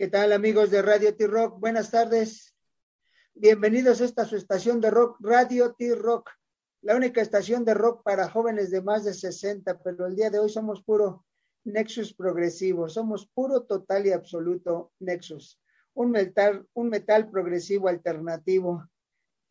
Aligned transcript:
¿Qué 0.00 0.08
tal 0.08 0.32
amigos 0.32 0.70
de 0.70 0.80
Radio 0.80 1.14
T-Rock? 1.14 1.60
Buenas 1.60 1.90
tardes. 1.90 2.56
Bienvenidos 3.34 4.00
a 4.00 4.06
esta 4.06 4.24
su 4.24 4.34
estación 4.34 4.80
de 4.80 4.88
rock, 4.88 5.18
Radio 5.20 5.74
T-Rock, 5.74 6.30
la 6.80 6.96
única 6.96 7.20
estación 7.20 7.66
de 7.66 7.74
rock 7.74 8.02
para 8.02 8.30
jóvenes 8.30 8.70
de 8.70 8.80
más 8.80 9.04
de 9.04 9.12
60, 9.12 9.82
pero 9.82 10.06
el 10.06 10.16
día 10.16 10.30
de 10.30 10.38
hoy 10.38 10.48
somos 10.48 10.82
puro 10.82 11.26
Nexus 11.64 12.14
progresivo, 12.14 12.88
somos 12.88 13.26
puro, 13.26 13.64
total 13.64 14.06
y 14.06 14.12
absoluto 14.12 14.90
Nexus, 15.00 15.60
un 15.92 16.12
metal, 16.12 16.66
un 16.72 16.88
metal 16.88 17.30
progresivo 17.30 17.88
alternativo 17.88 18.88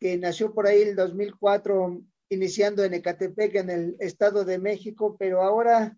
que 0.00 0.18
nació 0.18 0.52
por 0.52 0.66
ahí 0.66 0.82
el 0.82 0.96
2004, 0.96 2.02
iniciando 2.28 2.82
en 2.82 2.94
Ecatepec, 2.94 3.54
en 3.54 3.70
el 3.70 3.96
Estado 4.00 4.44
de 4.44 4.58
México, 4.58 5.14
pero 5.16 5.42
ahora, 5.42 5.96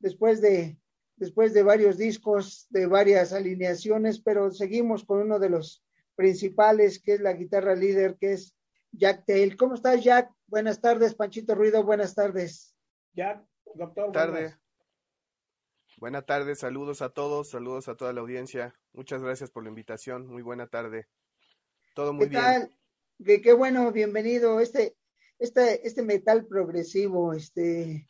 después 0.00 0.40
de 0.40 0.76
después 1.22 1.54
de 1.54 1.62
varios 1.62 1.98
discos, 1.98 2.66
de 2.70 2.86
varias 2.86 3.32
alineaciones, 3.32 4.20
pero 4.20 4.50
seguimos 4.50 5.04
con 5.04 5.20
uno 5.20 5.38
de 5.38 5.50
los 5.50 5.84
principales, 6.16 7.00
que 7.00 7.14
es 7.14 7.20
la 7.20 7.32
guitarra 7.32 7.76
líder, 7.76 8.16
que 8.18 8.32
es 8.32 8.56
Jack 8.90 9.24
Tail. 9.24 9.56
¿Cómo 9.56 9.76
estás, 9.76 10.02
Jack? 10.02 10.32
Buenas 10.48 10.80
tardes, 10.80 11.14
Panchito 11.14 11.54
Ruido, 11.54 11.84
buenas 11.84 12.16
tardes. 12.16 12.74
Jack, 13.14 13.40
doctor. 13.76 14.10
Buenas 14.10 14.12
tardes. 14.12 14.58
Buenas 15.96 16.26
tardes, 16.26 16.58
saludos 16.58 17.02
a 17.02 17.10
todos, 17.10 17.50
saludos 17.50 17.86
a 17.86 17.94
toda 17.94 18.12
la 18.12 18.20
audiencia. 18.20 18.74
Muchas 18.92 19.22
gracias 19.22 19.48
por 19.48 19.62
la 19.62 19.68
invitación. 19.68 20.26
Muy 20.26 20.42
buena 20.42 20.66
tarde. 20.66 21.06
Todo 21.94 22.12
muy 22.12 22.30
¿Qué 22.30 22.34
Tal? 22.34 22.76
Qué, 23.24 23.40
qué 23.40 23.52
bueno, 23.52 23.92
bienvenido. 23.92 24.58
Este, 24.58 24.96
este, 25.38 25.86
este 25.86 26.02
metal 26.02 26.46
progresivo, 26.46 27.32
este, 27.32 28.08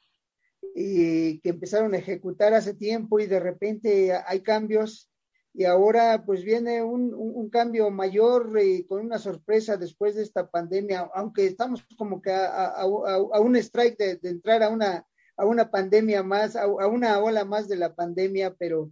y 0.74 1.38
que 1.40 1.50
empezaron 1.50 1.94
a 1.94 1.98
ejecutar 1.98 2.54
hace 2.54 2.74
tiempo 2.74 3.20
y 3.20 3.26
de 3.26 3.40
repente 3.40 4.12
hay 4.26 4.40
cambios. 4.40 5.08
Y 5.54 5.64
ahora 5.64 6.24
pues 6.24 6.44
viene 6.44 6.82
un, 6.82 7.12
un, 7.12 7.50
cambio 7.50 7.90
mayor 7.90 8.58
y 8.58 8.84
con 8.84 9.04
una 9.04 9.18
sorpresa 9.18 9.76
después 9.76 10.14
de 10.14 10.22
esta 10.22 10.48
pandemia, 10.48 11.10
aunque 11.14 11.46
estamos 11.46 11.84
como 11.98 12.22
que 12.22 12.30
a, 12.30 12.68
a, 12.68 12.82
a 12.82 13.40
un 13.40 13.56
strike 13.56 13.98
de, 13.98 14.16
de, 14.16 14.30
entrar 14.30 14.62
a 14.62 14.70
una, 14.70 15.06
a 15.36 15.44
una 15.44 15.70
pandemia 15.70 16.22
más, 16.22 16.56
a, 16.56 16.66
una 16.66 17.20
ola 17.20 17.44
más 17.44 17.68
de 17.68 17.76
la 17.76 17.94
pandemia, 17.94 18.54
pero, 18.54 18.90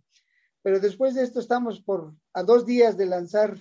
pero 0.62 0.80
después 0.80 1.14
de 1.14 1.22
esto 1.22 1.40
estamos 1.40 1.80
por 1.80 2.14
a 2.34 2.42
dos 2.42 2.66
días 2.66 2.98
de 2.98 3.06
lanzar 3.06 3.56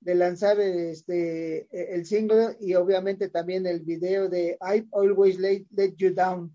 de 0.00 0.14
lanzar 0.14 0.60
este 0.60 1.66
el 1.94 2.04
single 2.04 2.58
y 2.60 2.74
obviamente 2.74 3.30
también 3.30 3.66
el 3.66 3.80
video 3.80 4.28
de 4.28 4.58
I 4.60 4.86
Always 4.92 5.38
Let, 5.38 5.64
let 5.70 5.94
You 5.96 6.12
Down 6.12 6.54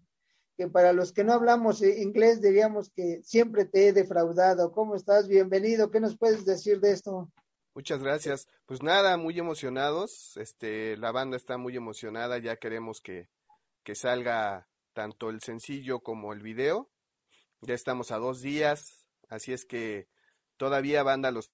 que 0.59 0.67
para 0.67 0.91
los 0.91 1.13
que 1.13 1.23
no 1.23 1.31
hablamos 1.31 1.81
inglés 1.81 2.41
diríamos 2.41 2.89
que 2.89 3.21
siempre 3.23 3.63
te 3.63 3.87
he 3.87 3.93
defraudado. 3.93 4.73
¿Cómo 4.73 4.93
estás? 4.93 5.29
Bienvenido. 5.29 5.89
¿Qué 5.89 6.01
nos 6.01 6.17
puedes 6.17 6.43
decir 6.43 6.81
de 6.81 6.91
esto? 6.91 7.31
Muchas 7.73 8.03
gracias. 8.03 8.45
Pues 8.65 8.83
nada, 8.83 9.15
muy 9.15 9.39
emocionados. 9.39 10.35
Este, 10.35 10.97
la 10.97 11.13
banda 11.13 11.37
está 11.37 11.57
muy 11.57 11.77
emocionada. 11.77 12.39
Ya 12.39 12.57
queremos 12.57 12.99
que, 12.99 13.29
que 13.83 13.95
salga 13.95 14.67
tanto 14.91 15.29
el 15.29 15.39
sencillo 15.39 16.01
como 16.01 16.33
el 16.33 16.41
video. 16.41 16.89
Ya 17.61 17.73
estamos 17.73 18.11
a 18.11 18.17
dos 18.17 18.41
días, 18.41 19.07
así 19.29 19.53
es 19.53 19.63
que 19.63 20.09
todavía 20.57 21.03
banda 21.03 21.31
los 21.31 21.53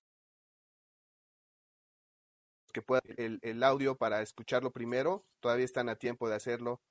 que 2.73 2.81
puedan 2.81 3.03
el, 3.17 3.37
el 3.43 3.61
audio 3.61 3.97
para 3.97 4.23
escucharlo 4.23 4.71
primero, 4.71 5.23
todavía 5.41 5.65
están 5.65 5.89
a 5.89 5.95
tiempo 5.95 6.27
de 6.27 6.35
hacerlo 6.35 6.81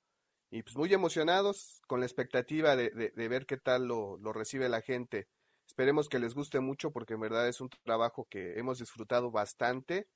y 0.55 0.63
pues 0.63 0.77
muy 0.77 0.93
emocionados 0.93 1.81
con 1.85 1.99
la 1.99 2.05
expectativa 2.05 2.77
de, 2.77 2.89
de, 2.89 3.27
ver 3.27 3.45
qué 3.45 3.57
tal 3.57 3.89
lo, 3.89 4.15
lo, 4.19 4.31
recibe 4.31 4.69
la 4.69 4.79
gente. 4.79 5.27
Esperemos 5.67 6.07
que 6.07 6.17
les 6.17 6.33
guste 6.33 6.61
mucho 6.61 6.91
porque 6.91 7.15
en 7.15 7.19
verdad 7.19 7.49
es 7.49 7.59
un 7.59 7.69
trabajo 7.83 8.25
que 8.29 8.57
hemos 8.57 8.79
disfrutado 8.79 9.31
bastante. 9.31 10.07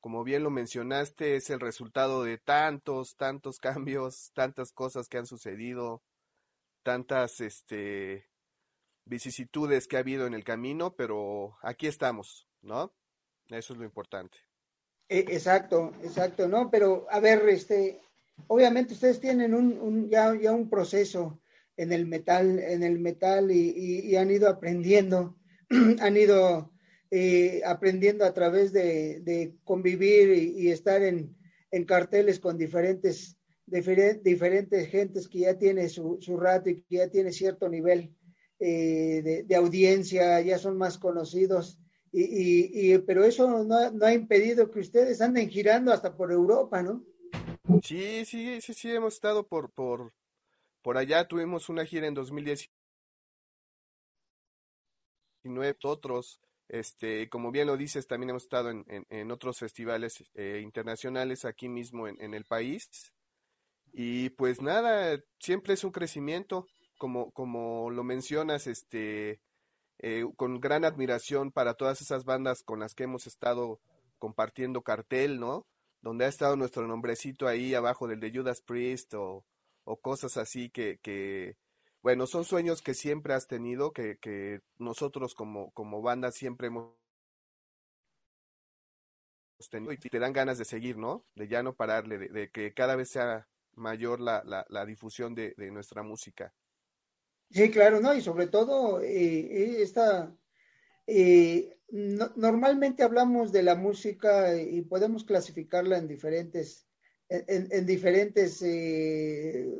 Como 0.00 0.24
bien 0.24 0.44
lo 0.44 0.50
mencionaste, 0.50 1.36
es 1.36 1.50
el 1.50 1.60
resultado 1.60 2.24
de 2.24 2.38
tantos, 2.38 3.16
tantos 3.16 3.58
cambios, 3.60 4.30
tantas 4.32 4.72
cosas 4.72 5.10
que 5.10 5.18
han 5.18 5.26
sucedido, 5.26 6.02
tantas 6.82 7.42
este, 7.42 8.30
vicisitudes 9.04 9.86
que 9.86 9.98
ha 9.98 10.00
habido 10.00 10.26
en 10.26 10.32
el 10.32 10.42
camino, 10.42 10.94
pero 10.96 11.58
aquí 11.60 11.86
estamos, 11.86 12.48
¿no? 12.62 12.94
Eso 13.48 13.74
es 13.74 13.78
lo 13.78 13.84
importante. 13.84 14.38
Exacto, 15.10 15.92
exacto, 16.02 16.48
¿no? 16.48 16.70
Pero 16.70 17.06
a 17.10 17.20
ver, 17.20 17.46
este, 17.50 18.00
obviamente 18.46 18.94
ustedes 18.94 19.20
tienen 19.20 19.54
un, 19.54 20.08
ya, 20.10 20.34
ya, 20.40 20.52
un 20.52 20.68
proceso 20.68 21.40
en 21.76 21.92
el 21.92 22.06
metal, 22.06 22.58
en 22.58 22.82
el 22.82 22.98
metal 22.98 23.50
y, 23.50 23.70
y, 23.76 24.10
y 24.10 24.16
han 24.16 24.30
ido 24.30 24.48
aprendiendo, 24.48 25.38
han 26.00 26.16
ido 26.16 26.72
eh, 27.14 27.60
aprendiendo 27.66 28.24
a 28.24 28.32
través 28.32 28.72
de, 28.72 29.20
de 29.20 29.54
convivir 29.64 30.32
y, 30.32 30.70
estar 30.70 31.02
en, 31.02 31.36
en, 31.70 31.84
carteles 31.84 32.40
con 32.40 32.56
diferentes, 32.56 33.36
diferentes, 33.66 34.22
diferentes 34.22 34.88
gentes 34.88 35.28
que 35.28 35.40
ya 35.40 35.58
tiene 35.58 35.90
su, 35.90 36.16
su, 36.22 36.38
rato 36.38 36.70
y 36.70 36.82
que 36.82 36.96
ya 36.96 37.08
tiene 37.10 37.30
cierto 37.30 37.68
nivel 37.68 38.14
eh, 38.58 39.20
de, 39.22 39.42
de, 39.42 39.54
audiencia, 39.54 40.40
ya 40.40 40.56
son 40.56 40.78
más 40.78 40.96
conocidos. 40.96 41.78
Y, 42.14 42.96
pero 43.00 43.24
eso 43.24 43.62
no, 43.62 43.90
no 43.90 44.06
ha 44.06 44.14
impedido 44.14 44.70
que 44.70 44.80
ustedes 44.80 45.20
anden 45.20 45.50
girando 45.50 45.92
hasta 45.92 46.16
por 46.16 46.32
Europa, 46.32 46.82
¿no? 46.82 47.04
Sí, 47.82 48.24
sí, 48.24 48.60
sí, 48.60 48.74
sí, 48.74 48.90
hemos 48.90 49.14
estado 49.14 49.46
por, 49.46 49.70
por, 49.70 50.12
por 50.82 50.98
allá, 50.98 51.28
tuvimos 51.28 51.68
una 51.68 51.84
gira 51.86 52.08
en 52.08 52.14
2019, 52.14 52.72
otros, 55.84 56.40
este, 56.68 57.28
como 57.28 57.52
bien 57.52 57.68
lo 57.68 57.76
dices, 57.76 58.06
también 58.08 58.30
hemos 58.30 58.44
estado 58.44 58.70
en, 58.70 58.84
en, 58.88 59.06
en 59.10 59.30
otros 59.30 59.58
festivales 59.58 60.24
eh, 60.34 60.60
internacionales 60.62 61.44
aquí 61.44 61.68
mismo 61.68 62.08
en, 62.08 62.34
el 62.34 62.44
país. 62.44 62.88
Y 63.92 64.30
pues 64.30 64.60
nada, 64.60 65.20
siempre 65.38 65.74
es 65.74 65.84
un 65.84 65.92
crecimiento, 65.92 66.66
como, 66.98 67.30
como 67.30 67.90
lo 67.90 68.02
mencionas, 68.02 68.66
este, 68.66 69.40
eh, 69.98 70.24
con 70.36 70.60
gran 70.60 70.84
admiración 70.84 71.52
para 71.52 71.74
todas 71.74 72.00
esas 72.00 72.24
bandas 72.24 72.62
con 72.64 72.80
las 72.80 72.94
que 72.94 73.04
hemos 73.04 73.26
estado 73.28 73.80
compartiendo 74.18 74.82
cartel, 74.82 75.38
¿no? 75.38 75.66
Donde 76.02 76.24
ha 76.24 76.28
estado 76.28 76.56
nuestro 76.56 76.86
nombrecito 76.86 77.46
ahí 77.48 77.74
abajo 77.74 78.06
del 78.08 78.20
de 78.20 78.32
Judas 78.32 78.60
Priest 78.60 79.14
o, 79.14 79.44
cosas 80.02 80.36
así 80.36 80.68
que, 80.68 80.98
que, 81.00 81.56
bueno, 82.02 82.26
son 82.26 82.44
sueños 82.44 82.82
que 82.82 82.94
siempre 82.94 83.34
has 83.34 83.46
tenido, 83.46 83.92
que, 83.92 84.18
que 84.18 84.60
nosotros 84.78 85.34
como, 85.34 85.70
como 85.72 86.02
banda 86.02 86.32
siempre 86.32 86.66
hemos 86.68 86.92
tenido 89.70 89.92
y 89.92 89.96
te 89.96 90.18
dan 90.18 90.32
ganas 90.32 90.58
de 90.58 90.64
seguir, 90.64 90.98
¿no? 90.98 91.24
De 91.34 91.48
ya 91.48 91.62
no 91.62 91.74
pararle, 91.74 92.18
de, 92.18 92.28
de 92.28 92.50
que 92.50 92.74
cada 92.74 92.96
vez 92.96 93.10
sea 93.10 93.48
mayor 93.74 94.20
la, 94.20 94.42
la, 94.44 94.66
la 94.68 94.84
difusión 94.84 95.34
de, 95.34 95.54
de, 95.56 95.70
nuestra 95.70 96.02
música. 96.02 96.52
Sí, 97.50 97.70
claro, 97.70 98.00
¿no? 98.00 98.14
Y 98.14 98.20
sobre 98.20 98.48
todo 98.48 99.00
eh, 99.00 99.82
esta 99.82 100.34
eh, 101.06 101.76
no, 101.90 102.32
normalmente 102.36 103.02
hablamos 103.02 103.52
de 103.52 103.62
la 103.62 103.74
música 103.74 104.58
y 104.60 104.82
podemos 104.82 105.24
clasificarla 105.24 105.98
en 105.98 106.08
diferentes, 106.08 106.86
en, 107.28 107.68
en 107.70 107.86
diferentes, 107.86 108.62
eh, 108.62 109.70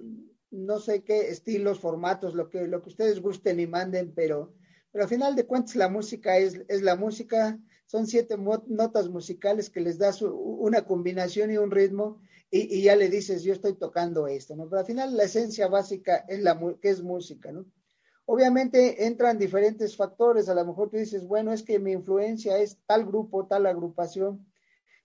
no 0.51 0.79
sé 0.79 1.03
qué 1.03 1.31
estilos, 1.31 1.81
formatos, 1.81 2.35
lo 2.35 2.51
que, 2.51 2.67
lo 2.67 2.83
que 2.83 2.91
ustedes 2.91 3.21
gusten 3.21 3.61
y 3.61 3.67
manden, 3.67 4.13
pero, 4.15 4.55
pero 4.91 5.05
al 5.05 5.11
final 5.11 5.35
de 5.35 5.47
cuentas 5.47 5.77
la 5.77 5.89
música 5.89 6.37
es, 6.37 6.61
es 6.69 6.83
la 6.83 6.97
música, 6.97 7.59
son 7.87 8.07
siete 8.07 8.37
notas 8.67 9.09
musicales 9.09 9.71
que 9.71 9.81
les 9.81 9.99
das 9.99 10.23
una 10.23 10.85
combinación 10.85 11.51
y 11.51 11.57
un 11.57 11.71
ritmo 11.71 12.21
y, 12.51 12.79
y, 12.79 12.83
ya 12.83 12.97
le 12.97 13.09
dices, 13.09 13.43
yo 13.43 13.55
estoy 13.55 13.75
tocando 13.75 14.27
esto, 14.27 14.55
¿no? 14.55 14.69
Pero 14.69 14.81
al 14.81 14.87
final 14.87 15.17
la 15.17 15.25
esencia 15.25 15.69
básica 15.69 16.27
es 16.29 16.41
la 16.41 16.59
que 16.81 16.91
es 16.91 17.03
música, 17.03 17.51
¿no? 17.51 17.65
Obviamente 18.25 19.07
entran 19.07 19.39
diferentes 19.39 19.97
factores, 19.97 20.49
a 20.49 20.55
lo 20.55 20.65
mejor 20.65 20.91
tú 20.91 20.97
dices, 20.97 21.27
bueno, 21.27 21.53
es 21.53 21.63
que 21.63 21.79
mi 21.79 21.93
influencia 21.93 22.59
es 22.59 22.79
tal 22.87 23.05
grupo, 23.05 23.47
tal 23.47 23.67
agrupación, 23.67 24.47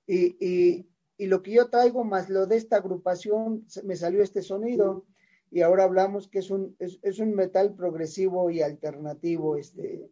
y, 0.06 0.38
y, 0.40 0.90
y 1.18 1.26
lo 1.26 1.42
que 1.42 1.52
yo 1.52 1.70
traigo 1.70 2.04
más 2.04 2.30
lo 2.30 2.46
de 2.46 2.58
esta 2.58 2.78
agrupación, 2.78 3.66
me 3.84 3.96
salió 3.96 4.22
este 4.22 4.42
sonido, 4.42 5.06
y 5.50 5.62
ahora 5.62 5.84
hablamos 5.84 6.28
que 6.28 6.40
es 6.40 6.50
un, 6.50 6.76
es, 6.80 7.20
un 7.20 7.34
metal 7.34 7.74
progresivo 7.74 8.50
y 8.50 8.62
alternativo. 8.62 9.56
Este, 9.56 10.12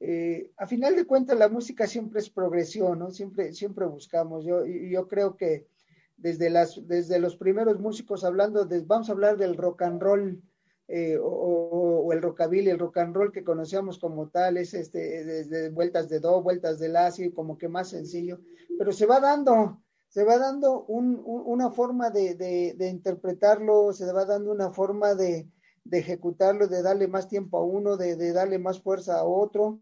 eh, 0.00 0.50
a 0.56 0.66
final 0.66 0.96
de 0.96 1.06
cuentas, 1.06 1.38
la 1.38 1.48
música 1.48 1.86
siempre 1.86 2.20
es 2.20 2.28
progresión, 2.28 2.98
¿no? 2.98 3.10
Siempre, 3.10 3.52
siempre 3.52 3.86
buscamos. 3.86 4.44
Yo, 4.44 4.66
yo 4.66 5.06
creo 5.08 5.36
que 5.36 5.68
desde, 6.16 6.50
las, 6.50 6.86
desde 6.86 7.18
los 7.18 7.36
primeros 7.36 7.78
músicos 7.78 8.24
hablando, 8.24 8.68
vamos 8.86 9.08
a 9.08 9.12
hablar 9.12 9.36
del 9.36 9.56
rock 9.56 9.82
and 9.82 10.02
roll, 10.02 10.42
eh, 10.86 11.18
o, 11.20 12.12
el 12.12 12.20
rockabilly, 12.20 12.68
el 12.68 12.78
rock 12.78 12.98
and 12.98 13.16
roll 13.16 13.32
que 13.32 13.42
conocíamos 13.42 13.98
como 13.98 14.28
tal, 14.28 14.58
es 14.58 14.74
este, 14.74 15.70
vueltas 15.70 16.08
de 16.10 16.20
do, 16.20 16.42
vueltas 16.42 16.78
de 16.78 16.88
la, 16.90 17.06
así 17.06 17.30
como 17.32 17.56
que 17.56 17.68
más 17.68 17.88
sencillo, 17.88 18.40
pero 18.78 18.92
se 18.92 19.06
va 19.06 19.18
dando, 19.18 19.82
se 20.08 20.24
va 20.24 20.36
dando 20.36 20.84
un, 20.84 21.22
un, 21.24 21.42
una 21.46 21.70
forma 21.70 22.10
de, 22.10 22.76
interpretarlo, 22.78 23.94
se 23.94 24.12
va 24.12 24.26
dando 24.26 24.52
una 24.52 24.70
forma 24.70 25.14
de, 25.14 25.48
ejecutarlo, 25.90 26.68
de 26.68 26.82
darle 26.82 27.08
más 27.08 27.28
tiempo 27.28 27.58
a 27.58 27.64
uno, 27.64 27.96
de, 27.96 28.32
darle 28.32 28.58
más 28.58 28.82
fuerza 28.82 29.18
a 29.18 29.24
otro. 29.24 29.80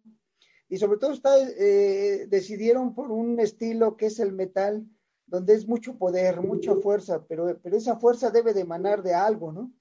y 0.69 0.77
sobre 0.77 0.99
todo 0.99 1.13
eh, 1.59 2.27
decidieron 2.29 2.95
por 2.95 3.11
un 3.11 3.41
estilo 3.41 3.97
que 3.97 4.07
es 4.07 4.21
el 4.21 4.33
metal, 4.33 4.87
donde 5.27 5.55
es 5.55 5.67
mucho 5.67 5.99
poder, 5.99 6.43
mucha 6.43 6.77
fuerza, 6.77 7.25
pero, 7.27 7.59
pero 7.61 7.77
esa 7.77 7.97
fuerza 7.97 8.31
debe 8.31 8.55
de 8.55 8.61
emanar 8.61 9.03
de 9.03 9.15
algo, 9.15 9.51
¿no? 9.51 9.73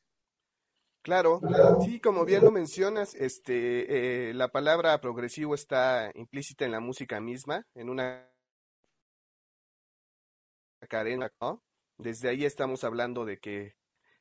Claro, 1.02 1.42
sí, 1.84 2.00
como 2.00 2.26
bien 2.26 2.44
lo 2.44 2.52
mencionas, 2.52 3.16
este, 3.16 4.30
eh, 4.30 4.34
la 4.36 4.50
palabra 4.50 5.02
progresivo 5.02 5.56
está 5.56 6.12
implícita 6.14 6.64
en 6.66 6.72
la 6.72 6.80
música 6.80 7.20
misma, 7.20 7.66
en 7.74 7.90
una 7.90 8.30
cadena, 10.88 11.32
¿no? 11.42 11.64
Desde 11.98 12.30
ahí 12.30 12.46
estamos 12.46 12.84
hablando 12.84 13.26
de 13.26 13.40
que 13.40 13.76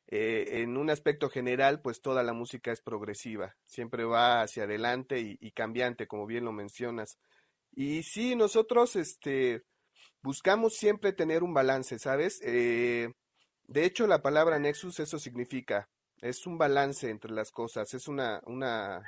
eh, 0.07 0.63
en 0.63 0.77
un 0.79 0.89
aspecto 0.91 1.29
general, 1.29 1.83
pues 1.83 2.01
toda 2.01 2.23
la 2.23 2.33
música 2.33 2.73
es 2.73 2.81
progresiva, 2.81 3.57
siempre 3.67 4.05
va 4.05 4.43
hacia 4.43 4.65
adelante 4.65 5.21
y, 5.21 5.51
cambiante, 5.53 6.07
como 6.07 6.27
bien 6.27 6.45
lo 6.45 6.53
mencionas. 6.53 7.19
Y 7.73 8.03
sí, 8.05 8.37
nosotros 8.37 8.97
este, 8.97 9.65
buscamos 10.23 10.75
siempre 10.77 11.13
tener 11.13 11.43
un 11.43 11.55
balance, 11.55 11.99
¿sabes? 11.99 12.41
Eh, 12.43 13.13
de 13.65 13.85
hecho, 13.85 14.07
la 14.07 14.23
palabra 14.23 14.59
nexus 14.59 14.99
eso 14.99 15.19
significa, 15.19 15.89
es 16.21 16.47
un 16.47 16.59
balance 16.59 17.09
entre 17.09 17.33
las 17.33 17.51
cosas, 17.51 17.93
es 17.95 18.09
una, 18.09 18.41
una 18.47 19.03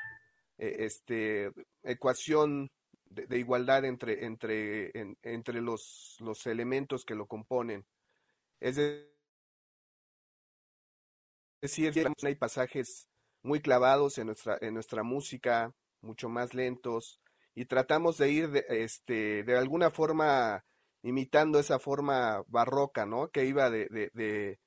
e, 0.59 0.85
este, 0.85 1.53
ecuación 1.83 2.71
de, 3.05 3.39
igualdad 3.39 3.85
entre, 3.85 4.25
entre, 4.25 4.91
entre 5.23 5.61
los, 5.61 6.17
los 6.21 6.47
elementos 6.47 7.05
que 7.05 7.15
lo 7.15 7.27
componen. 7.27 7.85
Es 8.61 8.77
decir, 11.61 11.93
hay 12.23 12.35
pasajes 12.37 13.09
muy 13.43 13.61
clavados 13.61 14.19
en 14.19 14.27
nuestra, 14.29 14.57
en 14.61 14.75
nuestra 14.75 15.03
música, 15.03 15.75
mucho 16.01 16.29
más 16.29 16.55
lentos, 16.55 17.21
y 17.55 17.67
tratamos 17.67 18.19
de 18.19 18.31
ir 18.31 18.51
de, 18.51 18.65
este, 18.69 19.43
de 19.43 19.57
alguna 19.59 19.91
forma 19.91 20.65
imitando 21.03 21.59
esa 21.59 21.79
forma 21.79 22.43
barroca, 22.47 23.05
¿no? 23.05 23.29
Que 23.31 23.45
iba 23.45 23.69
de, 23.71 24.59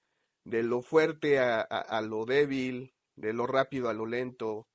lo 0.45 0.81
fuerte 0.81 1.39
a, 1.39 1.61
a, 1.61 2.01
lo 2.01 2.25
débil, 2.25 2.93
de 3.15 3.33
lo 3.33 3.47
rápido 3.47 3.89
a 3.89 3.93
lo 3.93 4.05
lento. 4.05 4.67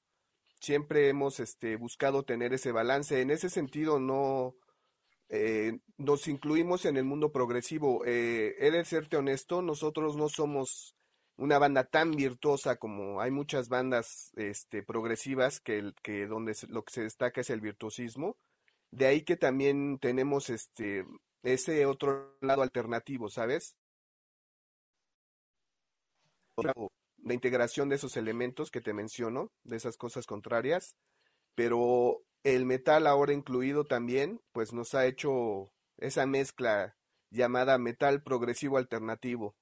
Siempre 0.60 1.08
hemos 1.08 1.40
este, 1.40 1.76
buscado 1.76 2.24
tener 2.24 2.52
ese 2.52 2.72
balance. 2.72 3.20
En 3.20 3.30
ese 3.30 3.48
sentido, 3.48 3.98
no 3.98 4.56
eh, 5.28 5.78
nos 5.96 6.26
incluimos 6.26 6.84
en 6.84 6.96
el 6.96 7.04
mundo 7.04 7.30
progresivo. 7.30 8.04
Eh, 8.04 8.56
he 8.58 8.70
de 8.70 8.84
serte 8.84 9.16
honesto, 9.16 9.62
nosotros 9.62 10.16
no 10.16 10.28
somos 10.28 10.96
una 11.36 11.58
banda 11.58 11.84
tan 11.84 12.10
virtuosa 12.10 12.76
como 12.76 13.20
hay 13.20 13.30
muchas 13.30 13.68
bandas 13.68 14.32
este, 14.36 14.82
progresivas 14.82 15.60
que, 15.60 15.92
que 16.02 16.26
donde 16.26 16.54
lo 16.68 16.82
que 16.82 16.92
se 16.92 17.02
destaca 17.02 17.40
es 17.40 17.50
el 17.50 17.60
virtuosismo. 17.60 18.36
De 18.90 19.06
ahí 19.06 19.22
que 19.22 19.36
también 19.36 19.98
tenemos 20.00 20.50
este 20.50 21.06
ese 21.42 21.86
otro 21.86 22.36
lado 22.40 22.62
alternativo, 22.62 23.30
¿sabes? 23.30 23.76
La 27.22 27.34
integración 27.34 27.88
de 27.88 27.96
esos 27.96 28.16
elementos 28.16 28.70
que 28.70 28.80
te 28.80 28.94
menciono, 28.94 29.50
de 29.64 29.76
esas 29.76 29.96
cosas 29.96 30.26
contrarias, 30.26 30.96
pero 31.54 32.22
el 32.42 32.64
metal 32.64 33.06
ahora 33.06 33.32
incluido 33.32 33.84
también, 33.84 34.40
pues 34.52 34.72
nos 34.72 34.94
ha 34.94 35.06
hecho 35.06 35.70
esa 35.98 36.26
mezcla 36.26 36.96
llamada 37.30 37.78
metal 37.78 38.22
progresivo 38.22 38.78
alternativo, 38.78 39.54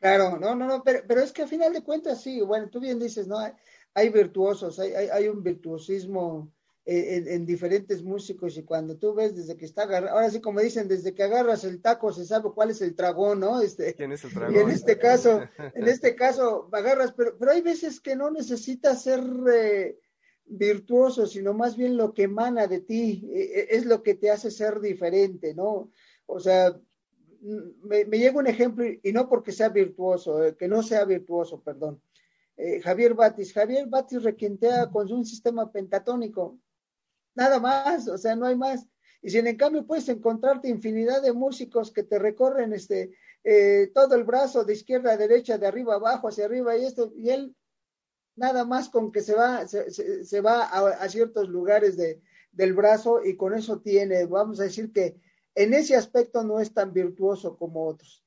Claro, 0.00 0.38
no, 0.38 0.54
no, 0.54 0.66
no, 0.66 0.82
pero, 0.84 1.00
pero 1.08 1.20
es 1.20 1.32
que 1.32 1.42
a 1.42 1.48
final 1.48 1.72
de 1.72 1.82
cuentas 1.82 2.22
sí, 2.22 2.40
bueno, 2.40 2.68
tú 2.70 2.78
bien 2.78 3.00
dices, 3.00 3.26
¿no? 3.26 3.38
Hay, 3.38 3.52
hay 3.94 4.10
virtuosos, 4.10 4.78
hay, 4.78 4.92
hay, 4.92 5.08
hay, 5.08 5.28
un 5.28 5.42
virtuosismo 5.42 6.52
en, 6.90 7.28
en, 7.28 7.44
diferentes 7.44 8.02
músicos 8.02 8.56
y 8.56 8.62
cuando 8.62 8.96
tú 8.96 9.12
ves 9.12 9.36
desde 9.36 9.56
que 9.56 9.66
está 9.66 9.82
agarrado, 9.82 10.16
ahora 10.16 10.30
sí 10.30 10.40
como 10.40 10.60
dicen, 10.60 10.88
desde 10.88 11.14
que 11.14 11.22
agarras 11.22 11.64
el 11.64 11.82
taco 11.82 12.12
se 12.12 12.24
sabe 12.24 12.50
cuál 12.54 12.70
es 12.70 12.80
el 12.80 12.94
tragón, 12.94 13.40
¿no? 13.40 13.60
Este, 13.60 13.92
¿Quién 13.94 14.12
es 14.12 14.24
el 14.24 14.32
dragón? 14.32 14.54
Y 14.54 14.58
en 14.58 14.70
este 14.70 14.98
caso, 14.98 15.42
en 15.58 15.86
este 15.88 16.14
caso 16.14 16.70
agarras, 16.72 17.12
pero, 17.12 17.36
pero 17.38 17.52
hay 17.52 17.60
veces 17.60 18.00
que 18.00 18.16
no 18.16 18.30
necesitas 18.30 19.02
ser 19.02 19.20
eh, 19.52 19.98
virtuoso, 20.46 21.26
sino 21.26 21.52
más 21.52 21.76
bien 21.76 21.96
lo 21.96 22.14
que 22.14 22.22
emana 22.22 22.66
de 22.66 22.80
ti, 22.80 23.28
eh, 23.34 23.68
es 23.70 23.84
lo 23.84 24.02
que 24.02 24.14
te 24.14 24.30
hace 24.30 24.50
ser 24.50 24.80
diferente, 24.80 25.54
¿no? 25.54 25.90
O 26.24 26.40
sea, 26.40 26.74
me, 27.40 28.04
llega 28.04 28.38
un 28.38 28.46
ejemplo, 28.46 28.84
y 29.02 29.12
no 29.12 29.28
porque 29.28 29.52
sea 29.52 29.68
virtuoso, 29.68 30.42
eh, 30.42 30.56
que 30.56 30.68
no 30.68 30.82
sea 30.82 31.04
virtuoso, 31.04 31.62
perdón. 31.62 32.00
Eh, 32.56 32.80
Javier 32.80 33.14
Batis. 33.14 33.52
Javier 33.52 33.86
Batis 33.86 34.22
requintea 34.22 34.90
con 34.90 35.10
un 35.12 35.24
sistema 35.24 35.70
pentatónico. 35.70 36.58
Nada 37.38 37.60
más, 37.60 38.08
o 38.08 38.18
sea, 38.18 38.34
no 38.34 38.46
hay 38.46 38.56
más. 38.56 38.84
Y 39.22 39.30
si 39.30 39.38
en 39.38 39.56
cambio 39.56 39.86
puedes 39.86 40.08
encontrarte 40.08 40.68
infinidad 40.68 41.22
de 41.22 41.32
músicos 41.32 41.92
que 41.92 42.02
te 42.02 42.18
recorren 42.18 42.72
este, 42.72 43.12
eh, 43.44 43.92
todo 43.94 44.16
el 44.16 44.24
brazo 44.24 44.64
de 44.64 44.72
izquierda 44.72 45.12
a 45.12 45.16
derecha, 45.16 45.56
de 45.56 45.68
arriba 45.68 45.94
abajo, 45.94 46.26
hacia 46.26 46.46
arriba 46.46 46.76
y 46.76 46.84
esto, 46.84 47.12
y 47.16 47.30
él 47.30 47.54
nada 48.34 48.64
más 48.64 48.88
con 48.88 49.12
que 49.12 49.20
se 49.20 49.36
va, 49.36 49.68
se, 49.68 50.40
va 50.40 50.64
a, 50.64 51.08
ciertos 51.08 51.48
lugares 51.48 51.96
de, 51.96 52.20
del 52.50 52.74
brazo 52.74 53.24
y 53.24 53.36
con 53.36 53.54
eso 53.54 53.78
tiene, 53.78 54.26
vamos 54.26 54.58
a 54.58 54.64
decir 54.64 54.92
que 54.92 55.14
en 55.54 55.74
ese 55.74 55.94
aspecto 55.94 56.42
no 56.42 56.58
es 56.58 56.74
tan 56.74 56.92
virtuoso 56.92 57.56
como 57.56 57.86
otros, 57.86 58.24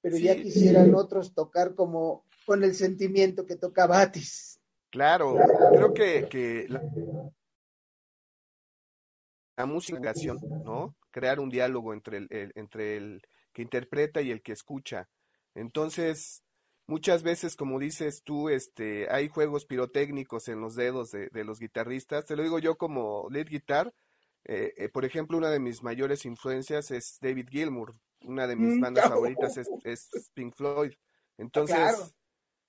pero 0.00 0.16
ya 0.16 0.34
quisieran 0.34 0.94
otros 0.94 1.34
tocar 1.34 1.74
como 1.74 2.24
con 2.46 2.64
el 2.64 2.74
sentimiento 2.74 3.44
que 3.44 3.56
toca 3.56 3.86
Batis. 3.86 4.60
Claro, 4.90 5.36
creo 5.72 5.92
que, 5.92 6.26
que 6.28 6.66
la, 6.70 6.80
la 6.80 7.30
música, 9.64 10.12
¿no? 10.64 10.94
Crear 11.10 11.40
un 11.40 11.48
diálogo 11.48 11.94
entre 11.94 12.18
el, 12.18 12.52
entre 12.54 12.98
el 12.98 13.22
que 13.54 13.62
interpreta 13.62 14.20
y 14.20 14.30
el 14.30 14.42
que 14.42 14.52
escucha. 14.52 15.08
Entonces, 15.54 16.42
muchas 16.86 17.22
veces, 17.22 17.56
como 17.56 17.78
dices 17.78 18.22
tú, 18.22 18.50
este, 18.50 19.10
hay 19.10 19.28
juegos 19.28 19.64
pirotécnicos 19.64 20.48
en 20.48 20.60
los 20.60 20.74
dedos 20.74 21.12
de, 21.12 21.30
de 21.30 21.44
los 21.44 21.58
guitarristas. 21.58 22.26
Te 22.26 22.36
lo 22.36 22.42
digo 22.42 22.58
yo 22.58 22.76
como 22.76 23.28
lead 23.30 23.46
guitar, 23.46 23.94
eh, 24.48 24.74
eh, 24.76 24.88
por 24.88 25.04
ejemplo, 25.04 25.36
una 25.36 25.50
de 25.50 25.58
mis 25.58 25.82
mayores 25.82 26.24
influencias 26.24 26.90
es 26.92 27.18
David 27.20 27.48
Gilmour. 27.50 27.96
Una 28.22 28.46
de 28.46 28.56
mis 28.56 28.76
mm, 28.76 28.80
bandas 28.80 29.08
favoritas 29.08 29.56
es, 29.56 30.30
Pink 30.34 30.54
Floyd. 30.54 30.92
Entonces, 31.36 32.14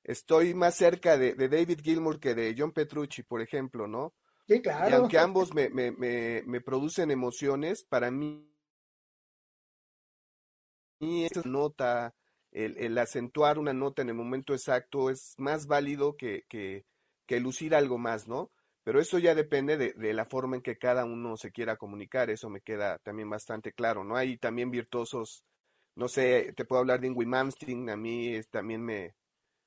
estoy 0.04 0.54
más 0.54 0.76
cerca 0.76 1.18
de, 1.18 1.36
David 1.36 1.80
Gilmour 1.84 2.20
que 2.20 2.34
de 2.34 2.56
John 2.58 2.72
Petrucci, 2.72 3.24
por 3.24 3.42
ejemplo, 3.42 3.88
¿no? 3.88 4.14
Sí, 4.48 4.62
claro. 4.62 4.90
Y 4.90 4.94
aunque 4.94 5.18
ambos 5.18 5.54
me, 5.54 5.70
me, 5.70 5.92
me, 5.92 6.62
producen 6.62 7.12
emociones, 7.12 7.84
para 7.84 8.10
mí, 8.12 8.50
esta 11.02 11.42
nota, 11.44 12.16
el, 12.52 12.98
acentuar 12.98 13.60
una 13.60 13.74
nota 13.74 14.02
en 14.02 14.10
el 14.10 14.16
momento 14.16 14.54
exacto 14.54 15.10
es 15.10 15.36
más 15.38 15.68
válido 15.68 16.16
que, 16.16 16.46
que, 16.48 16.86
que 17.26 17.42
lucir 17.42 17.76
algo 17.76 17.98
más, 17.98 18.28
¿no? 18.28 18.52
Pero 18.88 19.02
eso 19.02 19.20
ya 19.20 19.36
depende 19.36 19.76
de, 19.76 20.14
la 20.14 20.24
forma 20.24 20.56
en 20.56 20.62
que 20.62 20.78
cada 20.78 21.04
uno 21.04 21.36
se 21.36 21.52
quiera 21.52 21.76
comunicar, 21.76 22.30
eso 22.30 22.50
me 22.50 22.62
queda 22.62 23.00
también 23.00 23.30
bastante 23.30 23.74
claro, 23.74 24.06
¿no? 24.06 24.16
Hay 24.16 24.38
también 24.38 24.72
virtuosos, 24.72 25.44
no 25.96 26.08
sé, 26.08 26.54
te 26.56 26.64
puedo 26.64 26.80
hablar 26.80 27.02
de 27.02 27.08
Ingrid 27.08 27.28
Malmsteen, 27.28 27.90
a 27.90 27.98
mí 27.98 28.40
también 28.50 28.82
me, 28.82 29.14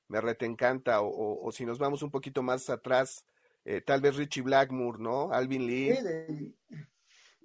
me 0.07 0.21
rete 0.21 0.47
encanta, 0.47 1.01
o, 1.01 1.45
o, 1.45 1.51
si 1.51 1.67
nos 1.67 1.77
vamos 1.77 2.01
un 2.01 2.09
poquito 2.09 2.41
más 2.41 2.67
atrás, 2.71 3.23
eh, 3.65 3.81
tal 3.81 4.01
vez 4.01 4.15
Richie 4.15 4.41
Blackmore, 4.41 4.99
¿no? 4.99 5.31
Alvin 5.31 5.67
Lee. 5.67 5.97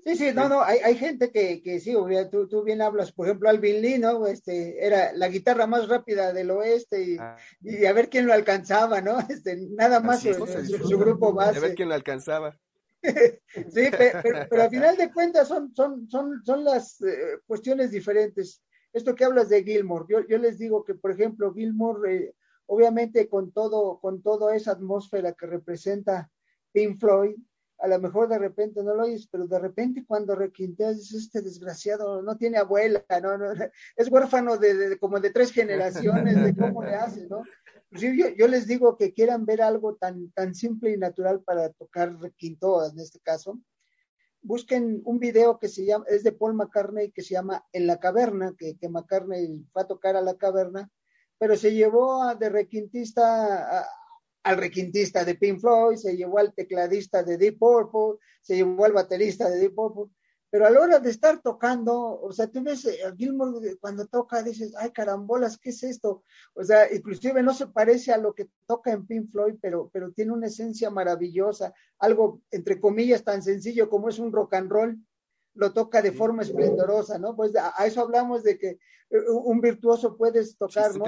Sí, 0.07 0.15
sí, 0.15 0.31
no, 0.33 0.49
no, 0.49 0.63
hay, 0.63 0.79
hay 0.85 0.95
gente 0.97 1.33
que, 1.33 1.61
que 1.65 1.81
sí, 1.81 1.93
tú, 2.31 2.47
tú 2.47 2.63
bien 2.63 2.81
hablas, 2.81 3.11
por 3.11 3.27
ejemplo, 3.27 3.49
Alvin 3.49 3.83
Lee, 3.83 3.99
¿no? 3.99 4.29
Este, 4.29 4.87
era 4.87 5.13
la 5.15 5.27
guitarra 5.27 5.67
más 5.67 5.89
rápida 5.89 6.33
del 6.33 6.53
oeste 6.53 7.03
y, 7.03 7.17
ah. 7.19 7.37
y 7.61 7.87
a 7.87 7.93
ver 7.93 8.09
quién 8.09 8.25
lo 8.25 8.33
alcanzaba, 8.33 9.01
¿no? 9.01 9.19
Este, 9.29 9.57
nada 9.71 9.99
más 9.99 10.21
su, 10.21 10.97
grupo 10.97 11.33
base. 11.33 11.59
A 11.59 11.61
ver 11.61 11.75
quién 11.75 11.89
lo 11.89 11.97
alcanzaba. 11.97 12.57
sí, 13.03 13.89
pero, 13.91 14.47
pero, 14.49 14.63
a 14.63 14.71
final 14.71 14.97
de 14.97 15.13
cuentas 15.13 15.49
son, 15.49 15.75
son, 15.75 16.09
son, 16.09 16.41
son 16.45 16.63
las 16.63 17.01
eh, 17.01 17.41
cuestiones 17.45 17.91
diferentes. 17.91 18.63
Esto 18.93 19.13
que 19.13 19.25
hablas 19.25 19.49
de 19.49 19.65
Gilmore, 19.65 20.07
yo, 20.09 20.25
yo 20.29 20.39
les 20.39 20.57
digo 20.57 20.85
que, 20.85 20.95
por 20.95 21.11
ejemplo, 21.11 21.53
Gilmore, 21.53 22.15
eh, 22.15 22.35
obviamente 22.67 23.29
con 23.29 23.53
todo, 23.53 23.99
con 24.01 24.23
toda 24.23 24.55
esa 24.55 24.73
atmósfera 24.73 25.33
que 25.33 25.47
representa 25.47 26.31
Pink 26.73 26.99
Floyd, 26.99 27.37
a 27.79 27.89
lo 27.89 27.99
mejor 27.99 28.29
de 28.29 28.39
repente 28.39 28.83
no 28.83 28.95
lo 28.95 29.05
oyes, 29.05 29.29
pero 29.31 29.47
de 29.47 29.59
repente 29.59 30.05
cuando 30.07 30.35
requinteas 30.35 30.97
dices, 30.97 31.25
este 31.25 31.43
desgraciado 31.43 32.23
no 32.23 32.37
tiene 32.37 32.59
abuela, 32.59 33.05
no, 33.23 33.37
no 33.37 33.53
es 33.97 34.11
huérfano 34.11 34.57
de, 34.57 34.99
como 34.99 35.21
de 35.21 35.31
tres 35.31 35.53
generaciones, 35.53 36.43
de 36.43 36.57
cómo 36.57 36.83
le 36.83 36.95
hace, 36.95 37.27
¿no? 37.29 37.43
Pues 37.91 38.03
yo, 38.37 38.49
les 38.49 38.67
digo 38.67 38.97
que 38.97 39.13
quieran 39.13 39.47
ver 39.47 39.63
algo 39.63 39.95
tan, 39.95 40.31
tan 40.33 40.55
simple 40.55 40.91
y 40.91 40.97
natural 40.97 41.43
para 41.43 41.71
tocar 41.71 42.19
requinto, 42.19 42.85
en 42.85 42.99
este 42.99 43.21
caso, 43.21 43.61
busquen 44.43 45.03
un 45.05 45.19
video 45.19 45.59
que 45.59 45.69
se 45.69 45.85
llama, 45.85 46.05
es 46.09 46.25
de 46.25 46.33
Paul 46.33 46.55
McCartney, 46.55 47.11
que 47.13 47.23
se 47.23 47.35
llama 47.35 47.65
En 47.73 47.87
la 47.87 47.99
caverna, 47.99 48.55
que, 48.59 48.77
que 48.77 48.89
McCartney 48.89 49.65
fue 49.73 49.83
a 49.83 49.87
tocar 49.87 50.17
a 50.17 50.21
la 50.21 50.37
caverna, 50.37 50.91
pero 51.39 51.57
se 51.57 51.73
llevó 51.73 52.23
a, 52.23 52.35
de 52.35 52.49
requintista 52.49 53.87
al 54.47 54.59
requintista 54.59 55.25
de 55.25 55.35
Pink 55.35 55.59
Floyd, 55.59 55.97
se 55.97 56.17
llevó 56.17 56.39
al 56.39 56.55
tecladista 56.55 57.25
de 57.25 57.37
Deep 57.37 57.59
Purple, 57.59 58.25
se 58.41 58.55
llevó 58.55 58.85
al 58.85 58.93
baterista 58.93 59.51
de 59.51 59.59
Deep 59.59 59.75
Purple, 59.75 60.15
pero 60.49 60.67
a 60.67 60.71
la 60.71 60.81
hora 60.81 61.01
de 61.01 61.11
estar 61.11 61.43
tocando, 61.43 62.21
o 62.21 62.33
sea, 62.33 62.47
tú 62.47 62.63
ves 62.63 62.87
a 63.05 63.15
Gilmore 63.17 63.77
cuando 63.81 64.07
toca, 64.07 64.45
dices, 64.45 64.73
ay 64.79 64.93
carambolas, 64.93 65.59
¿qué 65.59 65.71
es 65.71 65.83
esto? 65.83 66.23
O 66.55 66.63
sea, 66.63 66.93
inclusive 66.95 67.43
no 67.43 67.53
se 67.53 67.67
parece 67.67 68.13
a 68.13 68.19
lo 68.19 68.35
que 68.35 68.49
toca 68.67 68.93
en 68.93 69.05
Pink 69.05 69.33
Floyd, 69.33 69.57
pero, 69.61 69.91
pero 69.93 70.13
tiene 70.13 70.33
una 70.33 70.47
esencia 70.47 70.91
maravillosa, 70.91 71.75
algo 71.99 72.41
entre 72.53 72.81
comillas 72.81 73.25
tan 73.25 73.43
sencillo 73.43 73.91
como 73.91 74.09
es 74.09 74.21
un 74.21 74.33
rock 74.33 74.55
and 74.55 74.71
roll, 74.71 74.97
lo 75.57 75.73
toca 75.73 76.03
de 76.03 76.13
forma 76.13 76.43
esplendorosa, 76.43 77.19
¿no? 77.19 77.35
Pues 77.35 77.55
a, 77.57 77.85
eso 77.85 78.01
hablamos 78.01 78.43
de 78.43 78.59
que 78.59 78.69
eh, 79.11 79.31
un 79.31 79.61
virtuoso 79.61 80.17
puedes 80.17 80.57
tocar, 80.57 80.95
¿no? 80.97 81.05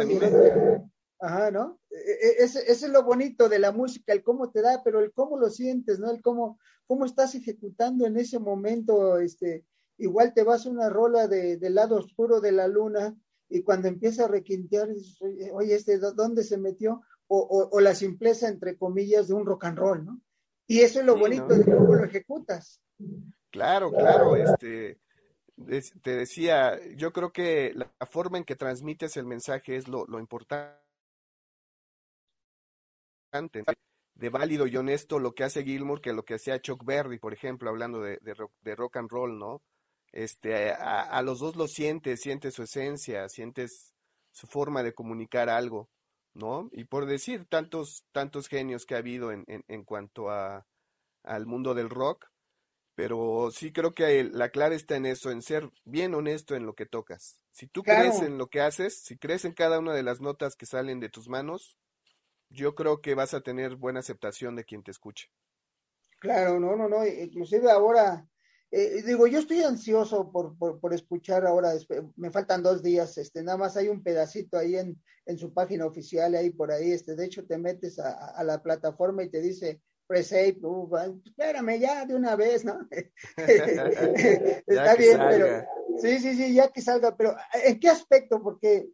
ajá, 1.20 1.50
¿no? 1.50 1.80
E, 1.90 1.96
e, 1.96 2.44
ese, 2.44 2.60
ese, 2.60 2.86
es 2.86 2.92
lo 2.92 3.02
bonito 3.02 3.48
de 3.48 3.58
la 3.58 3.72
música, 3.72 4.12
el 4.12 4.22
cómo 4.22 4.50
te 4.50 4.62
da, 4.62 4.82
pero 4.84 5.00
el 5.00 5.12
cómo 5.12 5.36
lo 5.36 5.50
sientes, 5.50 5.98
¿no? 5.98 6.10
El 6.10 6.22
cómo, 6.22 6.58
cómo 6.86 7.04
estás 7.04 7.34
ejecutando 7.34 8.06
en 8.06 8.16
ese 8.16 8.38
momento, 8.38 9.18
este, 9.18 9.64
igual 9.98 10.32
te 10.32 10.44
vas 10.44 10.66
a 10.66 10.70
una 10.70 10.88
rola 10.88 11.26
de, 11.26 11.56
del 11.56 11.74
lado 11.74 11.96
oscuro 11.96 12.40
de 12.40 12.52
la 12.52 12.68
luna 12.68 13.16
y 13.48 13.62
cuando 13.62 13.88
empieza 13.88 14.24
a 14.24 14.28
requintear, 14.28 14.88
dices, 14.88 15.18
oye, 15.52 15.74
este, 15.74 15.98
¿dónde 15.98 16.44
se 16.44 16.58
metió? 16.58 17.02
O, 17.26 17.68
o, 17.70 17.80
la 17.80 17.94
simpleza, 17.94 18.48
entre 18.48 18.78
comillas, 18.78 19.28
de 19.28 19.34
un 19.34 19.44
rock 19.44 19.64
and 19.64 19.78
roll, 19.78 20.04
¿no? 20.04 20.22
Y 20.66 20.80
eso 20.80 21.00
es 21.00 21.06
lo 21.06 21.18
bonito 21.18 21.48
de 21.48 21.64
cómo 21.64 21.94
lo 21.94 22.04
ejecutas. 22.04 22.80
Claro, 23.50 23.90
claro, 23.90 24.36
este, 24.36 24.98
te 26.02 26.16
decía, 26.16 26.78
yo 26.96 27.12
creo 27.12 27.32
que 27.32 27.72
la 27.74 27.90
forma 28.06 28.38
en 28.38 28.44
que 28.44 28.56
transmites 28.56 29.16
el 29.16 29.26
mensaje 29.26 29.76
es 29.76 29.88
lo, 29.88 30.06
importante, 30.18 30.78
de 34.14 34.28
válido 34.28 34.66
y 34.66 34.76
honesto 34.76 35.18
lo 35.18 35.32
que 35.32 35.44
hace 35.44 35.64
Gilmour 35.64 36.00
que 36.00 36.12
lo 36.12 36.24
que 36.24 36.34
hacía 36.34 36.60
Chuck 36.60 36.84
Berry, 36.84 37.18
por 37.18 37.32
ejemplo, 37.32 37.70
hablando 37.70 38.00
de, 38.00 38.18
de, 38.20 38.74
rock, 38.74 38.96
and 38.96 39.10
roll, 39.10 39.38
¿no? 39.38 39.62
Este, 40.12 40.70
a, 40.72 41.20
los 41.22 41.38
dos 41.38 41.56
lo 41.56 41.68
sientes, 41.68 42.20
sientes 42.20 42.54
su 42.54 42.62
esencia, 42.62 43.28
sientes 43.28 43.94
su 44.30 44.46
forma 44.46 44.82
de 44.82 44.94
comunicar 44.94 45.48
algo, 45.48 45.88
¿no? 46.34 46.68
Y 46.72 46.84
por 46.84 47.06
decir 47.06 47.46
tantos, 47.46 48.04
tantos 48.12 48.48
genios 48.48 48.86
que 48.86 48.94
ha 48.94 48.98
habido 48.98 49.32
en, 49.32 49.44
en, 49.48 49.64
en 49.68 49.84
cuanto 49.84 50.30
a, 50.30 50.66
al 51.24 51.46
mundo 51.46 51.74
del 51.74 51.90
rock, 51.90 52.30
pero 52.98 53.52
sí 53.52 53.72
creo 53.72 53.94
que 53.94 54.24
la 54.24 54.48
clave 54.48 54.74
está 54.74 54.96
en 54.96 55.06
eso, 55.06 55.30
en 55.30 55.40
ser 55.40 55.70
bien 55.84 56.16
honesto 56.16 56.56
en 56.56 56.66
lo 56.66 56.74
que 56.74 56.84
tocas. 56.84 57.38
Si 57.52 57.68
tú 57.68 57.84
crees 57.84 58.22
en 58.22 58.38
lo 58.38 58.48
que 58.48 58.60
haces, 58.60 58.98
si 58.98 59.16
crees 59.16 59.44
en 59.44 59.52
cada 59.52 59.78
una 59.78 59.94
de 59.94 60.02
las 60.02 60.20
notas 60.20 60.56
que 60.56 60.66
salen 60.66 60.98
de 60.98 61.08
tus 61.08 61.28
manos, 61.28 61.78
yo 62.50 62.74
creo 62.74 63.00
que 63.00 63.14
vas 63.14 63.34
a 63.34 63.40
tener 63.40 63.76
buena 63.76 64.00
aceptación 64.00 64.56
de 64.56 64.64
quien 64.64 64.82
te 64.82 64.90
escuche. 64.90 65.30
Claro, 66.18 66.58
no, 66.58 66.74
no, 66.74 66.88
no, 66.88 67.06
inclusive 67.06 67.70
ahora, 67.70 68.28
eh, 68.72 69.00
digo, 69.06 69.28
yo 69.28 69.38
estoy 69.38 69.62
ansioso 69.62 70.32
por, 70.32 70.58
por, 70.58 70.92
escuchar 70.92 71.46
ahora, 71.46 71.74
me 72.16 72.32
faltan 72.32 72.64
dos 72.64 72.82
días, 72.82 73.16
este, 73.16 73.44
nada 73.44 73.58
más 73.58 73.76
hay 73.76 73.86
un 73.90 74.02
pedacito 74.02 74.58
ahí 74.58 74.74
en, 74.74 75.00
en 75.24 75.38
su 75.38 75.54
página 75.54 75.86
oficial, 75.86 76.34
ahí 76.34 76.50
por 76.50 76.72
ahí, 76.72 76.90
este, 76.90 77.14
de 77.14 77.26
hecho 77.26 77.46
te 77.46 77.58
metes 77.58 78.00
a, 78.00 78.10
a 78.10 78.42
la 78.42 78.60
plataforma 78.60 79.22
y 79.22 79.30
te 79.30 79.40
dice, 79.40 79.82
Presave, 80.08 80.56
uh, 80.62 81.20
espérame 81.22 81.78
ya 81.78 82.06
de 82.06 82.14
una 82.14 82.34
vez, 82.34 82.64
¿no? 82.64 82.78
Está 83.36 84.96
bien, 84.96 85.18
pero 85.28 85.66
sí, 86.00 86.18
sí, 86.18 86.34
sí, 86.34 86.54
ya 86.54 86.72
que 86.72 86.80
salga, 86.80 87.14
pero 87.14 87.36
¿en 87.52 87.78
qué 87.78 87.90
aspecto? 87.90 88.42
Porque, 88.42 88.88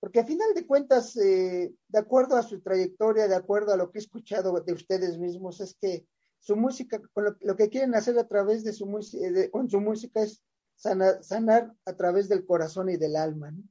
porque 0.00 0.20
a 0.20 0.26
final 0.26 0.52
de 0.54 0.66
cuentas, 0.66 1.16
eh, 1.18 1.72
de 1.86 1.98
acuerdo 1.98 2.36
a 2.36 2.42
su 2.42 2.60
trayectoria, 2.62 3.28
de 3.28 3.36
acuerdo 3.36 3.72
a 3.72 3.76
lo 3.76 3.92
que 3.92 4.00
he 4.00 4.02
escuchado 4.02 4.60
de 4.60 4.72
ustedes 4.72 5.18
mismos, 5.18 5.60
es 5.60 5.76
que 5.80 6.08
su 6.40 6.56
música, 6.56 7.00
con 7.12 7.36
lo, 7.40 7.56
que 7.56 7.68
quieren 7.68 7.94
hacer 7.94 8.18
a 8.18 8.26
través 8.26 8.64
de 8.64 8.72
su 8.72 8.86
música, 8.86 9.24
con 9.52 9.70
su 9.70 9.80
música 9.80 10.22
es 10.22 10.42
sanar, 10.74 11.22
sanar 11.22 11.72
a 11.84 11.94
través 11.94 12.28
del 12.28 12.44
corazón 12.44 12.90
y 12.90 12.96
del 12.96 13.14
alma, 13.14 13.52
¿no? 13.52 13.62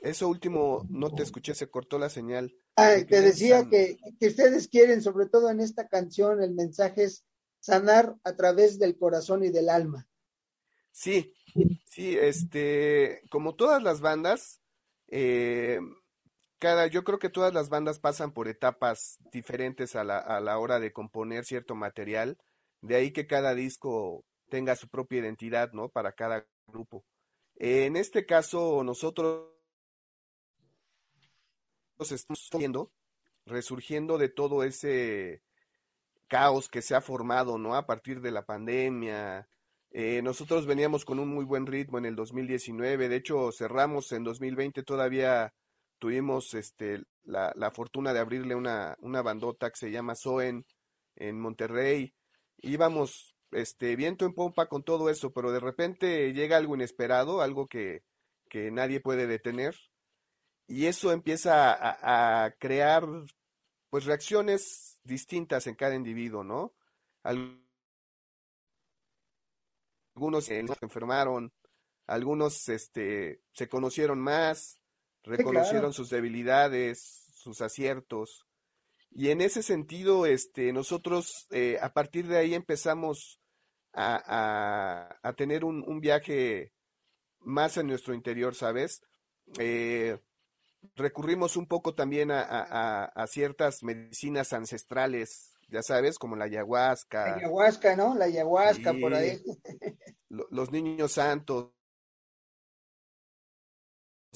Eso 0.00 0.28
último, 0.28 0.84
no 0.90 1.14
te 1.14 1.22
escuché, 1.22 1.54
se 1.54 1.70
cortó 1.70 1.98
la 1.98 2.10
señal. 2.10 2.54
Ah, 2.76 2.96
te 3.08 3.20
decía 3.20 3.68
que, 3.68 3.98
que, 4.18 4.26
ustedes 4.28 4.68
quieren, 4.68 5.00
sobre 5.00 5.26
todo 5.26 5.48
en 5.50 5.60
esta 5.60 5.86
canción, 5.86 6.42
el 6.42 6.54
mensaje 6.54 7.04
es 7.04 7.24
sanar 7.60 8.16
a 8.24 8.34
través 8.34 8.78
del 8.78 8.96
corazón 8.96 9.44
y 9.44 9.50
del 9.50 9.68
alma. 9.68 10.08
Sí, 10.90 11.32
sí, 11.86 12.16
este, 12.18 13.22
como 13.30 13.54
todas 13.54 13.82
las 13.82 14.00
bandas, 14.00 14.60
eh, 15.08 15.78
cada, 16.58 16.88
yo 16.88 17.04
creo 17.04 17.18
que 17.18 17.30
todas 17.30 17.54
las 17.54 17.68
bandas 17.68 18.00
pasan 18.00 18.32
por 18.32 18.48
etapas 18.48 19.18
diferentes 19.32 19.94
a 19.94 20.02
la, 20.02 20.18
a 20.18 20.40
la 20.40 20.58
hora 20.58 20.80
de 20.80 20.92
componer 20.92 21.44
cierto 21.44 21.76
material, 21.76 22.38
de 22.80 22.96
ahí 22.96 23.12
que 23.12 23.26
cada 23.26 23.54
disco 23.54 24.24
tenga 24.50 24.74
su 24.74 24.88
propia 24.88 25.20
identidad, 25.20 25.72
¿no? 25.72 25.88
Para 25.88 26.12
cada 26.12 26.46
grupo. 26.66 27.04
en 27.56 27.96
este 27.96 28.26
caso, 28.26 28.82
nosotros 28.82 29.53
estamos 31.98 32.48
viendo, 32.56 32.92
resurgiendo 33.46 34.18
de 34.18 34.28
todo 34.28 34.64
ese 34.64 35.42
caos 36.28 36.68
que 36.68 36.82
se 36.82 36.94
ha 36.94 37.00
formado, 37.00 37.58
¿no? 37.58 37.74
A 37.74 37.86
partir 37.86 38.20
de 38.20 38.30
la 38.30 38.44
pandemia. 38.44 39.48
Eh, 39.90 40.22
nosotros 40.22 40.66
veníamos 40.66 41.04
con 41.04 41.20
un 41.20 41.28
muy 41.28 41.44
buen 41.44 41.66
ritmo 41.66 41.98
en 41.98 42.06
el 42.06 42.16
2019, 42.16 43.08
de 43.08 43.16
hecho 43.16 43.52
cerramos 43.52 44.10
en 44.10 44.24
2020, 44.24 44.82
todavía 44.82 45.54
tuvimos 46.00 46.52
este, 46.54 47.04
la, 47.22 47.52
la 47.54 47.70
fortuna 47.70 48.12
de 48.12 48.18
abrirle 48.18 48.56
una, 48.56 48.96
una 49.00 49.22
bandota 49.22 49.70
que 49.70 49.76
se 49.76 49.92
llama 49.92 50.16
Soen 50.16 50.66
en 51.14 51.40
Monterrey. 51.40 52.12
Íbamos 52.58 53.36
este, 53.52 53.94
viento 53.94 54.26
en 54.26 54.34
pompa 54.34 54.66
con 54.66 54.82
todo 54.82 55.10
eso, 55.10 55.32
pero 55.32 55.52
de 55.52 55.60
repente 55.60 56.32
llega 56.32 56.56
algo 56.56 56.74
inesperado, 56.74 57.40
algo 57.40 57.68
que, 57.68 58.02
que 58.48 58.72
nadie 58.72 59.00
puede 59.00 59.28
detener 59.28 59.76
y 60.66 60.86
eso 60.86 61.12
empieza 61.12 61.76
a, 62.44 62.50
crear 62.58 63.06
pues 63.90 64.04
reacciones 64.06 64.98
distintas 65.04 65.66
en 65.66 65.74
cada 65.74 65.94
individuo, 65.94 66.42
¿no? 66.42 66.74
Algunos 70.14 70.44
se 70.46 70.58
enfermaron, 70.58 71.52
algunos 72.06 72.68
este, 72.68 73.40
se 73.52 73.68
conocieron 73.68 74.20
más, 74.20 74.80
reconocieron 75.22 75.92
sus 75.92 76.10
debilidades, 76.10 77.26
sus 77.34 77.60
aciertos. 77.60 78.46
Y 79.10 79.30
en 79.30 79.40
ese 79.40 79.62
sentido, 79.62 80.26
este, 80.26 80.72
nosotros 80.72 81.46
eh, 81.50 81.78
a 81.80 81.92
partir 81.92 82.26
de 82.26 82.38
ahí 82.38 82.54
empezamos 82.54 83.40
a, 83.92 85.18
a, 85.22 85.32
tener 85.34 85.64
un, 85.64 85.84
un, 85.86 86.00
viaje 86.00 86.72
más 87.38 87.76
en 87.76 87.86
nuestro 87.86 88.12
interior, 88.12 88.56
¿sabes? 88.56 89.04
Eh, 89.58 90.18
recurrimos 90.96 91.56
un 91.56 91.66
poco 91.66 91.94
también 91.94 92.30
a, 92.30 93.26
ciertas 93.28 93.82
medicinas 93.82 94.52
ancestrales, 94.52 95.54
ya 95.68 95.82
sabes, 95.82 96.18
como 96.18 96.36
la 96.36 96.44
ayahuasca. 96.44 97.26
La 97.26 97.34
ayahuasca, 97.36 97.96
¿no? 97.96 98.14
La 98.14 98.26
ayahuasca 98.26 98.94
por 99.00 99.14
ahí. 99.14 99.40
los 100.28 100.70
niños 100.70 101.12
santos. 101.12 101.70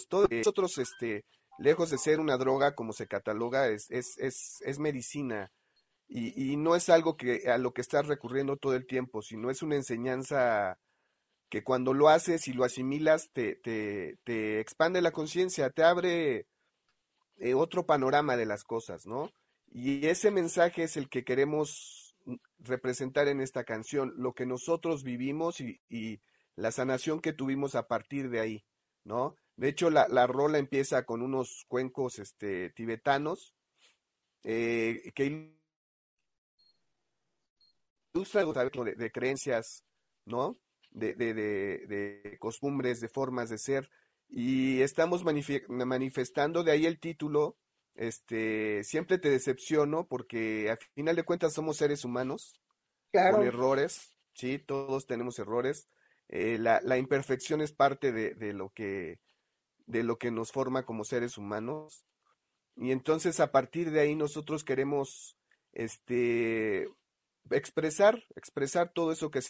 Todos 0.09 0.29
nosotros, 0.31 0.79
este, 0.79 1.25
lejos 1.59 1.91
de 1.91 1.99
ser 1.99 2.21
una 2.21 2.37
droga 2.37 2.75
como 2.75 2.93
se 2.93 3.07
cataloga, 3.07 3.69
es, 3.69 3.91
es, 3.91 4.17
es, 4.19 4.59
es 4.61 4.79
medicina. 4.79 5.51
Y, 6.07 6.53
y, 6.53 6.57
no 6.57 6.75
es 6.75 6.89
algo 6.89 7.17
que 7.17 7.51
a 7.51 7.59
lo 7.59 7.73
que 7.75 7.83
estás 7.83 8.07
recurriendo 8.07 8.57
todo 8.57 8.75
el 8.75 8.87
tiempo, 8.87 9.21
sino 9.21 9.51
es 9.51 9.63
una 9.63 9.77
enseñanza 9.77 10.79
que 11.49 11.65
cuando 11.65 11.95
lo 11.95 12.09
haces 12.09 12.49
y 12.49 12.53
lo 12.53 12.65
asimilas 12.65 13.31
te, 13.33 13.57
te, 13.57 14.19
te 14.25 14.61
expande 14.61 15.01
la 15.01 15.13
conciencia, 15.13 15.71
te 15.71 15.83
abre 15.83 16.47
eh, 17.37 17.55
otro 17.55 17.87
panorama 17.87 18.37
de 18.37 18.47
las 18.47 18.65
cosas, 18.65 19.07
¿no? 19.07 19.31
Y 19.71 20.07
ese 20.07 20.31
mensaje 20.31 20.85
es 20.85 20.97
el 20.97 21.09
que 21.09 21.25
queremos 21.25 22.17
representar 22.59 23.29
en 23.29 23.41
esta 23.41 23.65
canción, 23.65 24.13
lo 24.17 24.35
que 24.35 24.47
nosotros 24.47 25.03
vivimos 25.03 25.61
y, 25.61 25.81
y 25.89 26.21
la 26.57 26.73
sanación 26.73 27.21
que 27.21 27.33
tuvimos 27.33 27.75
a 27.75 27.87
partir 27.87 28.29
de 28.31 28.41
ahí, 28.41 28.65
¿no? 29.05 29.37
De 29.57 29.69
hecho, 29.69 29.91
la, 29.91 30.07
la 30.09 30.27
rola 30.27 30.59
empieza 30.59 31.05
con 31.05 31.23
unos 31.23 31.65
cuencos 31.69 32.19
este, 32.19 32.71
tibetanos 32.71 33.55
eh, 34.45 35.11
que 35.15 35.53
ilustran 38.15 38.53
de, 38.53 38.95
de 38.95 39.11
creencias, 39.11 39.85
¿no? 40.25 40.59
De, 40.91 41.15
de, 41.15 41.35
de, 41.35 42.39
costumbres, 42.39 43.01
de 43.01 43.09
formas 43.09 43.51
de 43.51 43.59
ser, 43.59 43.91
y 44.29 44.83
estamos 44.83 45.25
manifestando 45.25 46.63
de 46.63 46.73
ahí 46.73 46.87
el 46.87 47.01
título, 47.01 47.57
este, 47.95 48.85
siempre 48.85 49.19
te 49.19 49.31
decepciono 49.31 50.07
porque 50.07 50.71
a 50.71 50.77
final 50.95 51.17
de 51.17 51.25
cuentas 51.25 51.55
somos 51.55 51.77
seres 51.79 52.05
humanos, 52.05 52.61
con 53.13 53.43
errores, 53.43 54.15
sí, 54.35 54.59
todos 54.59 55.07
tenemos 55.07 55.39
errores, 55.39 55.89
eh, 56.29 56.59
la, 56.59 56.81
la, 56.83 56.99
imperfección 56.99 57.63
es 57.63 57.73
parte 57.73 58.13
de, 58.13 58.35
de, 58.35 58.53
lo 58.53 58.71
que, 58.71 59.19
de 59.87 60.03
lo 60.03 60.19
que 60.19 60.31
nos 60.31 60.53
forma 60.53 60.85
como 60.85 61.05
seres 61.05 61.39
humanos, 61.39 62.05
Y 62.77 62.93
entonces 62.93 63.41
a 63.41 63.51
partir 63.51 63.91
de 63.91 64.01
ahí 64.01 64.15
nosotros 64.15 64.63
queremos 64.63 65.37
este 65.73 66.87
expresar, 67.51 68.23
expresar 68.37 68.93
todo 68.93 69.13
eso 69.13 69.31
que 69.31 69.41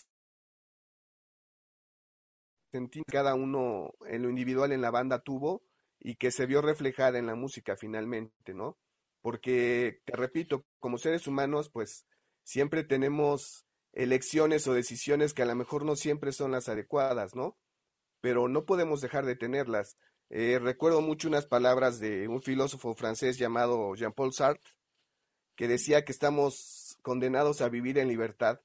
cada 3.06 3.34
uno 3.34 3.92
en 4.06 4.22
lo 4.22 4.30
individual 4.30 4.72
en 4.72 4.80
la 4.80 4.90
banda 4.90 5.20
tuvo 5.20 5.62
y 6.00 6.16
que 6.16 6.30
se 6.30 6.46
vio 6.46 6.62
reflejada 6.62 7.18
en 7.18 7.26
la 7.26 7.34
música 7.34 7.76
finalmente, 7.76 8.54
¿no? 8.54 8.78
Porque, 9.20 10.00
te 10.04 10.16
repito, 10.16 10.64
como 10.78 10.98
seres 10.98 11.26
humanos, 11.26 11.70
pues 11.70 12.06
siempre 12.44 12.84
tenemos 12.84 13.66
elecciones 13.92 14.66
o 14.68 14.74
decisiones 14.74 15.34
que 15.34 15.42
a 15.42 15.46
lo 15.46 15.54
mejor 15.54 15.84
no 15.84 15.96
siempre 15.96 16.32
son 16.32 16.52
las 16.52 16.68
adecuadas, 16.68 17.34
¿no? 17.34 17.58
Pero 18.20 18.48
no 18.48 18.64
podemos 18.64 19.00
dejar 19.00 19.26
de 19.26 19.36
tenerlas. 19.36 19.96
Eh, 20.30 20.58
recuerdo 20.60 21.00
mucho 21.00 21.28
unas 21.28 21.46
palabras 21.46 21.98
de 21.98 22.28
un 22.28 22.42
filósofo 22.42 22.94
francés 22.94 23.38
llamado 23.38 23.94
Jean-Paul 23.94 24.32
Sartre, 24.32 24.70
que 25.56 25.68
decía 25.68 26.04
que 26.04 26.12
estamos 26.12 26.98
condenados 27.02 27.60
a 27.60 27.68
vivir 27.68 27.98
en 27.98 28.08
libertad. 28.08 28.60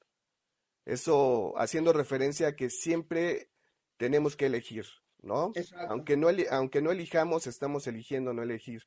Eso 0.85 1.53
haciendo 1.57 1.93
referencia 1.93 2.49
a 2.49 2.55
que 2.55 2.69
siempre 2.69 3.49
tenemos 3.97 4.35
que 4.35 4.47
elegir, 4.47 4.85
¿no? 5.21 5.51
Aunque 5.89 6.17
no, 6.17 6.27
aunque 6.51 6.81
no 6.81 6.91
elijamos, 6.91 7.47
estamos 7.47 7.87
eligiendo 7.87 8.33
no 8.33 8.43
elegir. 8.43 8.83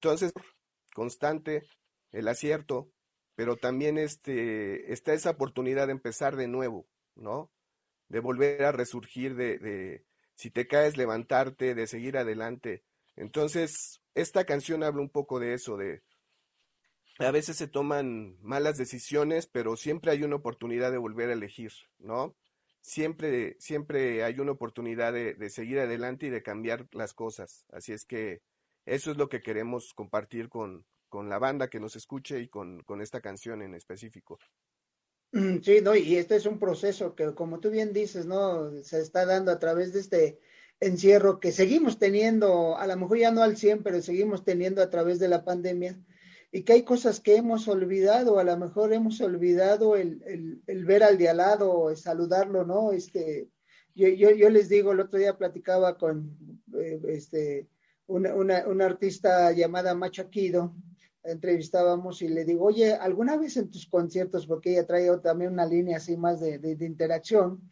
Entonces, 0.00 0.32
constante, 0.94 1.62
el 2.10 2.28
acierto, 2.28 2.90
pero 3.34 3.56
también 3.56 3.98
este, 3.98 4.92
está 4.92 5.12
esa 5.12 5.30
oportunidad 5.30 5.86
de 5.86 5.92
empezar 5.92 6.36
de 6.36 6.48
nuevo, 6.48 6.86
¿no? 7.14 7.50
de 8.12 8.20
volver 8.20 8.62
a 8.64 8.72
resurgir, 8.72 9.34
de, 9.34 9.58
de 9.58 10.04
si 10.34 10.50
te 10.50 10.66
caes, 10.66 10.98
levantarte, 10.98 11.74
de 11.74 11.86
seguir 11.86 12.18
adelante. 12.18 12.84
Entonces, 13.16 14.02
esta 14.14 14.44
canción 14.44 14.84
habla 14.84 15.00
un 15.00 15.08
poco 15.08 15.40
de 15.40 15.54
eso, 15.54 15.78
de 15.78 16.02
a 17.24 17.30
veces 17.30 17.56
se 17.56 17.68
toman 17.68 18.36
malas 18.40 18.78
decisiones, 18.78 19.46
pero 19.46 19.76
siempre 19.76 20.10
hay 20.10 20.22
una 20.22 20.36
oportunidad 20.36 20.90
de 20.90 20.98
volver 20.98 21.30
a 21.30 21.34
elegir, 21.34 21.72
¿no? 21.98 22.34
Siempre, 22.80 23.56
siempre 23.60 24.24
hay 24.24 24.40
una 24.40 24.52
oportunidad 24.52 25.12
de, 25.12 25.50
seguir 25.50 25.78
adelante 25.78 26.26
y 26.26 26.30
de 26.30 26.42
cambiar 26.42 26.88
las 26.92 27.14
cosas. 27.14 27.64
Así 27.70 27.92
es 27.92 28.04
que 28.04 28.40
eso 28.86 29.10
es 29.10 29.16
lo 29.16 29.28
que 29.28 29.40
queremos 29.40 29.94
compartir 29.94 30.48
con, 30.48 30.84
con 31.08 31.28
la 31.28 31.38
banda 31.38 31.68
que 31.68 31.78
nos 31.78 31.94
escuche 31.94 32.40
y 32.40 32.48
con, 32.48 32.82
con 32.82 33.00
esta 33.00 33.20
canción 33.20 33.62
en 33.62 33.74
específico. 33.74 34.38
Mm, 35.32 35.60
sí, 35.62 35.80
no, 35.80 35.94
y 35.94 36.16
este 36.16 36.36
es 36.36 36.46
un 36.46 36.58
proceso 36.58 37.14
que, 37.14 37.34
como 37.34 37.60
tú 37.60 37.70
bien 37.70 37.92
dices, 37.92 38.26
¿no? 38.26 38.70
Se 38.82 39.00
está 39.00 39.24
dando 39.24 39.52
a 39.52 39.58
través 39.58 39.92
de 39.92 40.00
este 40.00 40.40
encierro 40.80 41.38
que 41.40 41.52
seguimos 41.52 41.98
teniendo, 41.98 42.76
a 42.76 42.86
lo 42.86 42.96
mejor 42.96 43.18
ya 43.18 43.30
no 43.30 43.42
al 43.42 43.56
100, 43.56 43.82
pero 43.82 44.02
seguimos 44.02 44.44
teniendo 44.44 44.82
a 44.82 44.90
través 44.90 45.18
de 45.20 45.28
la 45.28 45.44
pandemia, 45.44 45.96
y 46.54 46.64
que 46.64 46.74
hay 46.74 46.82
cosas 46.82 47.18
que 47.18 47.36
hemos 47.36 47.66
olvidado, 47.66 48.38
a 48.38 48.44
lo 48.44 48.58
mejor 48.58 48.92
hemos 48.92 49.22
olvidado 49.22 49.96
el, 49.96 50.62
ver 50.66 51.02
al 51.02 51.16
de 51.16 51.30
al 51.30 51.38
lado, 51.38 51.96
saludarlo, 51.96 52.66
¿no? 52.66 52.92
Este, 52.92 53.48
yo, 53.94 54.50
les 54.50 54.68
digo, 54.68 54.92
el 54.92 55.00
otro 55.00 55.18
día 55.18 55.38
platicaba 55.38 55.96
con 55.96 56.36
eh, 56.78 57.00
este, 57.08 57.68
una, 58.06 58.84
artista 58.84 59.50
llamada 59.52 59.94
Machaquido, 59.94 60.76
entrevistábamos 61.24 62.20
y 62.20 62.28
le 62.28 62.44
digo, 62.44 62.66
oye, 62.66 62.92
¿alguna 62.92 63.38
vez 63.38 63.56
en 63.56 63.70
tus 63.70 63.86
conciertos, 63.86 64.46
porque 64.46 64.72
ella 64.72 64.86
trae 64.86 65.08
también 65.22 65.52
una 65.52 65.64
línea 65.64 65.96
así 65.96 66.18
más 66.18 66.38
de, 66.38 66.58
de, 66.58 66.84
interacción, 66.84 67.62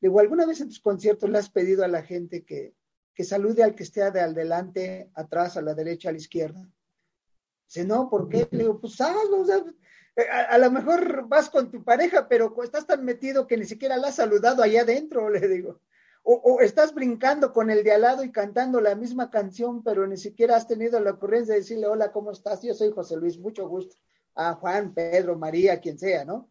le 0.00 0.08
digo, 0.08 0.18
¿alguna 0.18 0.46
vez 0.46 0.62
en 0.62 0.68
tus 0.68 0.80
conciertos 0.80 1.28
le 1.28 1.36
has 1.36 1.50
pedido 1.50 1.84
a 1.84 1.88
la 1.88 2.02
gente 2.02 2.42
que, 2.42 2.72
que 3.14 3.24
salude 3.24 3.62
al 3.62 3.74
que 3.74 3.82
esté 3.82 4.10
de 4.10 4.20
al 4.22 4.34
delante, 4.34 5.10
atrás, 5.12 5.58
a 5.58 5.62
la 5.62 5.74
derecha, 5.74 6.08
a 6.08 6.12
la 6.12 6.18
izquierda? 6.18 6.66
Dice, 7.72 7.86
no, 7.86 8.10
¿por 8.10 8.28
qué? 8.28 8.48
Le 8.50 8.64
digo, 8.64 8.80
pues 8.80 9.00
hazlo, 9.00 9.46
eh, 10.16 10.26
a, 10.28 10.54
a, 10.54 10.58
lo 10.58 10.72
mejor 10.72 11.28
vas 11.28 11.48
con 11.48 11.70
tu 11.70 11.84
pareja, 11.84 12.26
pero 12.26 12.52
estás 12.64 12.84
tan 12.84 13.04
metido 13.04 13.46
que 13.46 13.56
ni 13.56 13.64
siquiera 13.64 13.96
la 13.96 14.08
has 14.08 14.16
saludado 14.16 14.64
allá 14.64 14.80
adentro, 14.82 15.30
le 15.30 15.46
digo. 15.46 15.80
O, 16.24 16.34
o, 16.34 16.60
estás 16.62 16.92
brincando 16.92 17.52
con 17.52 17.70
el 17.70 17.84
de 17.84 17.92
al 17.92 18.02
lado 18.02 18.24
y 18.24 18.32
cantando 18.32 18.80
la 18.80 18.96
misma 18.96 19.30
canción, 19.30 19.84
pero 19.84 20.04
ni 20.08 20.16
siquiera 20.16 20.56
has 20.56 20.66
tenido 20.66 20.98
la 20.98 21.12
ocurrencia 21.12 21.54
de 21.54 21.60
decirle, 21.60 21.86
hola, 21.86 22.10
¿cómo 22.10 22.32
estás? 22.32 22.60
Yo 22.60 22.74
soy 22.74 22.90
José 22.90 23.16
Luis, 23.16 23.38
mucho 23.38 23.68
gusto. 23.68 23.94
A 24.34 24.54
Juan, 24.54 24.92
Pedro, 24.92 25.38
María, 25.38 25.80
quien 25.80 25.96
sea, 25.96 26.24
¿no? 26.24 26.50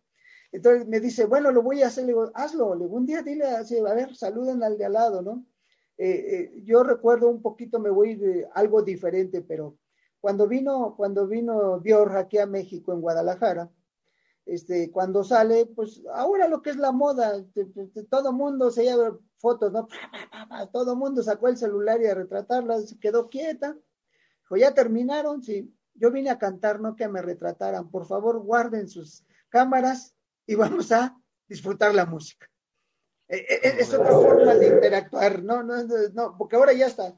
Entonces 0.53 0.88
me 0.88 1.01
dice, 1.01 1.25
bueno, 1.25 1.51
lo 1.51 1.62
voy 1.62 1.84
a 1.84 1.88
hacer, 1.88 2.05
le 2.05 2.13
digo, 2.13 2.32
hazlo, 2.34 2.75
le 2.75 2.86
digo, 2.86 2.95
un 2.95 3.05
día 3.05 3.23
dile 3.23 3.43
así, 3.45 3.77
a 3.77 3.93
ver, 3.93 4.15
saluden 4.15 4.63
al 4.63 4.77
de 4.77 4.86
al 4.86 4.93
lado, 4.93 5.21
¿no? 5.21 5.45
Eh, 5.97 6.08
eh, 6.10 6.62
yo 6.63 6.82
recuerdo 6.84 7.27
un 7.27 7.41
poquito, 7.41 7.77
me 7.77 7.89
voy 7.89 8.15
de 8.15 8.47
algo 8.53 8.82
diferente, 8.82 9.41
pero 9.41 9.77
cuando 10.19 10.47
vino, 10.47 10.95
cuando 10.95 11.27
vino 11.27 11.79
Dior 11.79 12.17
aquí 12.17 12.38
a 12.38 12.45
México, 12.45 12.93
en 12.93 13.01
Guadalajara, 13.01 13.71
este, 14.45 14.91
cuando 14.91 15.23
sale, 15.23 15.67
pues 15.67 16.01
ahora 16.13 16.47
lo 16.47 16.62
que 16.62 16.71
es 16.71 16.77
la 16.77 16.91
moda, 16.91 17.45
todo 18.10 18.34
mundo 18.34 18.71
se 18.71 18.84
lleva 18.84 19.17
fotos, 19.38 19.71
¿no? 19.71 19.88
Todo 20.73 20.95
mundo 20.95 21.21
sacó 21.21 21.47
el 21.47 21.58
celular 21.58 22.01
y 22.01 22.08
a 22.08 22.15
retratarla, 22.15 22.82
se 22.82 22.99
quedó 22.99 23.29
quieta. 23.29 23.77
Dijo, 24.41 24.58
ya 24.58 24.73
terminaron, 24.73 25.43
sí. 25.43 25.73
Yo 25.93 26.12
vine 26.12 26.29
a 26.29 26.39
cantar, 26.39 26.79
no 26.79 26.95
que 26.95 27.08
me 27.08 27.21
retrataran. 27.21 27.91
Por 27.91 28.08
favor, 28.08 28.39
guarden 28.39 28.88
sus 28.88 29.23
cámaras 29.49 30.15
y 30.45 30.55
vamos 30.55 30.91
a 30.91 31.15
disfrutar 31.47 31.93
la 31.93 32.05
música. 32.05 32.49
E, 33.27 33.38
e, 33.38 33.67
e, 33.67 33.82
es 33.82 33.93
otra 33.93 34.12
forma 34.12 34.55
de 34.55 34.67
interactuar, 34.67 35.43
¿no? 35.43 35.62
No, 35.62 35.75
no, 36.13 36.36
porque 36.38 36.55
ahora 36.55 36.73
ya 36.73 36.88
está. 36.88 37.15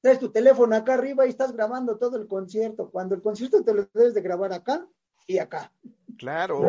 Traes 0.00 0.18
tu 0.18 0.30
teléfono 0.30 0.76
acá 0.76 0.94
arriba 0.94 1.26
y 1.26 1.30
estás 1.30 1.52
grabando 1.52 1.98
todo 1.98 2.16
el 2.16 2.28
concierto. 2.28 2.90
Cuando 2.90 3.14
el 3.14 3.22
concierto 3.22 3.64
te 3.64 3.74
lo 3.74 3.88
debes 3.92 4.14
de 4.14 4.22
grabar 4.22 4.52
acá 4.52 4.86
y 5.26 5.38
acá. 5.38 5.72
Claro, 6.16 6.60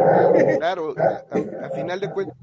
claro. 0.57 0.95
A, 0.97 1.69
final 1.69 1.99
de 1.99 2.11
cuentas, 2.11 2.37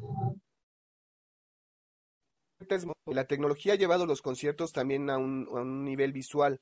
la 3.06 3.26
tecnología 3.26 3.74
ha 3.74 3.76
llevado 3.76 4.06
los 4.06 4.22
conciertos 4.22 4.72
también 4.72 5.10
a 5.10 5.18
un, 5.18 5.46
a 5.50 5.60
un 5.60 5.84
nivel 5.84 6.12
visual, 6.12 6.60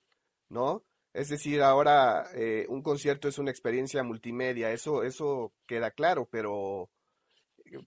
¿no? 0.49 0.85
Es 1.13 1.29
decir, 1.29 1.63
ahora 1.63 2.27
eh, 2.35 2.67
un 2.69 2.83
concierto 2.83 3.29
es 3.29 3.39
una 3.39 3.51
experiencia 3.51 4.03
multimedia, 4.03 4.73
eso, 4.73 5.05
eso 5.05 5.53
queda 5.67 5.93
claro, 5.93 6.29
pero 6.31 6.91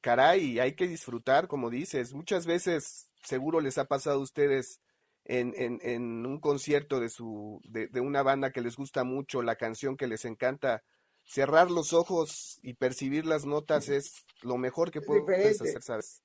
caray, 0.01 0.59
hay 0.59 0.75
que 0.75 0.87
disfrutar, 0.87 1.47
como 1.47 1.69
dices. 1.69 2.13
Muchas 2.13 2.45
veces, 2.45 3.09
seguro 3.23 3.59
les 3.59 3.77
ha 3.77 3.85
pasado 3.85 4.19
a 4.19 4.23
ustedes 4.23 4.79
en, 5.27 5.53
en, 5.57 5.79
en 5.83 6.25
un 6.25 6.39
concierto 6.39 6.99
de, 6.99 7.09
su, 7.09 7.59
de, 7.65 7.87
de 7.87 7.99
una 7.99 8.23
banda 8.23 8.51
que 8.51 8.61
les 8.61 8.75
gusta 8.77 9.03
mucho, 9.03 9.41
la 9.41 9.55
canción 9.57 9.97
que 9.97 10.07
les 10.07 10.25
encanta, 10.25 10.83
cerrar 11.25 11.69
los 11.69 11.91
ojos 11.93 12.59
y 12.63 12.75
percibir 12.75 13.25
las 13.25 13.45
notas 13.45 13.89
es 13.89 14.25
lo 14.41 14.57
mejor 14.57 14.89
que 14.91 15.01
puedes 15.01 15.61
hacer, 15.61 15.81
¿sabes? 15.83 16.23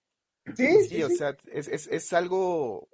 Sí, 0.57 0.85
sí, 0.89 1.03
o 1.03 1.09
sea, 1.09 1.37
es, 1.53 1.69
es, 1.69 1.89
es 1.89 2.13
algo 2.13 2.89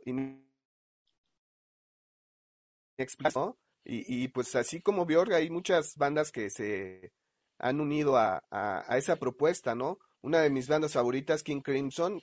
inexplicable, 2.98 3.54
Y, 3.84 4.24
y 4.24 4.28
pues 4.28 4.54
así 4.54 4.80
como 4.80 5.06
Björk, 5.06 5.32
hay 5.32 5.50
muchas 5.50 5.96
bandas 5.96 6.30
que 6.32 6.50
se 6.50 7.12
han 7.58 7.80
unido 7.80 8.16
a, 8.16 8.42
a, 8.50 8.84
a, 8.92 8.98
esa 8.98 9.16
propuesta, 9.16 9.74
¿no? 9.74 9.98
Una 10.20 10.40
de 10.40 10.50
mis 10.50 10.68
bandas 10.68 10.92
favoritas, 10.92 11.42
King 11.42 11.60
Crimson, 11.62 12.20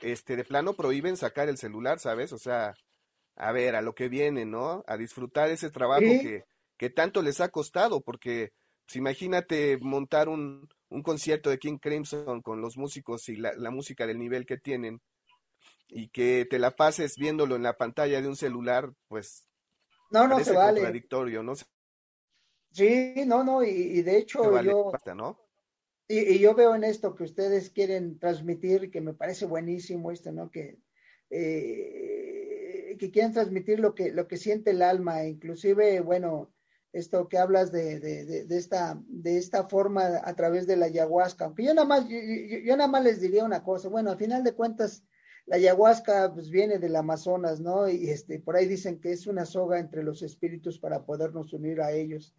este, 0.00 0.36
de 0.36 0.44
plano 0.44 0.74
prohíben 0.74 1.16
sacar 1.16 1.48
el 1.48 1.56
celular, 1.58 1.98
¿sabes? 2.00 2.32
O 2.32 2.38
sea, 2.38 2.74
a 3.36 3.52
ver, 3.52 3.76
a 3.76 3.82
lo 3.82 3.94
que 3.94 4.08
viene, 4.08 4.44
¿no? 4.44 4.84
A 4.86 4.96
disfrutar 4.96 5.50
ese 5.50 5.70
trabajo 5.70 6.02
¿Sí? 6.02 6.20
que, 6.20 6.44
que 6.76 6.90
tanto 6.90 7.22
les 7.22 7.40
ha 7.40 7.48
costado, 7.48 8.00
porque 8.00 8.52
pues 8.86 8.96
imagínate 8.96 9.78
montar 9.78 10.28
un, 10.28 10.68
un, 10.90 11.02
concierto 11.02 11.50
de 11.50 11.58
King 11.58 11.78
Crimson 11.78 12.42
con 12.42 12.60
los 12.60 12.76
músicos 12.76 13.28
y 13.28 13.36
la, 13.36 13.52
la, 13.54 13.70
música 13.70 14.06
del 14.06 14.18
nivel 14.18 14.44
que 14.44 14.58
tienen 14.58 15.00
y 15.88 16.08
que 16.08 16.46
te 16.48 16.58
la 16.58 16.72
pases 16.72 17.16
viéndolo 17.16 17.56
en 17.56 17.62
la 17.62 17.76
pantalla 17.76 18.20
de 18.20 18.28
un 18.28 18.36
celular, 18.36 18.92
pues 19.08 19.48
no, 20.10 20.28
no 20.28 20.38
se 20.44 20.52
vale. 20.52 20.80
contradictorio, 20.80 21.42
¿no? 21.42 21.54
Sí, 22.72 23.14
no, 23.26 23.42
no, 23.42 23.64
y, 23.64 23.68
y 23.68 24.02
de 24.02 24.18
hecho 24.18 24.50
vale, 24.50 24.70
yo... 24.70 24.92
¿no? 25.14 25.40
Y, 26.06 26.34
y, 26.34 26.38
yo 26.38 26.54
veo 26.54 26.74
en 26.74 26.84
esto 26.84 27.14
que 27.14 27.24
ustedes 27.24 27.70
quieren 27.70 28.18
transmitir, 28.18 28.90
que 28.90 29.00
me 29.00 29.14
parece 29.14 29.46
buenísimo 29.46 30.10
esto, 30.10 30.32
¿no? 30.32 30.50
Que, 30.50 30.78
eh, 31.30 32.13
que 32.96 33.10
quieren 33.10 33.32
transmitir 33.32 33.80
lo 33.80 33.94
que, 33.94 34.12
lo 34.12 34.28
que 34.28 34.36
siente 34.36 34.70
el 34.70 34.82
alma, 34.82 35.24
inclusive, 35.24 36.00
bueno, 36.00 36.54
esto 36.94 37.28
que 37.28 37.38
hablas 37.38 37.72
de, 37.72 37.98
de, 37.98 38.56
esta, 38.56 39.02
de 39.08 39.36
esta 39.36 39.68
forma 39.68 40.20
a 40.22 40.34
través 40.36 40.66
de 40.68 40.76
la 40.76 40.86
ayahuasca. 40.86 41.44
Aunque 41.44 41.64
yo 41.64 41.74
nada 41.74 41.86
más, 41.86 42.06
yo, 42.08 42.76
nada 42.76 42.88
más 42.88 43.02
les 43.02 43.20
diría 43.20 43.44
una 43.44 43.64
cosa, 43.64 43.88
bueno, 43.88 44.12
al 44.12 44.16
final 44.16 44.44
de 44.44 44.54
cuentas, 44.54 45.02
la 45.46 45.56
ayahuasca 45.56 46.32
pues 46.32 46.50
viene 46.50 46.78
del 46.78 46.94
Amazonas, 46.94 47.60
¿no? 47.60 47.88
Y 47.88 48.10
este, 48.10 48.38
por 48.38 48.56
ahí 48.56 48.66
dicen 48.66 49.00
que 49.00 49.10
es 49.10 49.26
una 49.26 49.44
soga 49.44 49.80
entre 49.80 50.04
los 50.04 50.22
espíritus 50.22 50.78
para 50.78 51.04
podernos 51.04 51.52
unir 51.52 51.82
a 51.82 51.90
ellos. 51.90 52.34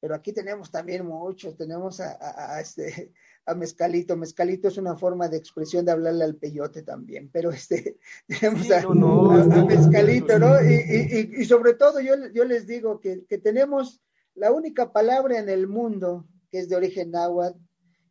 pero 0.00 0.14
aquí 0.14 0.32
tenemos 0.32 0.70
también 0.70 1.06
muchos, 1.06 1.56
tenemos 1.56 2.00
a, 2.00 2.60
este, 2.60 3.12
a 3.46 3.54
Mezcalito, 3.54 4.16
Mezcalito 4.16 4.68
es 4.68 4.76
una 4.76 4.96
forma 4.96 5.28
de 5.28 5.36
expresión 5.36 5.84
de 5.84 5.92
hablarle 5.92 6.24
al 6.24 6.34
peyote 6.34 6.82
también, 6.82 7.30
pero 7.32 7.50
este, 7.50 7.96
tenemos 8.26 8.70
a, 8.72 9.64
Mezcalito, 9.64 10.38
¿no? 10.38 10.56
Y, 10.60 11.44
sobre 11.44 11.74
todo 11.74 12.00
yo, 12.00 12.14
yo 12.34 12.44
les 12.44 12.66
digo 12.66 13.00
que, 13.00 13.24
que 13.26 13.38
tenemos 13.38 14.02
la 14.34 14.52
única 14.52 14.92
palabra 14.92 15.38
en 15.38 15.48
el 15.48 15.68
mundo 15.68 16.26
que 16.50 16.58
es 16.58 16.68
de 16.68 16.76
origen 16.76 17.12
náhuatl 17.12 17.58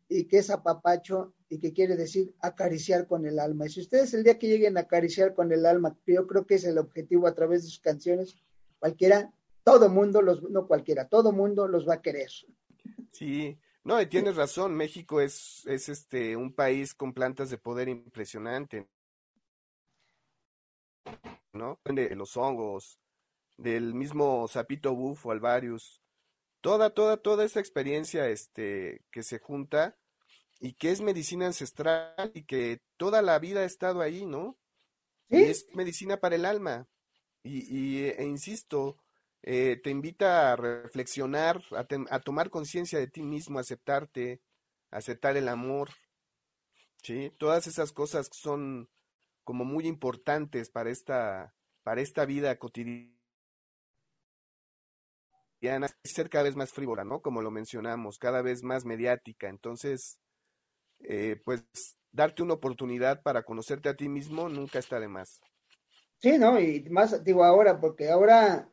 y 0.08 0.24
que 0.24 0.38
es 0.38 0.50
apapacho 0.50 1.34
y 1.48 1.58
que 1.58 1.72
quiere 1.72 1.96
decir 1.96 2.34
acariciar 2.40 3.06
con 3.06 3.26
el 3.26 3.38
alma. 3.38 3.66
Y 3.66 3.70
si 3.70 3.80
ustedes 3.80 4.14
el 4.14 4.24
día 4.24 4.38
que 4.38 4.48
lleguen 4.48 4.76
a 4.76 4.80
acariciar 4.80 5.34
con 5.34 5.52
el 5.52 5.66
alma, 5.66 5.96
yo 6.06 6.26
creo 6.26 6.46
que 6.46 6.56
es 6.56 6.64
el 6.64 6.78
objetivo 6.78 7.26
a 7.26 7.34
través 7.34 7.62
de 7.62 7.68
sus 7.68 7.80
canciones, 7.80 8.36
cualquiera, 8.78 9.32
todo 9.62 9.88
mundo, 9.88 10.22
los, 10.22 10.42
no 10.50 10.66
cualquiera, 10.66 11.08
todo 11.08 11.32
mundo 11.32 11.68
los 11.68 11.88
va 11.88 11.94
a 11.94 12.02
querer. 12.02 12.30
Sí, 13.10 13.58
no, 13.86 14.00
y 14.00 14.06
tienes 14.06 14.34
razón, 14.34 14.74
México 14.74 15.20
es, 15.20 15.64
es 15.66 15.88
este 15.88 16.36
un 16.36 16.52
país 16.52 16.92
con 16.92 17.12
plantas 17.12 17.50
de 17.50 17.56
poder 17.56 17.88
impresionante. 17.88 18.88
¿No? 21.52 21.78
De 21.84 22.16
los 22.16 22.36
hongos, 22.36 22.98
del 23.56 23.94
mismo 23.94 24.48
sapito 24.48 24.92
bufo, 24.96 25.30
alvarius, 25.30 26.02
toda, 26.60 26.90
toda, 26.90 27.16
toda 27.16 27.44
esa 27.44 27.60
experiencia 27.60 28.28
este, 28.28 29.04
que 29.12 29.22
se 29.22 29.38
junta 29.38 29.96
y 30.58 30.72
que 30.72 30.90
es 30.90 31.00
medicina 31.00 31.46
ancestral 31.46 32.32
y 32.34 32.42
que 32.42 32.80
toda 32.96 33.22
la 33.22 33.38
vida 33.38 33.60
ha 33.60 33.64
estado 33.64 34.00
ahí, 34.00 34.26
¿no? 34.26 34.58
es 35.28 35.68
medicina 35.74 36.16
para 36.16 36.34
el 36.34 36.44
alma. 36.44 36.88
Y, 37.44 38.02
e 38.02 38.24
insisto, 38.24 38.98
eh, 39.42 39.80
te 39.82 39.90
invita 39.90 40.52
a 40.52 40.56
reflexionar, 40.56 41.62
a, 41.72 41.86
a 42.10 42.20
tomar 42.20 42.50
conciencia 42.50 42.98
de 42.98 43.06
ti 43.06 43.22
mismo, 43.22 43.58
aceptarte, 43.58 44.40
aceptar 44.90 45.36
el 45.36 45.48
amor, 45.48 45.90
¿sí? 47.02 47.32
Todas 47.38 47.66
esas 47.66 47.92
cosas 47.92 48.28
son 48.32 48.88
como 49.44 49.64
muy 49.64 49.86
importantes 49.86 50.70
para 50.70 50.90
esta, 50.90 51.54
para 51.84 52.00
esta 52.00 52.24
vida 52.24 52.58
cotidiana 52.58 53.16
ser 56.04 56.28
cada 56.28 56.44
vez 56.44 56.56
más 56.56 56.72
frívola, 56.72 57.04
¿no? 57.04 57.20
Como 57.22 57.42
lo 57.42 57.50
mencionamos, 57.50 58.18
cada 58.18 58.42
vez 58.42 58.62
más 58.62 58.84
mediática. 58.84 59.48
Entonces, 59.48 60.18
eh, 61.00 61.40
pues 61.44 61.64
darte 62.10 62.42
una 62.42 62.54
oportunidad 62.54 63.22
para 63.22 63.44
conocerte 63.44 63.88
a 63.88 63.94
ti 63.94 64.08
mismo 64.08 64.48
nunca 64.48 64.78
está 64.78 64.98
de 64.98 65.08
más. 65.08 65.40
Sí, 66.18 66.38
¿no? 66.38 66.58
Y 66.58 66.88
más, 66.90 67.22
digo, 67.22 67.44
ahora, 67.44 67.78
porque 67.78 68.08
ahora, 68.10 68.68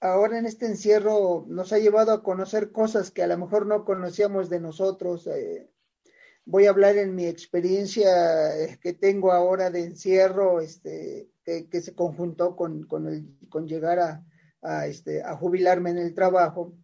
ahora 0.00 0.38
en 0.38 0.46
este 0.46 0.66
encierro 0.66 1.44
nos 1.48 1.72
ha 1.72 1.78
llevado 1.78 2.12
a 2.12 2.22
conocer 2.22 2.72
cosas 2.72 3.10
que 3.10 3.22
a 3.22 3.26
lo 3.26 3.38
mejor 3.38 3.66
no 3.66 3.84
conocíamos 3.84 4.48
de 4.48 4.60
nosotros. 4.60 5.26
Eh, 5.26 5.70
voy 6.44 6.66
a 6.66 6.70
hablar 6.70 6.96
en 6.96 7.14
mi 7.14 7.26
experiencia 7.26 8.56
eh, 8.56 8.78
que 8.82 8.94
tengo 8.94 9.32
ahora 9.32 9.70
de 9.70 9.84
encierro, 9.84 10.60
este, 10.60 11.30
que, 11.44 11.80
se 11.80 11.94
conjuntó 11.94 12.56
con, 12.56 12.84
con, 12.84 13.66
llegar 13.66 13.98
a, 13.98 14.24
a, 14.62 14.86
este, 14.86 15.22
a 15.22 15.36
jubilarme 15.36 15.90
en 15.90 15.98
el 15.98 16.14
trabajo. 16.14 16.74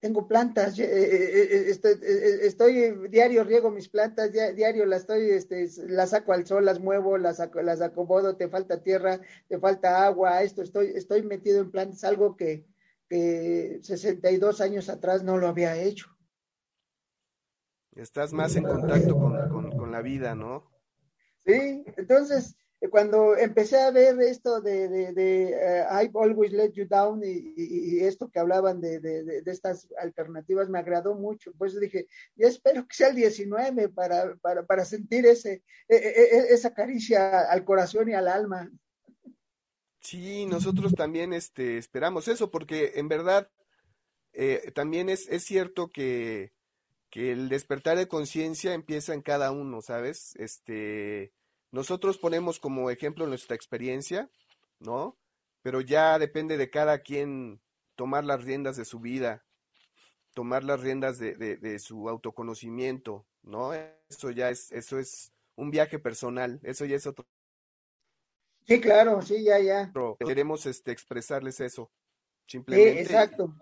Tengo 0.00 0.28
plantas, 0.28 0.78
eh, 0.78 0.84
eh, 0.84 1.70
eh, 1.82 2.38
estoy, 2.42 3.08
diario 3.08 3.42
riego 3.42 3.70
mis 3.72 3.88
plantas, 3.88 4.30
diario 4.32 4.86
las 4.86 5.00
estoy, 5.00 5.30
este, 5.30 5.68
las 5.88 6.10
saco 6.10 6.32
al 6.32 6.46
sol, 6.46 6.64
las 6.64 6.78
muevo, 6.78 7.18
las, 7.18 7.40
las 7.54 7.80
acomodo, 7.80 8.36
te 8.36 8.48
falta 8.48 8.80
tierra, 8.80 9.20
te 9.48 9.58
falta 9.58 10.06
agua, 10.06 10.42
esto, 10.42 10.62
estoy, 10.62 10.92
estoy 10.94 11.22
metido 11.22 11.60
en 11.60 11.72
plantas, 11.72 12.04
algo 12.04 12.36
que, 12.36 12.64
que 13.08 13.80
62 13.82 14.60
años 14.60 14.88
atrás 14.88 15.24
no 15.24 15.36
lo 15.36 15.48
había 15.48 15.76
hecho. 15.76 16.16
Estás 17.96 18.32
más 18.32 18.54
en 18.54 18.62
contacto 18.62 19.18
con, 19.18 19.70
con 19.76 19.90
la 19.90 20.00
vida, 20.00 20.36
¿no? 20.36 20.70
Sí, 21.44 21.82
entonces, 21.96 22.56
cuando 22.90 23.36
empecé 23.36 23.80
a 23.80 23.90
ver 23.90 24.20
esto 24.20 24.60
de, 24.60 24.88
de, 24.88 25.12
de 25.12 25.50
eh, 25.50 25.84
I've 25.90 26.16
always 26.16 26.52
let 26.52 26.72
you 26.72 26.86
down 26.86 27.20
y, 27.24 27.98
esto 28.00 28.30
que 28.30 28.38
hablaban 28.38 28.80
de, 28.80 29.00
de, 29.00 29.42
estas 29.46 29.88
alternativas 29.98 30.68
me 30.68 30.78
agradó 30.78 31.14
mucho. 31.14 31.52
Pues 31.58 31.78
dije, 31.78 32.06
ya 32.36 32.46
espero 32.46 32.86
que 32.86 32.94
sea 32.94 33.08
el 33.08 33.16
19 33.16 33.88
para, 33.88 34.36
para, 34.36 34.64
para 34.64 34.84
sentir 34.84 35.26
ese, 35.26 35.64
e, 35.88 35.96
e, 35.96 36.22
e, 36.22 36.54
esa 36.54 36.72
caricia 36.72 37.50
al 37.50 37.64
corazón 37.64 38.10
y 38.10 38.14
al 38.14 38.28
alma. 38.28 38.70
Sí, 40.00 40.46
nosotros 40.46 40.94
también 40.94 41.32
este, 41.32 41.78
esperamos 41.78 42.28
eso, 42.28 42.50
porque 42.50 42.92
en 42.94 43.08
verdad 43.08 43.50
eh, 44.32 44.70
también 44.72 45.08
es, 45.08 45.26
es 45.28 45.42
cierto 45.44 45.90
que, 45.90 46.52
que 47.10 47.32
el 47.32 47.48
despertar 47.48 47.98
de 47.98 48.06
conciencia 48.06 48.74
empieza 48.74 49.14
en 49.14 49.22
cada 49.22 49.50
uno, 49.50 49.82
¿sabes? 49.82 50.36
Este, 50.36 51.32
nosotros 51.70 52.18
ponemos 52.18 52.58
como 52.58 52.90
ejemplo 52.90 53.26
nuestra 53.26 53.54
experiencia, 53.54 54.30
¿no? 54.78 55.18
Pero 55.62 55.80
ya 55.80 56.18
depende 56.18 56.56
de 56.56 56.70
cada 56.70 57.00
quien 57.00 57.60
tomar 57.94 58.24
las 58.24 58.44
riendas 58.44 58.76
de 58.76 58.84
su 58.84 59.00
vida, 59.00 59.44
tomar 60.34 60.64
las 60.64 60.80
riendas 60.80 61.18
de, 61.18 61.34
de, 61.34 61.78
su 61.78 62.08
autoconocimiento, 62.08 63.26
¿no? 63.42 63.74
Eso 63.74 64.30
ya 64.30 64.50
es, 64.50 64.70
eso 64.72 64.98
es 64.98 65.32
un 65.56 65.70
viaje 65.70 65.98
personal, 65.98 66.60
eso 66.62 66.84
ya 66.84 66.96
es 66.96 67.06
otro. 67.06 67.26
Sí, 68.66 68.80
claro, 68.80 69.20
sí, 69.22 69.42
ya, 69.44 69.58
ya. 69.58 69.90
Pero 69.92 70.16
queremos 70.24 70.64
este, 70.66 70.92
expresarles 70.92 71.60
eso, 71.60 71.90
simplemente. 72.46 72.92
Sí, 72.92 72.98
exacto. 73.00 73.56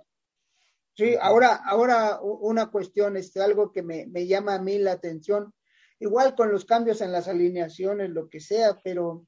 Sí, 0.94 1.14
ahora, 1.20 1.56
ahora 1.64 2.20
una 2.20 2.70
cuestión, 2.70 3.16
este, 3.16 3.40
algo 3.40 3.72
que 3.72 3.82
me, 3.82 4.06
me 4.06 4.26
llama 4.26 4.54
a 4.54 4.62
mí 4.62 4.78
la 4.78 4.92
atención 4.92 5.52
igual 5.98 6.34
con 6.34 6.50
los 6.50 6.64
cambios 6.64 7.00
en 7.00 7.12
las 7.12 7.28
alineaciones, 7.28 8.10
lo 8.10 8.28
que 8.28 8.40
sea, 8.40 8.78
pero 8.82 9.26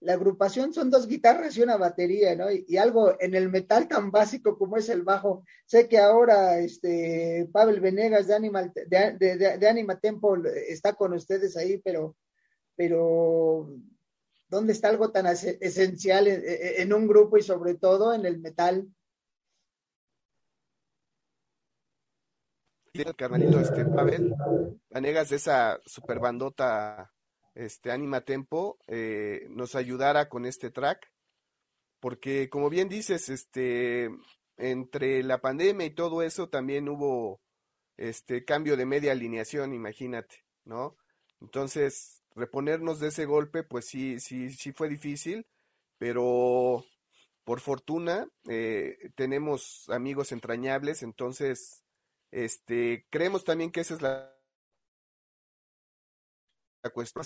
la 0.00 0.14
agrupación 0.14 0.72
son 0.72 0.90
dos 0.90 1.06
guitarras 1.06 1.56
y 1.56 1.62
una 1.62 1.76
batería, 1.76 2.34
¿no? 2.34 2.50
Y, 2.50 2.76
algo 2.78 3.14
en 3.20 3.34
el 3.34 3.50
metal 3.50 3.86
tan 3.86 4.10
básico 4.10 4.56
como 4.56 4.78
es 4.78 4.88
el 4.88 5.02
bajo. 5.02 5.44
Sé 5.66 5.88
que 5.88 5.98
ahora 5.98 6.58
este 6.58 7.48
Pavel 7.52 7.80
Venegas 7.80 8.26
de 8.26 8.34
Animal 8.34 8.72
de, 8.74 9.68
Anima 9.68 10.00
Tempo 10.00 10.36
está 10.46 10.94
con 10.94 11.12
ustedes 11.12 11.56
ahí, 11.56 11.78
pero 11.84 12.16
pero 12.74 13.76
¿dónde 14.48 14.72
está 14.72 14.88
algo 14.88 15.10
tan 15.10 15.26
esencial 15.26 16.26
en 16.26 16.92
un 16.94 17.06
grupo 17.06 17.36
y 17.36 17.42
sobre 17.42 17.74
todo 17.74 18.14
en 18.14 18.24
el 18.24 18.40
metal? 18.40 18.88
El 22.92 23.14
carnalito 23.14 23.60
este 23.60 23.84
Pavel 23.84 24.34
Vanegas 24.90 25.30
de 25.30 25.36
esa 25.36 25.80
super 25.86 26.18
bandota 26.18 27.12
este 27.54 27.92
Anima 27.92 28.22
Tempo 28.22 28.78
eh, 28.88 29.46
nos 29.50 29.76
ayudara 29.76 30.28
con 30.28 30.44
este 30.44 30.70
track 30.70 31.10
porque 32.00 32.48
como 32.48 32.68
bien 32.68 32.88
dices 32.88 33.28
este 33.28 34.10
entre 34.56 35.22
la 35.22 35.40
pandemia 35.40 35.86
y 35.86 35.94
todo 35.94 36.22
eso 36.22 36.48
también 36.48 36.88
hubo 36.88 37.40
este 37.96 38.44
cambio 38.44 38.76
de 38.76 38.86
media 38.86 39.12
alineación 39.12 39.72
imagínate 39.72 40.44
no 40.64 40.96
entonces 41.40 42.24
reponernos 42.34 42.98
de 42.98 43.08
ese 43.08 43.24
golpe 43.24 43.62
pues 43.62 43.86
sí 43.86 44.18
sí 44.18 44.50
sí 44.50 44.72
fue 44.72 44.88
difícil 44.88 45.46
pero 45.96 46.84
por 47.44 47.60
fortuna 47.60 48.26
eh, 48.48 48.96
tenemos 49.14 49.88
amigos 49.90 50.32
entrañables 50.32 51.04
entonces 51.04 51.84
este, 52.30 53.06
creemos 53.10 53.44
también 53.44 53.70
que 53.70 53.80
esa 53.80 53.94
es 53.94 54.02
la, 54.02 54.36
cuestión, 56.92 57.24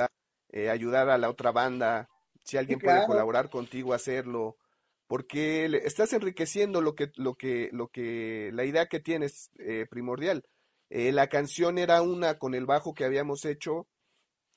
eh, 0.51 0.71
ayudar 0.71 1.11
a 1.11 1.19
la 1.19 1.31
otra 1.31 1.53
banda, 1.53 2.09
si 2.43 2.57
alguien 2.57 2.79
puede 2.79 3.07
colaborar 3.07 3.51
contigo, 3.51 3.95
hacerlo, 3.95 4.57
porque 5.07 5.67
estás 5.85 6.13
enriqueciendo 6.13 6.81
lo 6.81 6.95
que, 6.95 7.11
lo 7.17 7.35
que, 7.35 7.69
lo 7.73 7.89
que, 7.89 8.51
la 8.53 8.65
idea 8.65 8.87
que 8.87 9.01
tienes 9.01 9.51
eh, 9.59 9.87
primordial. 9.89 10.45
Eh, 10.91 11.13
la 11.13 11.29
canción 11.29 11.79
era 11.79 12.03
una 12.03 12.39
con 12.39 12.55
el 12.55 12.67
bajo 12.67 12.95
que 12.95 13.05
habíamos 13.05 13.45
hecho 13.45 13.89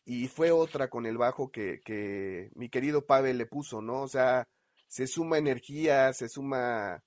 y 0.05 0.27
fue 0.27 0.51
otra 0.51 0.89
con 0.89 1.05
el 1.05 1.17
bajo 1.17 1.51
que, 1.51 1.81
que 1.83 2.49
mi 2.55 2.69
querido 2.69 3.05
Pavel 3.05 3.37
le 3.37 3.45
puso, 3.45 3.81
¿no? 3.81 4.03
O 4.03 4.07
sea, 4.07 4.47
se 4.87 5.07
suma 5.07 5.37
energía, 5.37 6.13
se 6.13 6.29
suma 6.29 7.03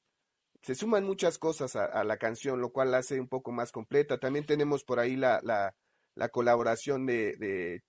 se 0.63 0.75
suman 0.75 1.05
muchas 1.05 1.39
cosas 1.39 1.75
a, 1.77 2.05
la 2.05 2.19
canción, 2.19 2.61
lo 2.61 2.71
cual 2.71 2.91
la 2.91 2.99
hace 2.99 3.19
un 3.19 3.29
poco 3.29 3.51
más 3.51 3.73
completa. 3.73 4.19
También 4.19 4.45
tenemos 4.45 4.85
por 4.85 5.01
ahí 5.01 5.17
la, 5.17 5.41
la, 5.43 5.75
la 6.15 6.29
colaboración 6.29 7.07
de, 7.07 7.83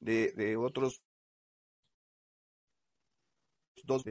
de, 0.00 0.32
de, 0.32 0.56
otros 0.56 1.02
dos. 3.84 4.04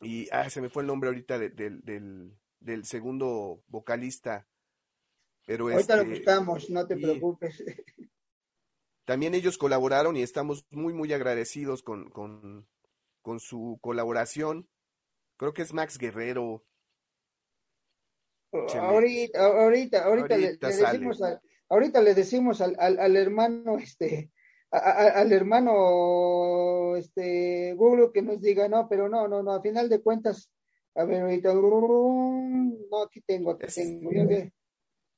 Y 0.00 0.28
ah, 0.30 0.48
se 0.50 0.60
me 0.60 0.68
fue 0.68 0.82
el 0.82 0.86
nombre 0.86 1.08
ahorita 1.08 1.38
del, 1.38 1.80
del, 1.82 2.38
del 2.60 2.84
segundo 2.84 3.62
vocalista. 3.66 4.46
Pero 5.46 5.68
ahorita 5.68 5.96
lo 5.96 6.02
este, 6.02 6.14
buscamos, 6.14 6.70
no 6.70 6.86
te 6.86 6.96
preocupes. 6.96 7.62
También 9.04 9.34
ellos 9.34 9.58
colaboraron 9.58 10.16
y 10.16 10.22
estamos 10.22 10.66
muy, 10.70 10.92
muy 10.92 11.12
agradecidos 11.12 11.82
con, 11.82 12.10
con, 12.10 12.68
con 13.22 13.40
su 13.40 13.78
colaboración. 13.80 14.68
Creo 15.36 15.52
que 15.52 15.62
es 15.62 15.72
Max 15.72 15.98
Guerrero, 15.98 16.64
ahorita, 18.78 19.46
ahorita, 19.46 20.04
ahorita, 20.04 20.36
le, 20.36 20.56
decimos 20.56 21.22
ahorita 21.68 22.00
le 22.00 22.14
decimos 22.14 22.60
al, 22.60 22.76
al, 22.78 23.16
hermano, 23.16 23.78
este, 23.78 24.30
al 24.70 25.32
hermano, 25.32 26.96
este, 26.96 27.74
Google 27.74 28.10
que 28.12 28.22
nos 28.22 28.40
diga, 28.40 28.68
no, 28.68 28.88
pero 28.88 29.08
no, 29.08 29.28
no, 29.28 29.42
no, 29.42 29.52
a 29.52 29.62
final 29.62 29.88
de 29.88 30.00
cuentas, 30.00 30.50
a 30.94 31.04
ver, 31.04 31.22
ahorita, 31.22 31.52
no, 31.54 33.02
aquí 33.04 33.20
tengo, 33.20 33.52
aquí 33.52 33.66
tengo, 33.74 34.12
yo 34.12 34.28
que, 34.28 34.52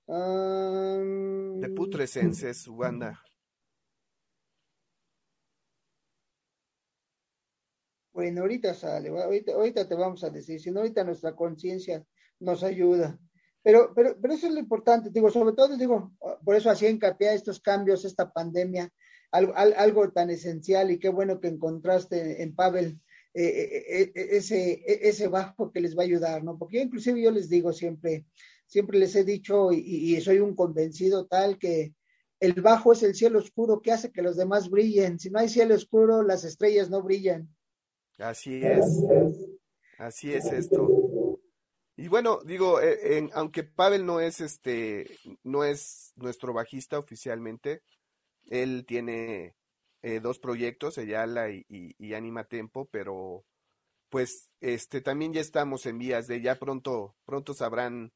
de 0.08 1.68
Putrescenses, 1.74 2.66
Uganda. 2.66 3.22
Bueno, 8.12 8.40
ahorita 8.40 8.74
sale, 8.74 9.10
ahorita, 9.10 9.52
ahorita 9.52 9.86
te 9.86 9.94
vamos 9.94 10.24
a 10.24 10.30
decir, 10.30 10.60
si 10.60 10.70
no, 10.70 10.80
ahorita 10.80 11.04
nuestra 11.04 11.36
conciencia 11.36 12.04
nos 12.40 12.64
ayuda. 12.64 13.18
Pero, 13.68 13.92
pero, 13.94 14.16
pero 14.18 14.32
eso 14.32 14.46
es 14.46 14.54
lo 14.54 14.60
importante, 14.60 15.10
digo, 15.10 15.30
sobre 15.30 15.54
todo, 15.54 15.76
digo, 15.76 16.10
por 16.42 16.56
eso 16.56 16.70
hacía 16.70 16.88
hincapié 16.88 17.28
a 17.28 17.34
estos 17.34 17.60
cambios, 17.60 18.06
esta 18.06 18.32
pandemia, 18.32 18.90
algo, 19.30 19.52
algo 19.54 20.10
tan 20.10 20.30
esencial 20.30 20.90
y 20.90 20.98
qué 20.98 21.10
bueno 21.10 21.38
que 21.38 21.48
encontraste 21.48 22.42
en 22.42 22.54
Pavel 22.54 22.98
eh, 23.34 23.44
eh, 23.44 24.12
eh, 24.14 24.28
ese, 24.30 24.82
ese 24.86 25.28
bajo 25.28 25.70
que 25.70 25.82
les 25.82 25.94
va 25.94 26.00
a 26.00 26.06
ayudar, 26.06 26.42
¿no? 26.42 26.56
Porque 26.56 26.78
yo 26.78 26.82
inclusive 26.82 27.20
yo 27.20 27.30
les 27.30 27.50
digo 27.50 27.74
siempre, 27.74 28.24
siempre 28.66 28.98
les 28.98 29.14
he 29.16 29.24
dicho 29.24 29.70
y, 29.70 29.80
y 30.16 30.20
soy 30.22 30.38
un 30.38 30.54
convencido 30.54 31.26
tal 31.26 31.58
que 31.58 31.92
el 32.40 32.54
bajo 32.54 32.94
es 32.94 33.02
el 33.02 33.14
cielo 33.14 33.38
oscuro 33.38 33.82
que 33.82 33.92
hace 33.92 34.10
que 34.10 34.22
los 34.22 34.38
demás 34.38 34.70
brillen. 34.70 35.18
Si 35.18 35.28
no 35.28 35.40
hay 35.40 35.50
cielo 35.50 35.74
oscuro, 35.74 36.22
las 36.22 36.42
estrellas 36.42 36.88
no 36.88 37.02
brillan. 37.02 37.54
Así 38.16 38.62
es, 38.64 39.04
así 39.98 40.32
es 40.32 40.46
esto. 40.46 40.97
Y 41.98 42.06
bueno, 42.06 42.38
digo, 42.44 42.80
eh, 42.80 43.28
aunque 43.34 43.64
Pavel 43.64 44.06
no 44.06 44.20
es 44.20 44.40
este, 44.40 45.18
no 45.42 45.64
es 45.64 46.12
nuestro 46.14 46.52
bajista 46.52 46.96
oficialmente, 46.96 47.82
él 48.46 48.84
tiene 48.86 49.56
eh, 50.02 50.20
dos 50.20 50.38
proyectos, 50.38 50.96
Eyala 50.96 51.50
y, 51.50 51.66
y, 51.68 52.14
Anima 52.14 52.44
Tempo, 52.44 52.88
pero 52.92 53.44
pues 54.10 54.48
este 54.60 55.00
también 55.00 55.32
ya 55.32 55.40
estamos 55.40 55.86
en 55.86 55.98
vías 55.98 56.28
de 56.28 56.40
ya 56.40 56.54
pronto, 56.54 57.16
pronto 57.24 57.52
sabrán 57.52 58.12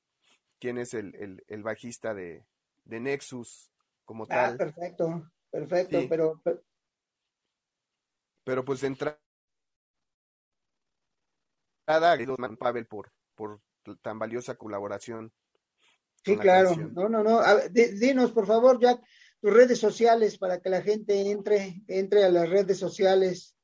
quién 0.61 0.79
es 0.79 0.95
el, 0.95 1.43
el, 1.49 1.63
bajista 1.65 2.15
de, 2.15 2.47
de, 2.85 3.01
Nexus 3.01 3.73
como 4.05 4.27
ah, 4.27 4.29
tal. 4.29 4.59
perfecto, 4.59 5.29
perfecto, 5.51 5.99
pero, 6.09 6.41
pero, 6.45 6.63
pero 8.45 8.65
pues 8.65 8.85
entra 8.85 9.19
Pavel 11.85 12.87
por, 12.87 13.13
por 13.35 13.61
tan 14.01 14.19
valiosa 14.19 14.55
colaboración. 14.55 15.33
Sí, 16.25 16.37
claro. 16.37 16.77
No, 16.95 17.09
no, 17.09 17.23
no. 17.23 17.41
dinos, 17.71 18.33
por 18.33 18.47
favor, 18.47 18.81
Jack, 18.81 19.03
tus 19.41 19.53
redes 19.53 19.79
sociales 19.79 20.39
para 20.39 20.61
que 20.61 20.71
la 20.71 20.83
gente 20.83 21.31
entre, 21.31 21.83
entre 21.89 22.25
a 22.25 22.31
las 22.31 22.49
redes 22.49 22.79
sociales. 22.79 23.57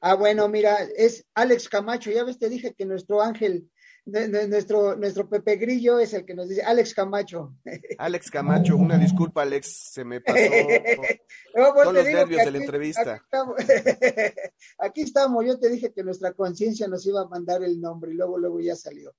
Ah, 0.00 0.14
bueno, 0.14 0.48
mira, 0.48 0.78
es 0.96 1.26
Alex 1.34 1.68
Camacho. 1.68 2.10
Ya 2.10 2.24
ves, 2.24 2.38
te 2.38 2.48
dije 2.48 2.74
que 2.74 2.84
nuestro 2.84 3.20
ángel 3.22 3.68
nuestro, 4.06 4.96
nuestro 4.96 5.28
Pepe 5.28 5.56
Grillo 5.56 5.98
es 5.98 6.12
el 6.12 6.24
que 6.24 6.34
nos 6.34 6.48
dice, 6.48 6.62
Alex 6.62 6.94
Camacho. 6.94 7.56
Alex 7.98 8.30
Camacho, 8.30 8.76
una 8.76 8.98
disculpa, 8.98 9.42
Alex, 9.42 9.92
se 9.92 10.04
me 10.04 10.20
pasó. 10.20 10.38
Pues 11.54 11.84
Son 11.84 11.94
los 11.94 12.04
nervios 12.04 12.44
de 12.44 12.50
la 12.50 12.58
entrevista. 12.58 13.24
Aquí 14.78 15.02
estamos, 15.02 15.44
yo 15.46 15.58
te 15.58 15.68
dije 15.68 15.92
que 15.92 16.02
nuestra 16.02 16.32
conciencia 16.32 16.88
nos 16.88 17.06
iba 17.06 17.22
a 17.22 17.28
mandar 17.28 17.62
el 17.62 17.80
nombre 17.80 18.10
y 18.10 18.14
luego, 18.14 18.38
luego 18.38 18.60
ya 18.60 18.74
salió. 18.74 19.14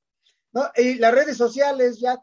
¿No? 0.55 0.71
Y 0.75 0.95
las 0.95 1.13
redes 1.13 1.37
sociales, 1.37 1.99
Jack. 1.99 2.21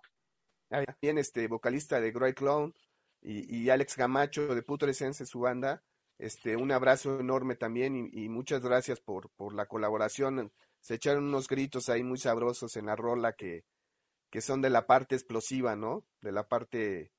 También 0.69 1.19
este 1.19 1.47
vocalista 1.47 2.01
de 2.01 2.11
Groy 2.11 2.35
Clown 2.35 2.75
y, 3.21 3.57
y 3.57 3.71
Alex 3.71 3.95
Camacho 3.95 4.55
de 4.55 4.63
Putrescense, 4.63 5.25
su 5.27 5.41
banda. 5.41 5.85
Este, 6.19 6.57
un 6.57 6.73
abrazo 6.73 7.21
enorme 7.21 7.55
también 7.55 7.95
y, 7.95 8.25
y 8.25 8.29
muchas 8.29 8.63
gracias 8.63 9.01
por, 9.01 9.31
por 9.31 9.55
la 9.55 9.67
colaboración 9.67 10.51
se 10.83 10.95
echaron 10.95 11.25
unos 11.25 11.49
gritos 11.49 11.89
ahí 11.89 12.03
muy 12.03 12.19
sabrosos 12.19 12.77
en 12.77 12.87
la 12.87 12.97
rola 12.97 13.35
que, 13.35 13.65
que 14.31 14.41
son 14.41 14.61
de 14.61 14.69
la 14.69 14.87
parte 14.87 15.15
explosiva, 15.15 15.77
¿no? 15.77 16.05
De 16.21 16.33
la 16.33 16.49
parte, 16.49 17.13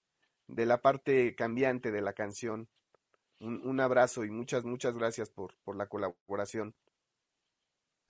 de 0.47 0.65
la 0.65 0.82
parte 0.82 1.34
cambiante 1.34 1.89
de 1.89 2.02
la 2.02 2.12
canción. 2.12 2.67
Un, 3.39 3.65
un 3.65 3.80
abrazo 3.80 4.26
y 4.26 4.32
muchas, 4.32 4.65
muchas 4.65 4.93
gracias 4.95 5.30
por, 5.30 5.56
por 5.63 5.78
la 5.78 5.88
colaboración. 5.88 6.76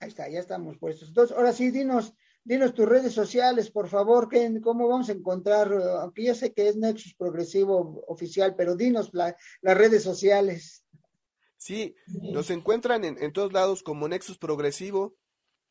Ahí 0.00 0.08
está, 0.08 0.28
ya 0.28 0.40
estamos 0.40 0.76
puestos. 0.76 1.08
Entonces, 1.08 1.36
ahora 1.36 1.52
sí, 1.52 1.70
dinos, 1.70 2.14
dinos 2.44 2.74
tus 2.74 2.86
redes 2.86 3.12
sociales, 3.12 3.70
por 3.70 3.88
favor, 3.88 4.28
cómo 4.62 4.88
vamos 4.88 5.08
a 5.08 5.12
encontrar, 5.12 5.72
aunque 6.00 6.24
yo 6.24 6.34
sé 6.34 6.52
que 6.52 6.68
es 6.68 6.76
Nexus 6.76 7.14
Progresivo 7.14 8.04
Oficial, 8.06 8.54
pero 8.56 8.76
dinos 8.76 9.10
las 9.12 9.34
redes 9.62 10.02
sociales. 10.02 10.84
Sí, 11.56 11.94
nos 12.06 12.50
encuentran 12.50 13.04
en, 13.04 13.22
en 13.22 13.32
todos 13.32 13.52
lados 13.52 13.82
como 13.82 14.06
Nexus 14.06 14.38
Progresivo, 14.38 15.16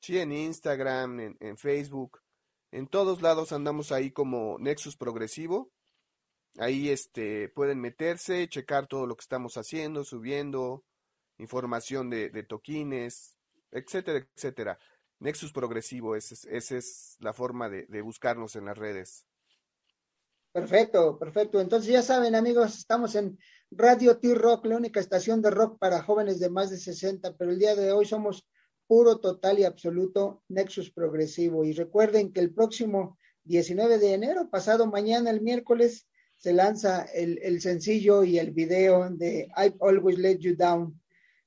Sí, 0.03 0.19
en 0.19 0.33
Instagram, 0.33 1.37
en, 1.39 1.57
Facebook, 1.57 2.19
en 2.71 2.89
todos 2.89 3.21
lados 3.21 3.53
andamos 3.53 3.93
ahí 3.93 4.11
como 4.11 4.57
Nexus 4.59 4.97
Progresivo. 4.97 5.71
Ahí 6.57 6.89
este, 6.89 7.47
pueden 7.47 7.79
meterse, 7.79 8.49
checar 8.49 8.87
todo 8.87 9.07
lo 9.07 9.15
que 9.15 9.21
estamos 9.21 9.55
haciendo, 9.55 10.03
subiendo, 10.03 10.83
información 11.37 12.09
de, 12.09 12.43
toquines, 12.43 13.37
etcétera, 13.71 14.27
etcétera. 14.35 14.77
Nexus 15.23 15.53
Progresivo, 15.53 16.15
esa 16.17 16.35
es, 16.51 17.17
la 17.19 17.33
forma 17.33 17.69
de, 17.69 17.85
de, 17.87 18.01
buscarnos 18.01 18.57
en 18.57 18.65
las 18.65 18.77
redes. 18.77 19.25
Perfecto, 20.51 21.17
perfecto. 21.17 21.61
Entonces 21.61 21.91
ya 21.91 22.01
saben 22.01 22.35
amigos, 22.35 22.77
estamos 22.77 23.15
en 23.15 23.39
Radio 23.71 24.17
T-Rock, 24.19 24.65
la 24.65 24.75
única 24.75 24.99
estación 24.99 25.41
de 25.41 25.49
rock 25.49 25.79
para 25.79 26.03
jóvenes 26.03 26.39
de 26.39 26.49
más 26.49 26.69
de 26.69 26.77
60, 26.77 27.37
pero 27.37 27.51
el 27.51 27.57
día 27.57 27.73
de 27.73 27.93
hoy 27.93 28.05
somos 28.05 28.45
puro, 28.85 29.19
total 29.19 29.59
y 29.59 29.63
absoluto 29.63 30.43
Nexus 30.49 30.91
Progresivo. 30.91 31.63
Y 31.63 31.71
recuerden 31.71 32.33
que 32.33 32.41
el 32.41 32.53
próximo 32.53 33.17
19 33.45 33.99
de 33.99 34.13
enero, 34.13 34.49
pasado 34.49 34.87
mañana, 34.87 35.29
el 35.29 35.41
miércoles, 35.41 36.05
se 36.37 36.51
lanza 36.51 37.03
el, 37.13 37.61
sencillo 37.61 38.25
y 38.25 38.37
el 38.37 38.51
video 38.51 39.09
de 39.09 39.47
I've 39.55 39.77
Always 39.79 40.17
Let 40.19 40.39
You 40.39 40.57
Down 40.57 41.01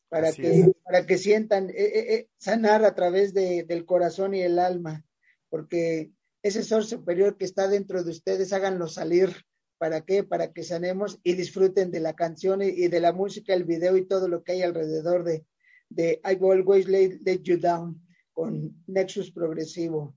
para, 0.09 0.33
que, 0.33 0.73
para 0.87 1.05
que 1.05 1.19
sientan 1.19 1.69
eh, 1.71 1.75
eh, 1.77 2.15
eh, 2.15 2.29
sanar 2.39 2.85
a 2.85 2.95
través 2.95 3.35
del 3.35 3.85
corazón 3.85 4.35
y 4.35 4.43
el 4.43 4.61
alma, 4.61 5.05
porque 5.51 6.13
ese 6.43 6.63
ser 6.63 6.85
superior 6.85 7.37
que 7.37 7.45
está 7.45 7.67
dentro 7.67 8.05
de 8.05 8.13
ustedes, 8.13 8.53
háganlo 8.53 8.87
salir. 8.87 9.35
¿Para 9.79 10.03
qué? 10.03 10.23
Para 10.23 10.53
que 10.53 10.63
sanemos 10.63 11.19
y 11.25 11.35
disfruten 11.35 11.91
de 11.91 12.01
la 12.01 12.15
canción 12.15 12.63
y 12.63 12.87
de 12.87 13.01
la 13.01 13.13
música, 13.13 13.53
el 13.53 13.65
video 13.65 13.97
y 13.97 14.07
todo 14.07 14.29
lo 14.29 14.43
que 14.45 14.53
hay 14.53 14.63
alrededor 14.63 15.25
de, 15.25 15.45
de 15.91 16.21
I've 16.25 16.51
Always 16.51 16.87
Let, 16.87 17.43
You 17.43 17.59
Down 17.59 18.01
con 18.33 18.83
Nexus 18.87 19.33
Progresivo. 19.33 20.17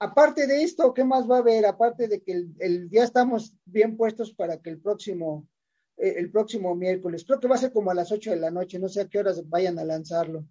Aparte 0.00 0.48
de 0.48 0.64
esto, 0.64 0.92
¿qué 0.92 1.04
más 1.04 1.30
va 1.30 1.36
a 1.36 1.40
haber? 1.40 1.64
Aparte 1.64 2.08
de 2.08 2.20
que 2.20 2.44
el, 2.58 2.90
ya 2.90 3.04
estamos 3.04 3.54
bien 3.64 3.96
puestos 3.96 4.34
para 4.34 4.60
que 4.60 4.68
el 4.68 4.80
próximo, 4.80 5.48
el 6.08 6.30
próximo 6.30 6.74
miércoles, 6.74 7.24
creo 7.24 7.38
que 7.38 7.48
va 7.48 7.54
a 7.54 7.58
ser 7.58 7.72
como 7.72 7.90
a 7.90 7.94
las 7.94 8.10
8 8.10 8.30
de 8.30 8.36
la 8.36 8.50
noche, 8.50 8.78
no 8.78 8.88
sé 8.88 9.02
a 9.02 9.08
qué 9.08 9.18
horas 9.18 9.48
vayan 9.48 9.78
a 9.78 9.84
lanzarlo. 9.84 10.44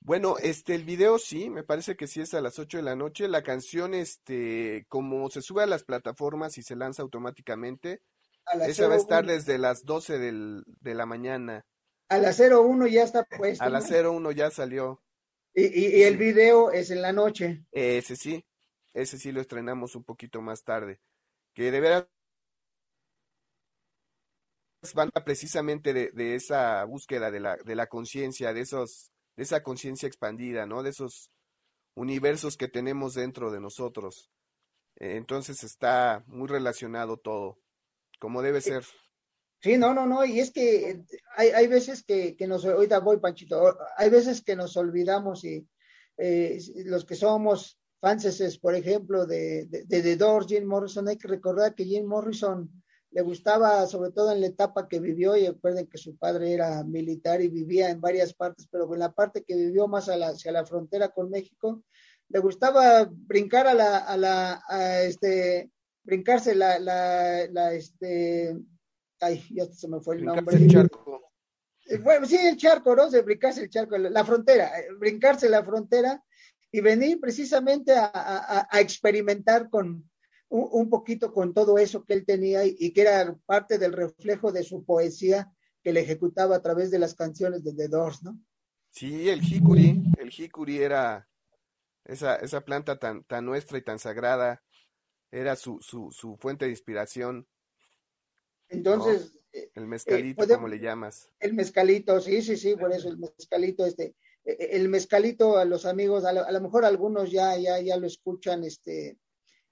Bueno, 0.00 0.36
este, 0.38 0.74
el 0.74 0.84
video 0.84 1.18
sí, 1.18 1.50
me 1.50 1.64
parece 1.64 1.96
que 1.96 2.06
sí 2.06 2.20
es 2.20 2.32
a 2.32 2.40
las 2.40 2.58
8 2.58 2.78
de 2.78 2.82
la 2.82 2.96
noche. 2.96 3.28
La 3.28 3.42
canción, 3.42 3.94
este, 3.94 4.86
como 4.88 5.28
se 5.28 5.42
sube 5.42 5.62
a 5.62 5.66
las 5.66 5.84
plataformas 5.84 6.56
y 6.56 6.62
se 6.62 6.76
lanza 6.76 7.02
automáticamente, 7.02 8.00
esa 8.66 8.88
va 8.88 8.94
a 8.94 8.98
estar 8.98 9.26
desde 9.26 9.58
las 9.58 9.84
12 9.84 10.18
del, 10.18 10.64
de 10.80 10.94
la 10.94 11.04
mañana. 11.04 11.66
A 12.08 12.18
la 12.18 12.32
01 12.32 12.86
ya 12.86 13.02
está 13.02 13.24
puesto. 13.24 13.62
A 13.62 13.68
la 13.68 13.80
01 13.80 14.30
ya 14.32 14.50
salió. 14.50 15.02
Y, 15.54 16.02
el 16.02 16.16
video 16.16 16.70
es 16.70 16.90
en 16.90 17.02
la 17.02 17.12
noche. 17.12 17.64
Ese 17.72 18.16
sí, 18.16 18.46
ese 18.94 19.18
sí 19.18 19.32
lo 19.32 19.40
estrenamos 19.40 19.96
un 19.96 20.04
poquito 20.04 20.40
más 20.40 20.62
tarde. 20.62 21.00
Que 21.52 21.70
de 21.70 21.80
veras 21.80 22.06
van 24.94 25.10
precisamente 25.24 25.92
de, 25.92 26.34
esa 26.34 26.84
búsqueda 26.84 27.30
de 27.30 27.40
la, 27.40 27.56
de 27.56 27.74
la 27.74 27.86
conciencia, 27.86 28.52
de 28.52 28.60
esos, 28.60 29.12
de 29.36 29.42
esa 29.42 29.62
conciencia 29.62 30.06
expandida, 30.06 30.66
¿no? 30.66 30.82
De 30.82 30.90
esos 30.90 31.30
universos 31.94 32.56
que 32.56 32.68
tenemos 32.68 33.14
dentro 33.14 33.50
de 33.50 33.60
nosotros. 33.60 34.30
entonces 34.96 35.64
está 35.64 36.22
muy 36.26 36.48
relacionado 36.48 37.16
todo, 37.16 37.58
como 38.20 38.42
debe 38.42 38.60
ser. 38.60 38.84
Sí, 39.60 39.76
no, 39.76 39.92
no, 39.92 40.06
no, 40.06 40.24
y 40.24 40.38
es 40.38 40.52
que 40.52 41.02
hay, 41.36 41.48
hay 41.48 41.66
veces 41.66 42.04
que, 42.04 42.36
que 42.36 42.46
nos, 42.46 42.64
ahorita 42.64 43.00
voy, 43.00 43.18
Panchito, 43.18 43.76
hay 43.96 44.08
veces 44.08 44.42
que 44.42 44.54
nos 44.54 44.76
olvidamos 44.76 45.44
y 45.44 45.66
eh, 46.16 46.60
los 46.84 47.04
que 47.04 47.16
somos 47.16 47.80
fanses, 48.00 48.58
por 48.58 48.76
ejemplo, 48.76 49.26
de, 49.26 49.66
de, 49.66 49.84
de 49.84 50.02
The 50.02 50.16
Doors, 50.16 50.46
Jim 50.46 50.64
Morrison, 50.64 51.08
hay 51.08 51.16
que 51.16 51.26
recordar 51.26 51.74
que 51.74 51.84
Jim 51.84 52.06
Morrison 52.06 52.70
le 53.10 53.22
gustaba, 53.22 53.86
sobre 53.86 54.10
todo 54.10 54.32
en 54.32 54.40
la 54.40 54.48
etapa 54.48 54.86
que 54.86 55.00
vivió, 55.00 55.36
y 55.36 55.46
recuerden 55.46 55.86
que 55.86 55.98
su 55.98 56.16
padre 56.16 56.52
era 56.52 56.84
militar 56.84 57.40
y 57.40 57.48
vivía 57.48 57.90
en 57.90 58.00
varias 58.00 58.34
partes, 58.34 58.68
pero 58.70 58.92
en 58.92 59.00
la 59.00 59.12
parte 59.12 59.44
que 59.44 59.56
vivió 59.56 59.88
más 59.88 60.08
hacia 60.08 60.52
la 60.52 60.66
frontera 60.66 61.08
con 61.08 61.30
México, 61.30 61.82
le 62.28 62.38
gustaba 62.40 63.08
brincar 63.10 63.66
a 63.66 63.74
la, 63.74 63.98
a 63.98 64.16
la, 64.16 64.62
a 64.68 65.00
este, 65.00 65.70
brincarse 66.04 66.54
la, 66.54 66.78
la, 66.78 67.46
la, 67.50 67.72
este, 67.72 68.56
ay, 69.20 69.42
ya 69.50 69.64
se 69.72 69.88
me 69.88 70.00
fue 70.00 70.16
el 70.16 70.24
nombre. 70.26 70.56
El 70.56 70.70
charco. 70.70 71.32
Eh, 71.86 71.98
bueno, 71.98 72.26
sí, 72.26 72.36
el 72.36 72.58
charco, 72.58 72.94
¿no? 72.94 73.08
De 73.08 73.22
brincarse 73.22 73.62
el 73.62 73.70
charco, 73.70 73.96
la 73.96 74.24
frontera, 74.24 74.78
eh, 74.78 74.88
brincarse 74.98 75.48
la 75.48 75.64
frontera 75.64 76.22
y 76.70 76.82
venir 76.82 77.18
precisamente 77.18 77.92
a, 77.92 78.10
a, 78.12 78.68
a 78.70 78.80
experimentar 78.80 79.70
con 79.70 80.07
un, 80.48 80.68
un, 80.70 80.90
poquito 80.90 81.32
con 81.32 81.52
todo 81.52 81.78
eso 81.78 82.04
que 82.04 82.14
él 82.14 82.24
tenía 82.24 82.64
y, 82.64 82.76
y, 82.78 82.92
que 82.92 83.02
era 83.02 83.36
parte 83.46 83.78
del 83.78 83.92
reflejo 83.92 84.52
de 84.52 84.64
su 84.64 84.84
poesía 84.84 85.52
que 85.82 85.92
le 85.92 86.00
ejecutaba 86.00 86.56
a 86.56 86.62
través 86.62 86.90
de 86.90 86.98
las 86.98 87.14
canciones 87.14 87.64
de 87.64 87.74
The 87.74 87.88
Doors, 87.88 88.22
¿no? 88.22 88.38
Sí, 88.90 89.28
el 89.28 89.42
jicuri, 89.42 90.02
el 90.18 90.30
jicuri 90.30 90.78
era 90.78 91.28
esa, 92.04 92.36
esa 92.36 92.62
planta 92.62 92.98
tan, 92.98 93.22
tan 93.24 93.44
nuestra 93.44 93.78
y 93.78 93.82
tan 93.82 93.98
sagrada, 93.98 94.62
era 95.30 95.56
su, 95.56 95.78
su, 95.80 96.10
su 96.10 96.36
fuente 96.36 96.64
de 96.64 96.70
inspiración. 96.70 97.46
Entonces, 98.68 99.34
¿no? 99.34 99.60
el 99.74 99.86
mezcalito, 99.86 100.44
eh, 100.44 100.48
como 100.48 100.68
le 100.68 100.78
llamas. 100.78 101.30
El 101.38 101.54
mezcalito, 101.54 102.20
sí, 102.20 102.42
sí, 102.42 102.56
sí, 102.56 102.76
por 102.76 102.92
eso 102.92 103.08
el 103.08 103.18
mezcalito, 103.18 103.84
este, 103.84 104.16
el 104.44 104.88
mezcalito 104.88 105.58
a 105.58 105.64
los 105.64 105.84
amigos, 105.84 106.24
a 106.24 106.32
lo, 106.32 106.44
a 106.44 106.50
lo 106.50 106.60
mejor 106.60 106.84
algunos 106.84 107.30
ya, 107.30 107.56
ya, 107.56 107.80
ya 107.80 107.96
lo 107.96 108.06
escuchan, 108.06 108.64
este, 108.64 109.18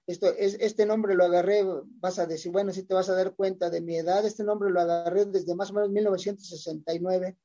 esto, 0.07 0.33
es, 0.37 0.57
este 0.61 0.85
nombre 0.85 1.15
lo 1.15 1.25
agarré, 1.25 1.65
vas 1.99 2.17
a 2.17 2.25
decir, 2.25 2.51
bueno, 2.51 2.71
si 2.71 2.83
te 2.83 2.93
vas 2.93 3.09
a 3.09 3.15
dar 3.15 3.35
cuenta 3.35 3.69
de 3.69 3.81
mi 3.81 3.97
edad, 3.97 4.25
este 4.25 4.45
nombre 4.45 4.71
lo 4.71 4.79
agarré 4.79 5.25
desde 5.25 5.53
más 5.53 5.69
o 5.71 5.73
menos 5.73 5.89
1969 5.89 7.37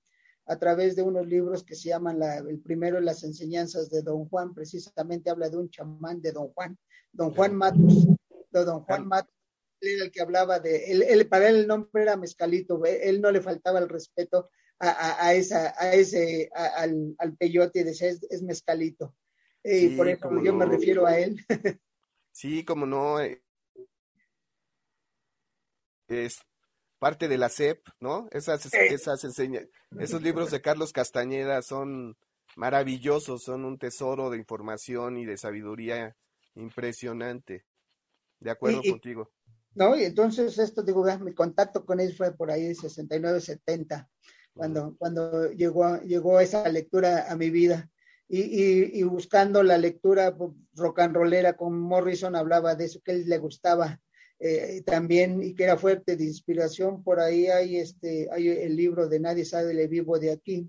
a 0.46 0.58
través 0.58 0.94
de 0.94 1.02
unos 1.02 1.26
libros 1.26 1.64
que 1.64 1.74
se 1.74 1.88
llaman 1.88 2.20
la, 2.20 2.38
el 2.38 2.60
primero 2.60 3.00
las 3.00 3.24
enseñanzas 3.24 3.90
de 3.90 4.02
Don 4.02 4.28
Juan, 4.28 4.54
precisamente 4.54 5.28
habla 5.28 5.50
de 5.50 5.56
un 5.56 5.70
chamán 5.70 6.22
de 6.22 6.30
Don 6.30 6.52
Juan, 6.52 6.78
Don 7.12 7.34
Juan 7.34 7.54
Matos, 7.54 8.06
de 8.50 8.64
Don 8.64 8.82
Juan 8.84 9.08
Matos, 9.08 9.34
él 9.80 9.96
era 9.96 10.04
el 10.04 10.12
que 10.12 10.22
hablaba 10.22 10.60
de, 10.60 10.92
él, 10.92 11.02
él, 11.02 11.28
para 11.28 11.48
él 11.48 11.56
el 11.56 11.66
nombre 11.66 12.02
era 12.02 12.16
Mezcalito, 12.16 12.80
él 12.84 13.20
no 13.20 13.32
le 13.32 13.40
faltaba 13.40 13.80
el 13.80 13.88
respeto 13.88 14.50
a, 14.78 14.88
a, 14.88 15.26
a 15.26 15.34
esa, 15.34 15.74
a 15.76 15.94
ese, 15.94 16.48
al, 16.54 17.16
al 17.18 17.36
peyote 17.36 17.80
y 17.80 17.84
decía, 17.84 18.08
es, 18.08 18.22
es 18.30 18.42
Mezcalito. 18.42 19.16
Y 19.64 19.70
sí, 19.70 19.88
por 19.96 20.08
eso 20.08 20.28
yo 20.42 20.52
no. 20.52 20.58
me 20.58 20.66
refiero 20.66 21.06
a 21.06 21.18
él. 21.18 21.36
sí, 22.32 22.64
como 22.64 22.86
no, 22.86 23.20
eh, 23.20 23.42
es 26.08 26.38
parte 26.98 27.28
de 27.28 27.38
la 27.38 27.48
CEP, 27.48 27.86
¿no? 28.00 28.28
Esas, 28.30 28.72
esas 28.72 29.24
enseña, 29.24 29.60
esos 29.98 30.22
libros 30.22 30.50
de 30.50 30.60
Carlos 30.60 30.92
Castañeda 30.92 31.62
son 31.62 32.16
maravillosos, 32.56 33.42
son 33.42 33.64
un 33.64 33.78
tesoro 33.78 34.30
de 34.30 34.38
información 34.38 35.16
y 35.18 35.24
de 35.24 35.36
sabiduría 35.36 36.16
impresionante. 36.54 37.64
De 38.38 38.50
acuerdo 38.50 38.80
y, 38.82 38.90
contigo. 38.90 39.30
No, 39.74 39.96
y 39.96 40.04
entonces 40.04 40.58
esto, 40.58 40.82
digo, 40.82 41.04
mi 41.20 41.34
contacto 41.34 41.84
con 41.84 42.00
él 42.00 42.14
fue 42.14 42.36
por 42.36 42.50
ahí 42.50 42.74
69, 42.74 43.40
70, 43.40 44.10
cuando, 44.52 44.82
uh 44.82 44.90
-huh. 44.90 44.98
cuando 44.98 45.50
llegó, 45.52 45.98
llegó 46.02 46.40
esa 46.40 46.68
lectura 46.68 47.30
a 47.30 47.36
mi 47.36 47.50
vida. 47.50 47.90
Y, 48.34 49.02
buscando 49.02 49.62
la 49.62 49.76
lectura 49.76 50.34
rock 50.74 51.00
and 51.00 51.14
rollera 51.14 51.54
con 51.54 51.78
Morrison 51.78 52.34
hablaba 52.34 52.74
de 52.74 52.86
eso, 52.86 53.02
que 53.04 53.12
él 53.12 53.28
le 53.28 53.36
gustaba 53.36 54.00
eh, 54.38 54.82
también 54.86 55.42
y 55.42 55.54
que 55.54 55.64
era 55.64 55.76
fuerte 55.76 56.16
de 56.16 56.24
inspiración. 56.24 57.04
Por 57.04 57.20
ahí 57.20 57.48
hay, 57.48 57.76
este, 57.76 58.28
hay 58.32 58.48
el 58.48 58.74
libro 58.74 59.06
de 59.06 59.20
Nadie 59.20 59.44
sabe 59.44 59.74
de 59.74 59.86
vivo 59.86 60.18
de 60.18 60.32
aquí 60.32 60.66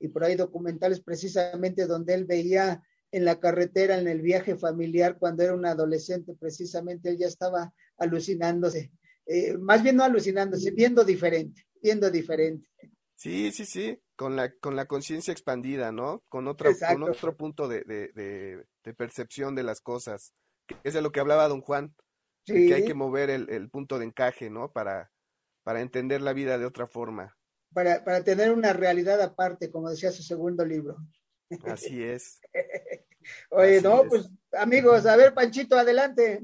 y 0.00 0.08
por 0.08 0.24
ahí 0.24 0.34
documentales 0.34 1.00
precisamente 1.00 1.86
donde 1.86 2.14
él 2.14 2.24
veía 2.24 2.82
en 3.12 3.24
la 3.24 3.38
carretera, 3.38 3.96
en 3.96 4.08
el 4.08 4.20
viaje 4.20 4.56
familiar, 4.56 5.16
cuando 5.16 5.44
era 5.44 5.54
un 5.54 5.66
adolescente, 5.66 6.34
precisamente 6.34 7.10
él 7.10 7.16
ya 7.16 7.28
estaba 7.28 7.72
alucinándose, 7.96 8.90
eh, 9.26 9.56
más 9.56 9.84
bien 9.84 9.94
no 9.94 10.02
alucinándose, 10.02 10.72
viendo 10.72 11.04
diferente, 11.04 11.64
viendo 11.80 12.10
diferente. 12.10 12.68
Sí, 13.14 13.52
sí, 13.52 13.64
sí, 13.64 14.00
con 14.16 14.36
la, 14.36 14.52
con 14.60 14.76
la 14.76 14.86
conciencia 14.86 15.32
expandida, 15.32 15.92
¿no? 15.92 16.22
Con, 16.28 16.48
otra, 16.48 16.70
con 16.92 17.02
otro 17.02 17.36
punto 17.36 17.68
de, 17.68 17.82
de, 17.82 18.08
de, 18.14 18.64
de, 18.84 18.94
percepción 18.94 19.54
de 19.54 19.62
las 19.62 19.80
cosas, 19.80 20.34
que 20.66 20.76
es 20.84 20.94
de 20.94 21.02
lo 21.02 21.12
que 21.12 21.20
hablaba 21.20 21.48
don 21.48 21.60
Juan, 21.60 21.94
Sí. 22.46 22.66
que 22.68 22.74
hay 22.74 22.84
que 22.84 22.92
mover 22.92 23.30
el, 23.30 23.48
el, 23.48 23.70
punto 23.70 23.98
de 23.98 24.04
encaje, 24.04 24.50
¿no? 24.50 24.70
Para, 24.70 25.10
para 25.62 25.80
entender 25.80 26.20
la 26.20 26.34
vida 26.34 26.58
de 26.58 26.66
otra 26.66 26.86
forma. 26.86 27.34
Para, 27.72 28.04
para 28.04 28.22
tener 28.22 28.52
una 28.52 28.74
realidad 28.74 29.20
aparte, 29.22 29.70
como 29.70 29.88
decía 29.88 30.12
su 30.12 30.22
segundo 30.22 30.64
libro. 30.64 30.96
Así 31.64 32.02
es. 32.02 32.40
Oye, 33.50 33.78
Así 33.78 33.84
no, 33.84 34.02
es. 34.02 34.08
pues 34.08 34.30
amigos, 34.52 35.06
a 35.06 35.16
ver, 35.16 35.32
Panchito, 35.32 35.76
adelante. 35.78 36.42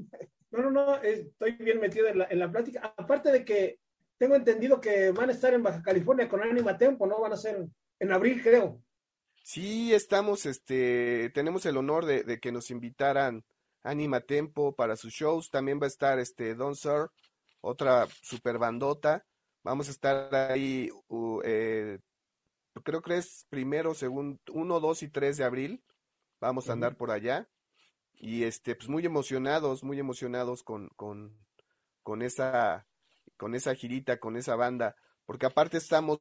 No, 0.49 0.63
no, 0.63 0.71
no, 0.71 0.95
estoy 1.03 1.51
bien 1.53 1.79
metido 1.79 2.07
en 2.07 2.17
la, 2.17 2.25
en 2.25 2.39
la 2.39 2.51
plática. 2.51 2.93
Aparte 2.97 3.31
de 3.31 3.45
que 3.45 3.79
tengo 4.21 4.35
entendido 4.35 4.79
que 4.79 5.09
van 5.09 5.29
a 5.29 5.31
estar 5.31 5.51
en 5.51 5.63
Baja 5.63 5.81
California 5.81 6.29
con 6.29 6.43
Anima 6.43 6.77
Tempo, 6.77 7.07
¿no? 7.07 7.19
Van 7.19 7.33
a 7.33 7.37
ser 7.37 7.65
en 7.97 8.11
abril, 8.11 8.43
creo. 8.43 8.79
Sí, 9.41 9.95
estamos, 9.95 10.45
este, 10.45 11.31
tenemos 11.33 11.65
el 11.65 11.75
honor 11.75 12.05
de, 12.05 12.21
de 12.21 12.39
que 12.39 12.51
nos 12.51 12.69
invitaran 12.69 13.43
Anima 13.81 14.21
Tempo 14.21 14.75
para 14.75 14.95
sus 14.95 15.11
shows. 15.11 15.49
También 15.49 15.79
va 15.81 15.85
a 15.85 15.87
estar 15.87 16.19
este 16.19 16.53
Don 16.53 16.75
Sir, 16.75 17.09
otra 17.61 18.07
super 18.21 18.59
bandota. 18.59 19.25
Vamos 19.63 19.87
a 19.87 19.91
estar 19.91 20.35
ahí, 20.35 20.91
uh, 21.07 21.41
eh, 21.43 21.97
creo 22.83 23.01
que 23.01 23.17
es 23.17 23.47
primero, 23.49 23.95
segundo, 23.95 24.39
uno, 24.51 24.79
dos 24.79 25.01
y 25.01 25.09
tres 25.09 25.37
de 25.37 25.45
abril. 25.45 25.83
Vamos 26.39 26.69
a 26.69 26.73
andar 26.73 26.95
por 26.95 27.09
allá. 27.09 27.49
Y 28.13 28.43
este, 28.43 28.75
pues 28.75 28.87
muy 28.87 29.03
emocionados, 29.03 29.83
muy 29.83 29.97
emocionados 29.97 30.61
con, 30.61 30.89
con, 30.89 31.35
con 32.03 32.21
esa, 32.21 32.85
con 33.41 33.55
esa 33.55 33.73
girita, 33.73 34.19
con 34.19 34.37
esa 34.37 34.55
banda. 34.55 34.95
Porque 35.25 35.47
aparte 35.47 35.77
estamos 35.77 36.19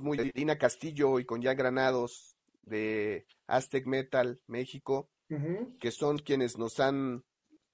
muy 0.00 0.16
Dina 0.34 0.56
Castillo 0.56 1.20
y 1.20 1.26
con 1.26 1.42
ya 1.42 1.52
Granados 1.52 2.38
de 2.62 3.26
Aztec 3.46 3.84
Metal 3.84 4.40
México, 4.46 5.10
uh 5.28 5.34
-huh. 5.34 5.78
que 5.78 5.90
son 5.90 6.16
quienes 6.20 6.56
nos 6.56 6.80
han, 6.80 7.22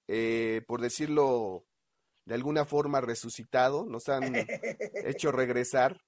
eh, 0.08 0.62
por 0.66 0.80
decirlo 0.80 1.64
de 2.24 2.34
alguna 2.34 2.64
forma, 2.64 3.00
resucitado, 3.00 3.86
nos 3.86 4.08
han 4.08 4.34
hecho 5.06 5.30
regresar, 5.30 6.02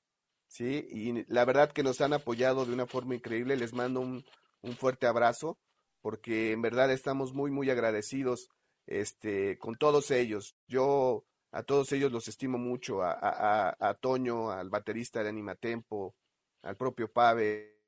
¿sí? 0.48 0.88
Y 0.90 1.24
la 1.32 1.44
verdad 1.44 1.70
que 1.70 1.84
nos 1.84 2.00
han 2.00 2.14
apoyado 2.14 2.66
de 2.66 2.72
una 2.72 2.88
forma 2.88 3.14
increíble. 3.14 3.56
Les 3.56 3.72
mando 3.74 4.00
un, 4.00 4.24
un 4.62 4.72
fuerte 4.76 5.06
abrazo, 5.06 5.56
porque 6.00 6.50
en 6.50 6.62
verdad 6.62 6.90
estamos 6.90 7.32
muy, 7.32 7.52
muy 7.52 7.70
agradecidos 7.70 8.48
este, 8.88 9.58
con 9.58 9.76
todos 9.76 10.10
ellos. 10.10 10.56
Yo 10.66 11.24
a 11.52 11.62
todos 11.62 11.92
ellos 11.92 12.10
los 12.10 12.26
estimo 12.28 12.58
mucho, 12.58 13.02
a, 13.02 13.12
a, 13.12 13.76
a 13.78 13.94
Toño, 13.94 14.50
al 14.50 14.70
baterista 14.70 15.22
de 15.22 15.28
Animatempo, 15.28 16.16
al 16.62 16.76
propio 16.76 17.10
Pave, 17.12 17.78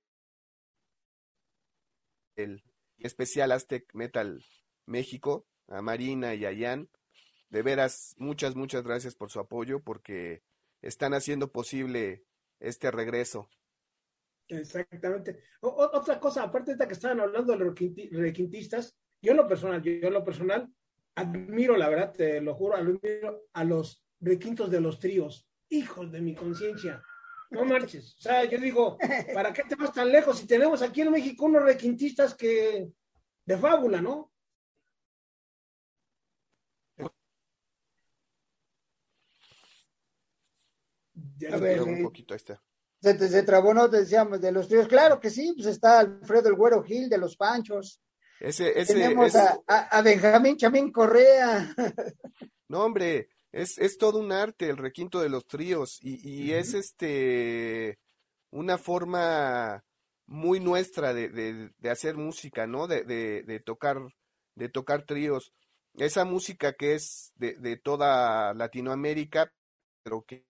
el 2.36 2.62
especial 2.98 3.52
Aztec 3.52 3.92
Metal 3.94 4.44
México, 4.86 5.46
a 5.68 5.82
Marina 5.82 6.34
y 6.34 6.44
a 6.44 6.56
Jan. 6.56 6.88
De 7.48 7.62
veras, 7.62 8.14
muchas, 8.18 8.54
muchas 8.54 8.84
gracias 8.84 9.14
por 9.14 9.30
su 9.30 9.40
apoyo 9.40 9.80
porque 9.80 10.42
están 10.82 11.14
haciendo 11.14 11.50
posible 11.50 12.24
este 12.60 12.90
regreso. 12.90 13.50
O, 15.60 15.68
otra 15.92 16.20
cosa, 16.20 16.44
aparte 16.44 16.76
de 16.76 16.86
que 16.86 16.92
estaban 16.92 17.20
hablando 17.20 17.52
de 17.52 17.58
los 17.58 17.74
requintistas, 18.12 18.96
yo 19.22 19.32
en 19.32 19.36
lo 19.36 19.48
personal, 19.48 19.82
yo, 19.82 19.92
yo 19.92 20.08
en 20.08 20.14
lo 20.14 20.24
personal, 20.24 20.72
admiro, 21.14 21.76
la 21.76 21.88
verdad, 21.88 22.12
te 22.12 22.40
lo 22.40 22.54
juro, 22.54 22.76
admiro 22.76 23.44
a 23.52 23.64
los 23.64 24.04
requintos 24.20 24.70
de 24.70 24.80
los 24.80 24.98
tríos, 24.98 25.48
hijos 25.68 26.10
de 26.12 26.20
mi 26.20 26.34
conciencia. 26.34 27.02
No 27.50 27.64
marches. 27.64 28.16
O 28.18 28.22
sea, 28.22 28.44
yo 28.44 28.58
digo, 28.58 28.96
¿para 29.34 29.52
qué 29.52 29.64
te 29.64 29.74
vas 29.74 29.92
tan 29.92 30.10
lejos? 30.10 30.38
Si 30.38 30.46
tenemos 30.46 30.82
aquí 30.82 31.00
en 31.00 31.10
México 31.10 31.46
unos 31.46 31.64
requintistas 31.64 32.34
que 32.34 32.92
de 33.44 33.58
fábula, 33.58 34.00
¿no? 34.00 34.32
Ya 41.38 41.54
a 41.54 41.56
ver, 41.56 41.82
un 41.82 42.02
poquito, 42.02 42.34
ahí 42.34 42.36
está. 42.36 42.62
Se, 43.00 43.28
se, 43.28 43.42
trabó, 43.42 43.72
no 43.72 43.88
decíamos, 43.88 44.40
de 44.40 44.52
los 44.52 44.68
tríos. 44.68 44.86
Claro 44.86 45.18
que 45.18 45.30
sí, 45.30 45.54
pues 45.54 45.66
está 45.66 46.00
Alfredo 46.00 46.50
el 46.50 46.54
Güero 46.54 46.82
Gil 46.82 47.08
de 47.08 47.18
los 47.18 47.36
Panchos. 47.36 48.00
Ese, 48.40 48.78
ese, 48.80 48.94
Tenemos 48.94 49.26
ese... 49.28 49.38
A, 49.38 49.98
a, 49.98 50.02
Benjamín 50.02 50.56
Chamín 50.56 50.90
Correa. 50.90 51.74
No, 52.68 52.84
hombre, 52.84 53.28
es, 53.50 53.78
es 53.78 53.98
todo 53.98 54.20
un 54.20 54.30
arte 54.30 54.70
el 54.70 54.76
requinto 54.76 55.18
de 55.20 55.28
los 55.28 55.44
tríos 55.48 55.98
y, 56.02 56.20
y 56.22 56.50
uh 56.50 56.54
-huh. 56.54 56.60
es 56.60 56.74
este 56.74 57.98
una 58.50 58.78
forma 58.78 59.84
muy 60.26 60.60
nuestra 60.60 61.12
de, 61.12 61.30
de, 61.30 61.72
de 61.76 61.90
hacer 61.90 62.16
música, 62.16 62.68
¿no? 62.68 62.86
De, 62.86 63.02
de, 63.02 63.60
tocar 63.60 63.98
de 64.54 64.68
tocar 64.68 65.02
tríos. 65.04 65.52
Esa 65.94 66.24
música 66.24 66.74
que 66.74 66.94
es 66.94 67.32
de, 67.34 67.76
toda 67.76 68.54
Latinoamérica, 68.54 69.52
pero 70.04 70.22
que, 70.22 70.44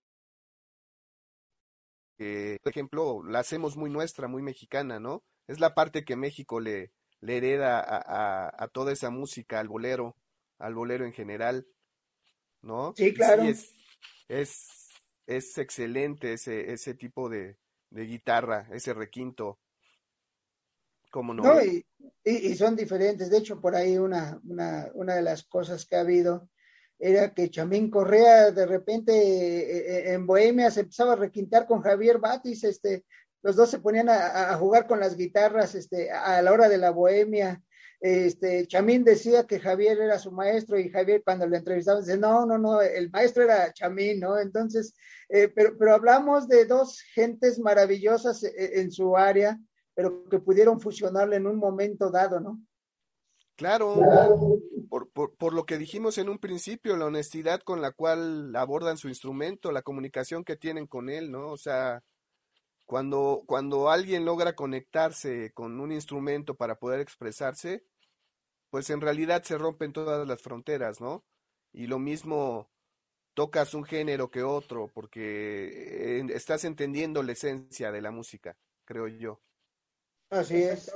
que, 2.18 2.58
por 2.62 2.70
ejemplo, 2.70 3.22
la 3.24 3.38
hacemos 3.38 3.78
muy 3.78 3.88
nuestra, 3.88 4.28
muy 4.28 4.42
mexicana, 4.42 5.00
¿no? 5.00 5.22
es 5.50 5.58
la 5.58 5.74
parte 5.74 6.04
que 6.04 6.16
México 6.16 6.60
le, 6.60 6.92
le 7.20 7.36
hereda 7.36 7.80
a, 7.80 8.64
a, 8.64 8.68
toda 8.68 8.92
esa 8.92 9.10
música, 9.10 9.60
al 9.60 9.68
bolero, 9.68 10.16
al 10.58 10.74
bolero 10.74 11.04
en 11.04 11.12
general, 11.12 11.66
¿no? 12.62 12.94
Sí, 12.96 13.12
claro. 13.12 13.42
es, 13.42 13.72
es, 14.28 14.88
es, 15.26 15.58
excelente 15.58 16.32
ese, 16.32 16.72
ese 16.72 16.94
tipo 16.94 17.28
de, 17.28 17.56
de 17.90 18.06
guitarra, 18.06 18.68
ese 18.72 18.94
requinto. 18.94 19.58
¿Cómo 21.10 21.34
no? 21.34 21.42
no 21.42 21.62
y, 21.62 21.84
y, 22.24 22.54
son 22.54 22.76
diferentes. 22.76 23.30
De 23.30 23.38
hecho, 23.38 23.60
por 23.60 23.74
ahí 23.74 23.98
una, 23.98 24.40
una, 24.44 24.88
una 24.94 25.16
de 25.16 25.22
las 25.22 25.42
cosas 25.42 25.84
que 25.84 25.96
ha 25.96 26.00
habido 26.00 26.48
era 27.00 27.32
que 27.32 27.50
Chamín 27.50 27.90
Correa 27.90 28.52
de 28.52 28.66
repente 28.66 29.12
eh, 29.12 30.10
eh, 30.10 30.12
en 30.12 30.26
Bohemia 30.26 30.70
se 30.70 30.80
empezaba 30.80 31.14
a 31.14 31.16
requintar 31.16 31.66
con 31.66 31.80
Javier 31.80 32.18
Batis, 32.18 32.62
este, 32.64 33.04
los 33.42 33.56
dos 33.56 33.70
se 33.70 33.78
ponían 33.78 34.08
a, 34.08 34.54
jugar 34.56 34.86
con 34.86 35.00
las 35.00 35.16
guitarras 35.16 35.74
este, 35.74 36.10
a 36.10 36.40
la 36.42 36.52
hora 36.52 36.68
de 36.68 36.78
la 36.78 36.90
Bohemia. 36.90 37.62
Este, 38.00 38.66
Chamín 38.66 39.04
decía 39.04 39.46
que 39.46 39.60
Javier 39.60 40.00
era 40.00 40.18
su 40.18 40.32
maestro 40.32 40.78
y 40.78 40.88
Javier 40.88 41.22
cuando 41.22 41.46
lo 41.46 41.56
entrevistaban 41.56 42.02
dice, 42.02 42.16
no, 42.16 42.46
no, 42.46 42.56
no, 42.56 42.80
el 42.80 43.10
maestro 43.10 43.44
era 43.44 43.72
Chamín, 43.72 44.20
¿no? 44.20 44.38
Entonces, 44.38 44.94
eh, 45.28 45.48
pero, 45.48 45.76
pero 45.78 45.94
hablamos 45.94 46.48
de 46.48 46.64
dos 46.64 47.00
gentes 47.14 47.58
maravillosas 47.58 48.42
en 48.42 48.90
su 48.90 49.16
área, 49.16 49.58
pero 49.94 50.28
que 50.28 50.38
pudieron 50.38 50.80
fusionarle 50.80 51.36
en 51.36 51.46
un 51.46 51.56
momento 51.56 52.10
dado, 52.10 52.40
¿no? 52.40 52.60
Claro, 53.56 53.94
Por, 54.88 55.10
por, 55.10 55.34
por, 55.34 55.52
lo 55.52 55.66
que 55.66 55.76
dijimos 55.76 56.16
en 56.16 56.30
un 56.30 56.38
principio, 56.38 56.96
la 56.96 57.04
honestidad 57.04 57.60
con 57.60 57.82
la 57.82 57.92
cual 57.92 58.56
abordan 58.56 58.96
su 58.96 59.08
instrumento, 59.08 59.70
la 59.70 59.82
comunicación 59.82 60.44
que 60.44 60.56
tienen 60.56 60.86
con 60.86 61.10
él, 61.10 61.30
¿no? 61.30 61.48
O 61.48 61.58
sea, 61.58 62.02
cuando, 62.90 63.44
cuando 63.46 63.88
alguien 63.88 64.24
logra 64.24 64.56
conectarse 64.56 65.52
con 65.52 65.78
un 65.78 65.92
instrumento 65.92 66.56
para 66.56 66.80
poder 66.80 66.98
expresarse, 66.98 67.84
pues 68.68 68.90
en 68.90 69.00
realidad 69.00 69.44
se 69.44 69.56
rompen 69.56 69.92
todas 69.92 70.26
las 70.26 70.42
fronteras, 70.42 71.00
¿no? 71.00 71.24
Y 71.72 71.86
lo 71.86 72.00
mismo 72.00 72.68
tocas 73.32 73.74
un 73.74 73.84
género 73.84 74.28
que 74.28 74.42
otro, 74.42 74.90
porque 74.92 76.26
estás 76.34 76.64
entendiendo 76.64 77.22
la 77.22 77.30
esencia 77.30 77.92
de 77.92 78.02
la 78.02 78.10
música, 78.10 78.58
creo 78.84 79.06
yo. 79.06 79.40
Así 80.28 80.56
es. 80.56 80.92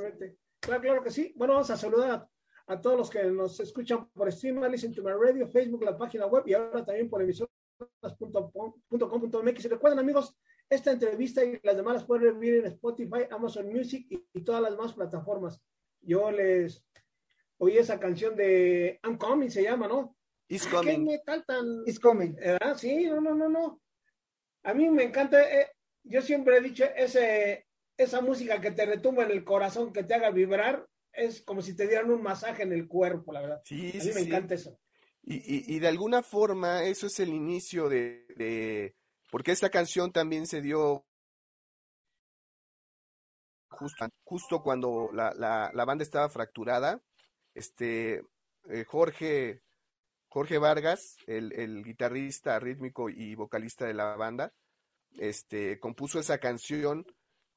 Claro, 0.58 0.82
claro 0.82 1.04
que 1.04 1.12
sí. 1.12 1.32
Bueno, 1.36 1.52
vamos 1.52 1.70
a 1.70 1.76
saludar 1.76 2.28
a 2.66 2.80
todos 2.80 2.98
los 2.98 3.08
que 3.08 3.22
nos 3.22 3.60
escuchan 3.60 4.10
por 4.10 4.32
stream, 4.32 4.64
Listen 4.64 4.92
to 4.92 5.04
My 5.04 5.12
Radio, 5.12 5.46
Facebook, 5.46 5.84
la 5.84 5.96
página 5.96 6.26
web 6.26 6.42
y 6.44 6.54
ahora 6.54 6.84
también 6.84 7.08
por 7.08 7.22
emisoras.com.mx. 7.22 9.64
Y 9.64 9.68
recuerden, 9.68 10.00
amigos, 10.00 10.36
esta 10.68 10.92
entrevista 10.92 11.44
y 11.44 11.58
las 11.62 11.76
demás 11.76 11.94
las 11.94 12.04
pueden 12.04 12.38
ver 12.40 12.54
en 12.54 12.66
Spotify, 12.66 13.26
Amazon 13.30 13.72
Music 13.72 14.06
y, 14.08 14.40
todas 14.42 14.62
las 14.62 14.72
demás 14.72 14.92
plataformas. 14.92 15.60
Yo 16.00 16.30
les 16.30 16.84
oí 17.58 17.78
esa 17.78 17.98
canción 17.98 18.36
de 18.36 19.00
I'm 19.04 19.16
Coming, 19.16 19.50
se 19.50 19.62
llama, 19.62 19.88
¿no? 19.88 20.16
It's 20.48 20.66
Coming. 20.66 21.06
¿Qué 21.06 21.12
metal 21.12 21.44
tan... 21.46 21.82
It's 21.86 22.00
Coming. 22.00 22.34
¿Verdad? 22.34 22.76
Sí, 22.76 23.04
no, 23.06 23.20
no, 23.20 23.34
no, 23.34 23.48
no. 23.48 23.80
A 24.64 24.74
mí 24.74 24.88
me 24.90 25.04
encanta, 25.04 25.42
eh, 25.42 25.68
yo 26.02 26.22
siempre 26.22 26.56
he 26.56 26.60
dicho, 26.60 26.84
ese, 26.96 27.66
esa 27.96 28.20
música 28.20 28.60
que 28.60 28.70
te 28.70 28.86
retumba 28.86 29.24
en 29.24 29.30
el 29.30 29.44
corazón, 29.44 29.92
que 29.92 30.04
te 30.04 30.14
haga 30.14 30.30
vibrar, 30.30 30.86
es 31.12 31.42
como 31.42 31.62
si 31.62 31.76
te 31.76 31.86
dieran 31.86 32.10
un 32.10 32.22
masaje 32.22 32.62
en 32.62 32.72
el 32.72 32.88
cuerpo, 32.88 33.32
la 33.32 33.40
verdad. 33.40 33.62
Sí, 33.64 33.92
a 34.00 34.04
mí 34.04 34.10
me 34.14 34.20
encanta 34.22 34.54
eso. 34.54 34.78
Y, 35.22 35.36
y, 35.36 35.76
y, 35.76 35.78
de 35.78 35.88
alguna 35.88 36.22
forma 36.22 36.84
eso 36.84 37.06
es 37.06 37.18
el 37.18 37.30
inicio 37.30 37.88
de, 37.88 38.26
de, 38.36 38.94
porque 39.34 39.50
esta 39.50 39.68
canción 39.68 40.12
también 40.12 40.46
se 40.46 40.62
dio 40.62 41.04
justo, 43.68 44.06
justo 44.22 44.62
cuando 44.62 45.10
la, 45.12 45.34
la, 45.34 45.84
banda 45.84 46.04
estaba 46.04 46.28
fracturada. 46.28 47.02
Este 47.52 48.22
eh, 48.70 48.84
Jorge, 48.86 49.60
Jorge 50.28 50.58
Vargas, 50.58 51.16
el, 51.26 51.52
el, 51.54 51.82
guitarrista 51.82 52.60
rítmico 52.60 53.10
y 53.10 53.34
vocalista 53.34 53.86
de 53.86 53.94
la 53.94 54.14
banda, 54.14 54.52
este, 55.18 55.80
compuso 55.80 56.20
esa 56.20 56.38
canción 56.38 57.04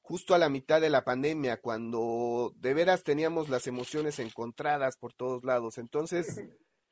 justo 0.00 0.34
a 0.34 0.38
la 0.38 0.48
mitad 0.48 0.80
de 0.80 0.90
la 0.90 1.04
pandemia, 1.04 1.60
cuando 1.60 2.54
de 2.56 2.74
veras 2.74 3.04
teníamos 3.04 3.50
las 3.50 3.68
emociones 3.68 4.18
encontradas 4.18 4.96
por 4.96 5.14
todos 5.14 5.44
lados. 5.44 5.78
Entonces, 5.78 6.42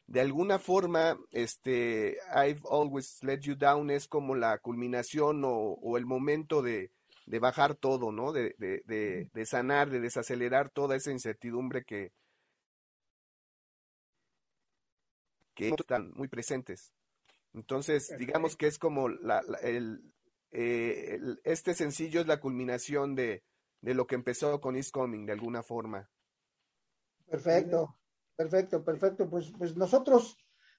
de 0.07 0.21
alguna 0.21 0.59
forma, 0.59 1.19
este, 1.33 2.19
I've 2.35 2.63
always 2.71 3.23
let 3.23 3.41
you 3.41 3.57
down 3.57 3.91
es 3.91 4.07
como 4.07 4.37
la 4.37 4.59
culminación 4.59 5.45
o, 5.45 5.51
o 5.51 5.97
el 5.97 6.07
momento 6.07 6.63
de, 6.63 6.93
de, 7.27 7.39
bajar 7.41 7.75
todo, 7.75 8.13
¿no? 8.13 8.33
De, 8.33 8.55
de, 8.59 9.29
de, 9.33 9.47
sanar, 9.47 9.91
de 9.91 10.01
desacelerar 10.01 10.71
toda 10.71 10.95
esa 10.95 11.11
incertidumbre 11.11 11.85
que, 11.85 12.13
que 15.55 15.71
están 15.71 16.13
muy 16.15 16.29
presentes. 16.29 16.93
Entonces, 17.53 18.15
digamos 18.17 18.55
que 18.55 18.69
es 18.69 18.79
como 18.79 19.09
la, 19.09 19.43
la, 19.43 19.59
el, 19.59 20.13
eh, 20.53 21.19
este 21.43 21.75
sencillo 21.75 22.21
es 22.21 22.27
la 22.29 22.39
culminación 22.39 23.17
de, 23.17 23.43
de, 23.81 23.95
lo 23.95 24.07
que 24.07 24.15
empezó 24.15 24.61
con 24.61 24.77
Is 24.77 24.93
Coming, 24.93 25.27
de 25.27 25.33
alguna 25.33 25.63
forma. 25.65 26.09
Perfecto, 27.27 27.97
perfecto, 28.37 28.85
perfecto. 28.85 29.29
Pues, 29.29 29.53
pues 29.57 29.77
nosotros, 29.77 30.37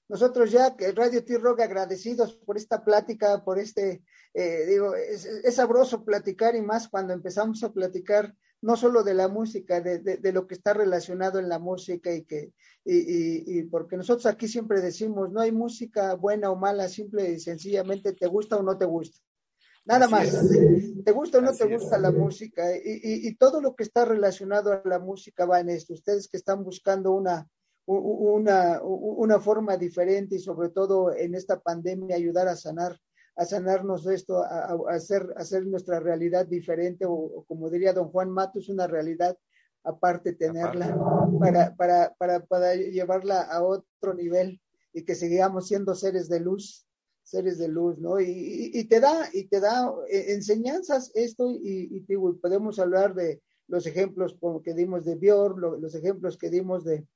nosotros 0.08 0.50
ya, 0.50 0.74
Radio 0.94 1.24
T-Rock, 1.24 1.60
agradecidos 1.60 2.34
por 2.34 2.56
esta 2.56 2.84
plática, 2.84 3.44
por 3.44 3.58
este, 3.58 4.02
eh, 4.34 4.66
digo, 4.66 4.94
es, 4.94 5.24
es, 5.24 5.54
sabroso 5.54 6.04
platicar 6.04 6.54
y 6.56 6.62
más 6.62 6.88
cuando 6.88 7.12
empezamos 7.12 7.62
a 7.64 7.72
platicar 7.72 8.34
no 8.60 8.76
solo 8.76 9.04
de 9.04 9.14
la 9.14 9.28
música, 9.28 9.80
de, 9.80 9.98
de, 9.98 10.16
de, 10.16 10.32
lo 10.32 10.46
que 10.46 10.54
está 10.54 10.74
relacionado 10.74 11.38
en 11.38 11.48
la 11.48 11.58
música 11.58 12.12
y 12.12 12.24
que, 12.24 12.52
y, 12.84 12.96
y, 12.96 13.58
y, 13.58 13.62
porque 13.64 13.96
nosotros 13.96 14.26
aquí 14.26 14.48
siempre 14.48 14.80
decimos, 14.80 15.30
no 15.30 15.40
hay 15.40 15.52
música 15.52 16.14
buena 16.14 16.50
o 16.50 16.56
mala, 16.56 16.88
simple 16.88 17.30
y 17.30 17.38
sencillamente 17.38 18.14
te 18.14 18.26
gusta 18.26 18.56
o 18.56 18.62
no 18.62 18.76
te 18.76 18.84
gusta. 18.84 19.20
Nada 19.88 20.04
Así 20.04 20.12
más. 20.12 20.34
Es. 20.34 21.04
¿Te 21.04 21.12
gusta 21.12 21.38
o 21.38 21.40
no 21.40 21.50
Así 21.50 21.64
te 21.64 21.74
gusta 21.74 21.96
es. 21.96 22.02
la 22.02 22.12
música? 22.12 22.76
Y, 22.76 22.80
y, 23.02 23.28
y, 23.28 23.34
todo 23.36 23.62
lo 23.62 23.74
que 23.74 23.84
está 23.84 24.04
relacionado 24.04 24.70
a 24.70 24.82
la 24.84 24.98
música 24.98 25.46
va 25.46 25.60
en 25.60 25.70
esto. 25.70 25.94
Ustedes 25.94 26.28
que 26.28 26.36
están 26.36 26.62
buscando 26.62 27.12
una, 27.12 27.48
una, 27.86 28.82
una 28.82 29.40
forma 29.40 29.78
diferente 29.78 30.36
y 30.36 30.40
sobre 30.40 30.68
todo 30.68 31.14
en 31.16 31.34
esta 31.34 31.58
pandemia 31.60 32.16
ayudar 32.16 32.48
a 32.48 32.56
sanar, 32.56 32.98
a 33.34 33.46
sanarnos 33.46 34.06
esto, 34.06 34.42
a, 34.42 34.72
a 34.72 34.78
hacer, 34.90 35.32
a 35.36 35.40
hacer 35.40 35.66
nuestra 35.66 36.00
realidad 36.00 36.46
diferente 36.46 37.06
o, 37.06 37.12
o, 37.12 37.44
como 37.44 37.70
diría 37.70 37.94
don 37.94 38.10
Juan 38.10 38.30
Matos, 38.30 38.68
una 38.68 38.86
realidad 38.86 39.38
aparte 39.84 40.34
tenerla 40.34 40.88
aparte. 40.88 41.38
Para, 41.38 41.76
para, 41.76 42.14
para, 42.18 42.44
para 42.44 42.74
llevarla 42.74 43.40
a 43.40 43.62
otro 43.62 44.12
nivel 44.14 44.60
y 44.92 45.04
que 45.06 45.14
sigamos 45.14 45.66
siendo 45.66 45.94
seres 45.94 46.28
de 46.28 46.40
luz 46.40 46.87
seres 47.28 47.58
de 47.58 47.68
luz, 47.68 47.98
¿no? 47.98 48.20
Y, 48.20 48.30
y, 48.30 48.78
y, 48.80 48.84
te 48.84 49.00
da, 49.00 49.28
y 49.32 49.44
te 49.44 49.60
da 49.60 49.92
eh, 50.10 50.32
enseñanzas 50.32 51.10
esto, 51.14 51.50
y, 51.50 51.88
y 51.90 52.00
podemos 52.40 52.78
hablar 52.78 53.14
de 53.14 53.42
los 53.68 53.86
ejemplos 53.86 54.36
que 54.64 54.74
dimos 54.74 55.04
de 55.04 55.16
Björn, 55.16 55.60
lo, 55.60 55.76
los 55.78 55.94
ejemplos 55.94 56.36
que 56.38 56.50
dimos 56.50 56.84
de, 56.84 57.06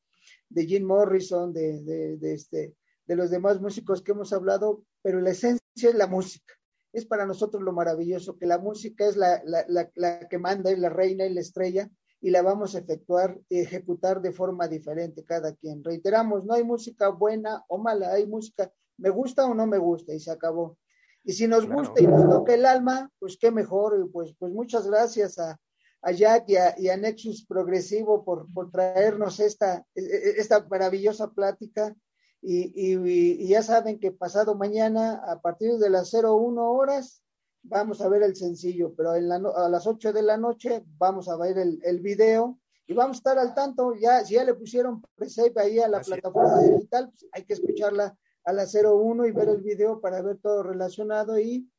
Jim 0.54 0.84
Morrison, 0.84 1.52
de, 1.52 1.82
de, 1.82 2.16
de, 2.18 2.34
este, 2.34 2.74
de 3.06 3.16
los 3.16 3.30
demás 3.30 3.60
músicos 3.60 4.02
que 4.02 4.12
hemos 4.12 4.32
hablado, 4.32 4.84
pero 5.02 5.20
la 5.20 5.30
esencia 5.30 5.88
es 5.88 5.94
la 5.94 6.06
música. 6.06 6.54
Es 6.92 7.06
para 7.06 7.24
nosotros 7.24 7.62
lo 7.62 7.72
maravilloso, 7.72 8.36
que 8.36 8.46
la 8.46 8.58
música 8.58 9.08
es 9.08 9.16
la, 9.16 9.42
la, 9.46 10.28
que 10.28 10.38
manda, 10.38 10.70
es 10.70 10.78
la 10.78 10.90
reina 10.90 11.24
y 11.24 11.32
la 11.32 11.40
estrella, 11.40 11.90
y 12.20 12.30
la 12.30 12.42
vamos 12.42 12.74
a 12.74 12.80
efectuar 12.80 13.40
y 13.48 13.60
ejecutar 13.60 14.20
de 14.20 14.30
forma 14.30 14.68
diferente 14.68 15.24
cada 15.24 15.54
quien. 15.54 15.82
Reiteramos, 15.82 16.44
no 16.44 16.52
hay 16.52 16.64
música 16.64 17.08
buena 17.08 17.64
o 17.68 17.78
mala, 17.78 18.12
hay 18.12 18.26
música 18.26 18.70
me 18.98 19.10
gusta 19.10 19.46
o 19.46 19.54
no 19.54 19.66
me 19.66 19.78
gusta 19.78 20.14
y 20.14 20.20
se 20.20 20.30
acabó. 20.30 20.78
Y 21.24 21.32
si 21.32 21.46
nos 21.46 21.64
claro. 21.64 21.80
gusta 21.80 22.02
y 22.02 22.06
nos 22.06 22.28
toca 22.28 22.54
el 22.54 22.66
alma, 22.66 23.10
pues 23.18 23.36
qué 23.38 23.50
mejor. 23.50 24.00
Y 24.00 24.08
pues, 24.08 24.34
pues 24.38 24.52
muchas 24.52 24.86
gracias 24.86 25.38
a, 25.38 25.58
a 26.02 26.12
Jack 26.12 26.48
y 26.48 26.56
a, 26.56 26.74
y 26.78 26.88
a, 26.88 26.96
Nexus 26.96 27.46
Progresivo 27.46 28.24
por, 28.24 28.52
por 28.52 28.70
traernos 28.70 29.38
esta, 29.40 29.86
e, 29.94 30.00
e, 30.00 30.40
esta 30.40 30.66
maravillosa 30.68 31.30
plática. 31.30 31.94
Y, 32.40 32.72
y, 32.74 33.44
y, 33.44 33.48
ya 33.48 33.62
saben 33.62 34.00
que 34.00 34.10
pasado 34.10 34.56
mañana, 34.56 35.22
a 35.24 35.40
partir 35.40 35.78
de 35.78 35.90
las 35.90 36.12
01 36.12 36.72
horas, 36.72 37.22
vamos 37.62 38.00
a 38.00 38.08
ver 38.08 38.24
el 38.24 38.34
sencillo, 38.34 38.92
pero 38.96 39.14
en 39.14 39.28
la, 39.28 39.36
a 39.36 39.68
las 39.68 39.86
8 39.86 40.12
de 40.12 40.22
la 40.22 40.36
noche 40.36 40.82
vamos 40.98 41.28
a 41.28 41.36
ver 41.36 41.56
el, 41.58 41.78
el 41.84 42.00
video 42.00 42.58
y 42.88 42.94
vamos 42.94 43.18
a 43.18 43.18
estar 43.18 43.38
al 43.38 43.54
tanto. 43.54 43.94
Ya, 43.94 44.24
si 44.24 44.34
ya 44.34 44.42
le 44.42 44.54
pusieron 44.54 45.02
presave 45.14 45.52
ahí 45.56 45.78
a 45.78 45.86
la 45.86 45.98
Así 45.98 46.10
plataforma 46.10 46.62
es. 46.62 46.74
digital, 46.74 47.10
pues 47.10 47.26
hay 47.30 47.44
que 47.44 47.52
escucharla 47.52 48.16
a 48.44 48.52
la 48.52 48.66
01 48.66 49.26
y 49.26 49.32
ver 49.32 49.48
el 49.48 49.62
video 49.62 50.00
para 50.00 50.22
ver 50.22 50.38
todo 50.38 50.62
relacionado 50.62 51.38
y 51.38 51.70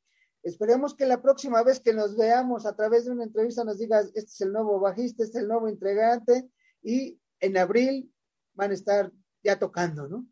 esperemos 0.43 0.95
que 0.95 1.05
la 1.05 1.21
próxima 1.21 1.63
vez 1.63 1.79
que 1.79 1.93
nos 1.93 2.15
veamos 2.15 2.65
a 2.65 2.75
través 2.75 3.05
de 3.05 3.11
una 3.11 3.23
entrevista 3.23 3.63
nos 3.63 3.79
digas, 3.79 4.07
este 4.15 4.31
es 4.31 4.41
el 4.41 4.51
nuevo 4.51 4.79
bajista, 4.79 5.23
este 5.23 5.37
es 5.37 5.43
el 5.43 5.49
nuevo 5.49 5.67
entregante 5.67 6.49
y 6.81 7.19
en 7.39 7.57
abril 7.57 8.13
van 8.53 8.71
a 8.71 8.75
estar 8.75 9.11
ya 9.43 9.59
tocando, 9.59 10.07
¿no? 10.07 10.25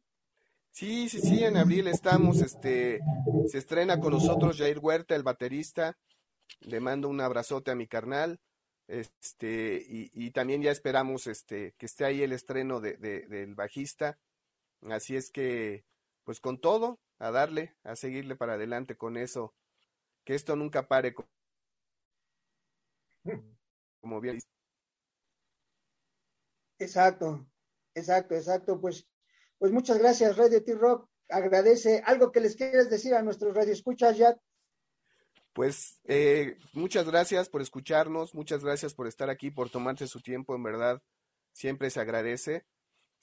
Sí, 0.71 1.09
sí, 1.09 1.19
sí, 1.19 1.43
en 1.43 1.57
abril 1.57 1.87
estamos, 1.87 2.41
este, 2.41 3.01
se 3.47 3.57
estrena 3.57 3.99
con 3.99 4.13
nosotros 4.13 4.57
Jair 4.57 4.79
Huerta, 4.79 5.15
el 5.15 5.23
baterista, 5.23 5.97
le 6.61 6.79
mando 6.79 7.09
un 7.09 7.19
abrazote 7.19 7.71
a 7.71 7.75
mi 7.75 7.87
carnal, 7.87 8.39
Este, 8.87 9.85
y, 9.87 10.31
también 10.31 10.61
ya 10.61 10.71
esperamos 10.71 11.27
este, 11.27 11.73
que 11.77 11.85
esté 11.85 12.03
ahí 12.03 12.23
el 12.23 12.33
estreno 12.33 12.81
de, 12.81 12.97
del 12.97 13.55
bajista. 13.55 14.17
Así 14.89 15.15
es 15.15 15.29
que, 15.31 15.85
pues 16.31 16.39
con 16.39 16.61
todo, 16.61 16.97
a 17.19 17.29
darle, 17.29 17.75
a 17.83 17.97
seguirle 17.97 18.37
para 18.37 18.53
adelante 18.53 18.95
con 18.95 19.17
eso. 19.17 19.53
Que 20.23 20.33
esto 20.33 20.55
nunca 20.55 20.87
pare. 20.87 21.13
Como 23.99 24.21
bien. 24.21 24.39
Exacto, 26.79 27.45
exacto, 27.93 28.33
exacto. 28.33 28.79
Pues, 28.79 29.09
pues 29.57 29.73
muchas 29.73 29.97
gracias, 29.97 30.37
Radio 30.37 30.63
T-Rock. 30.63 31.09
Agradece 31.27 32.01
algo 32.05 32.31
que 32.31 32.39
les 32.39 32.55
quieres 32.55 32.89
decir 32.89 33.13
a 33.13 33.21
nuestros 33.21 33.53
radioescuchas, 33.53 34.17
Jack. 34.17 34.39
Pues 35.51 35.99
eh, 36.05 36.55
muchas 36.71 37.05
gracias 37.05 37.49
por 37.49 37.61
escucharnos, 37.61 38.33
muchas 38.33 38.63
gracias 38.63 38.93
por 38.93 39.07
estar 39.07 39.29
aquí, 39.29 39.51
por 39.51 39.69
tomarse 39.69 40.07
su 40.07 40.21
tiempo, 40.21 40.55
en 40.55 40.63
verdad, 40.63 41.03
siempre 41.51 41.89
se 41.89 41.99
agradece. 41.99 42.65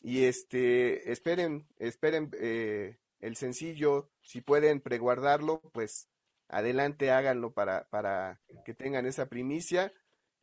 Y 0.02 0.24
este, 0.24 1.10
esperen, 1.10 1.66
esperen 1.78 2.30
eh, 2.40 2.98
el 3.20 3.36
sencillo, 3.36 4.10
si 4.22 4.40
pueden 4.40 4.80
preguardarlo, 4.80 5.60
pues 5.72 6.08
adelante 6.48 7.10
háganlo 7.10 7.52
para, 7.52 7.88
para 7.90 8.40
que 8.64 8.74
tengan 8.74 9.06
esa 9.06 9.26
primicia 9.26 9.92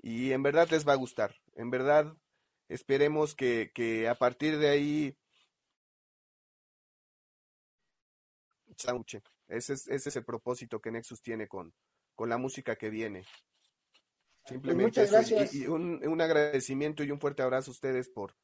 y 0.01 0.33
en 0.33 0.43
verdad 0.43 0.67
les 0.69 0.87
va 0.87 0.93
a 0.93 0.97
gustar, 0.97 1.35
en 1.55 1.71
verdad 1.71 2.15
esperemos 2.67 3.33
que, 3.33 3.71
que 3.73 4.07
a 4.07 4.15
partir 4.15 4.57
de 4.57 4.69
ahí 4.69 5.17
ese 9.47 9.73
es, 9.73 9.87
ese 9.87 10.09
es 10.09 10.15
el 10.15 10.25
propósito 10.25 10.81
que 10.81 10.91
Nexus 10.91 11.21
tiene 11.21 11.47
con, 11.47 11.73
con 12.13 12.29
la 12.29 12.37
música 12.37 12.75
que 12.75 12.89
viene. 12.89 13.25
Pues 14.41 14.49
Simplemente 14.49 15.03
eso. 15.03 15.35
Y, 15.53 15.67
un, 15.67 16.05
un, 16.05 16.21
agradecimiento 16.21 17.03
y 17.03 17.11
un 17.11 17.19
fuerte 17.19 17.41
abrazo 17.41 17.71
a 17.71 17.73
ustedes 17.73 18.09
por, 18.09 18.35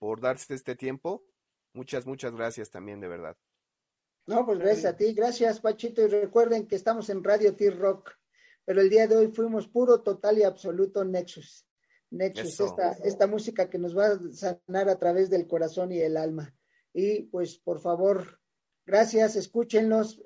por 0.00 0.20
darse 0.20 0.54
este 0.54 0.74
tiempo. 0.74 1.24
Muchas, 1.72 2.04
muchas 2.04 2.34
gracias 2.34 2.68
también, 2.70 3.00
de 3.00 3.06
verdad. 3.06 3.36
No, 4.26 4.44
pues 4.44 4.58
gracias 4.58 4.92
a 4.92 4.96
ti, 4.96 5.12
gracias 5.14 5.60
Pachito. 5.60 6.02
Y 6.02 6.08
recuerden 6.08 6.66
que 6.66 6.74
estamos 6.74 7.08
en 7.10 7.22
Radio 7.22 7.54
T-Rock, 7.54 8.10
pero 8.64 8.80
el 8.80 8.90
día 8.90 9.06
de 9.06 9.16
hoy 9.16 9.28
fuimos 9.28 9.68
puro, 9.68 10.02
total 10.02 10.38
y 10.38 10.42
absoluto 10.42 11.04
Nexus. 11.04 11.64
Nexus, 12.10 12.58
esta, 12.58 12.90
esta 13.04 13.28
música 13.28 13.70
que 13.70 13.78
nos 13.78 13.96
va 13.96 14.06
a 14.06 14.18
sanar 14.32 14.88
a 14.88 14.98
través 14.98 15.30
del 15.30 15.46
corazón 15.46 15.92
y 15.92 16.00
el 16.00 16.16
alma. 16.16 16.52
Y 16.92 17.22
pues 17.22 17.56
por 17.56 17.80
favor, 17.80 18.40
Gracias, 18.90 19.36
escúchenlos 19.36 20.20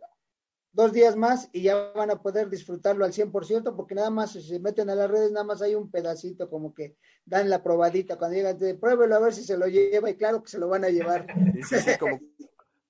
dos 0.74 0.92
días 0.92 1.16
más 1.16 1.48
y 1.52 1.62
ya 1.62 1.92
van 1.92 2.10
a 2.10 2.20
poder 2.20 2.50
disfrutarlo 2.50 3.04
al 3.04 3.12
100% 3.12 3.74
porque 3.76 3.94
nada 3.94 4.10
más 4.10 4.32
si 4.32 4.42
se 4.42 4.58
meten 4.58 4.90
a 4.90 4.94
las 4.94 5.10
redes, 5.10 5.30
nada 5.30 5.44
más 5.44 5.62
hay 5.62 5.74
un 5.74 5.90
pedacito 5.90 6.50
como 6.50 6.74
que 6.74 6.96
dan 7.24 7.48
la 7.48 7.62
probadita. 7.62 8.18
Cuando 8.18 8.36
llegan, 8.36 8.58
pruébelo 8.78 9.14
a 9.14 9.20
ver 9.20 9.32
si 9.32 9.44
se 9.44 9.56
lo 9.56 9.66
lleva 9.68 10.10
y 10.10 10.16
claro 10.16 10.42
que 10.42 10.50
se 10.50 10.58
lo 10.58 10.68
van 10.68 10.84
a 10.84 10.90
llevar. 10.90 11.26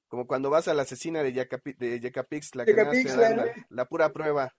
como, 0.09 0.27
cuando 0.27 0.49
vas 0.51 0.67
a 0.67 0.75
la 0.75 0.83
asesina 0.83 1.23
de, 1.23 1.33
Yacapix, 1.33 2.55
la, 2.55 2.65
que 2.65 2.75
la, 3.69 3.85
pura 3.85 4.13
prueba. 4.13 4.55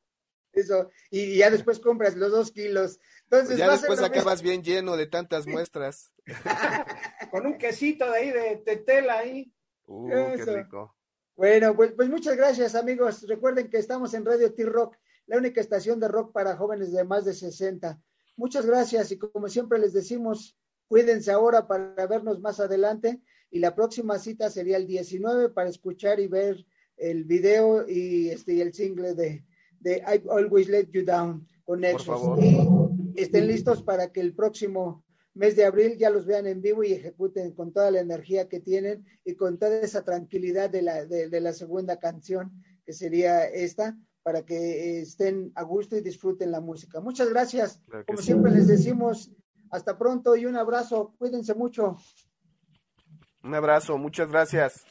Eso, 0.54 0.90
y 1.10 1.38
ya 1.38 1.50
después 1.50 1.80
compras 1.80 2.16
los 2.16 2.32
dos 2.32 2.52
kilos. 2.52 3.00
Entonces, 3.24 3.58
ya 3.58 3.72
después 3.72 4.02
acabas 4.02 4.42
bien 4.42 4.64
lleno 4.64 4.96
de 4.96 5.08
tantas 5.08 5.48
muestras. 5.48 6.14
Con 7.32 7.46
un 7.48 7.58
quesito 7.58 8.10
de 8.12 8.18
ahí 8.18 8.32
de, 8.32 8.64
de 8.66 8.78
tela 8.78 9.18
ahí. 9.18 9.52
Uh, 9.88 10.10
qué 10.10 10.46
rico. 10.46 10.95
Bueno, 11.36 11.76
pues, 11.76 11.92
pues, 11.94 12.10
muchas 12.10 12.38
gracias 12.38 12.76
amigos. 12.76 13.26
Recuerden 13.28 13.70
que 13.70 13.78
estamos 13.78 14.14
en 14.14 14.26
Radio 14.26 14.54
T-Rock, 14.54 14.96
la 15.28 15.38
única 15.38 15.60
estación 15.60 16.00
de 16.00 16.08
rock 16.08 16.32
para 16.32 16.56
jóvenes 16.56 16.92
de 16.92 17.04
más 17.04 17.26
de 17.26 17.34
60. 17.34 18.00
Muchas 18.38 18.66
gracias 18.66 19.12
y 19.12 19.18
como 19.18 19.48
siempre 19.48 19.80
les 19.80 19.94
decimos, 19.94 20.58
cuídense 20.88 21.32
ahora 21.32 21.68
para 21.68 22.08
vernos 22.08 22.40
más 22.40 22.60
adelante 22.60 23.22
y 23.52 23.60
la 23.60 23.76
próxima 23.76 24.20
cita 24.20 24.50
sería 24.50 24.78
el 24.78 24.88
19 24.88 25.50
para 25.50 25.70
escuchar 25.70 26.20
y 26.20 26.28
ver 26.28 26.66
el 26.98 27.24
video 27.24 27.88
y 27.88 28.30
este 28.30 28.62
el 28.62 28.74
single 28.74 29.14
de, 29.14 29.46
de 29.80 29.98
I 29.98 30.28
Always 30.30 30.70
Let 30.70 30.90
You 30.92 31.04
Down 31.04 31.48
con 31.64 31.82
Nexus. 31.82 32.44
Y 32.44 33.22
estén 33.22 33.48
listos 33.48 33.82
para 33.84 34.12
que 34.12 34.20
el 34.20 34.34
próximo 34.34 35.05
mes 35.36 35.56
de 35.56 35.66
abril 35.66 35.98
ya 35.98 36.10
los 36.10 36.26
vean 36.26 36.48
en 36.48 36.62
vivo 36.62 36.84
y 36.84 36.94
ejecuten 36.94 37.52
con 37.52 37.72
toda 37.72 37.92
la 37.92 38.00
energía 38.00 38.48
que 38.48 38.62
tienen 38.62 39.06
y 39.24 39.36
con 39.36 39.60
toda 39.60 39.78
esa 39.80 40.04
tranquilidad 40.04 40.70
de 40.70 40.82
la, 40.82 41.06
de, 41.06 41.42
la 41.42 41.54
segunda 41.54 42.00
canción, 42.00 42.64
que 42.86 42.94
sería 42.94 43.46
esta, 43.46 43.98
para 44.24 44.44
que 44.44 45.02
estén 45.02 45.52
a 45.56 45.64
gusto 45.64 45.98
y 45.98 46.02
disfruten 46.02 46.52
la 46.52 46.62
música. 46.62 47.02
Muchas 47.02 47.30
gracias. 47.30 47.82
Como 48.08 48.22
siempre 48.22 48.52
les 48.52 48.68
decimos, 48.68 49.32
hasta 49.70 49.98
pronto 49.98 50.36
y 50.36 50.46
un 50.46 50.56
abrazo. 50.56 51.14
Cuídense 51.18 51.54
mucho. 51.54 51.98
Un 53.44 53.54
abrazo, 53.54 53.98
muchas 53.98 54.32
gracias. 54.32 54.86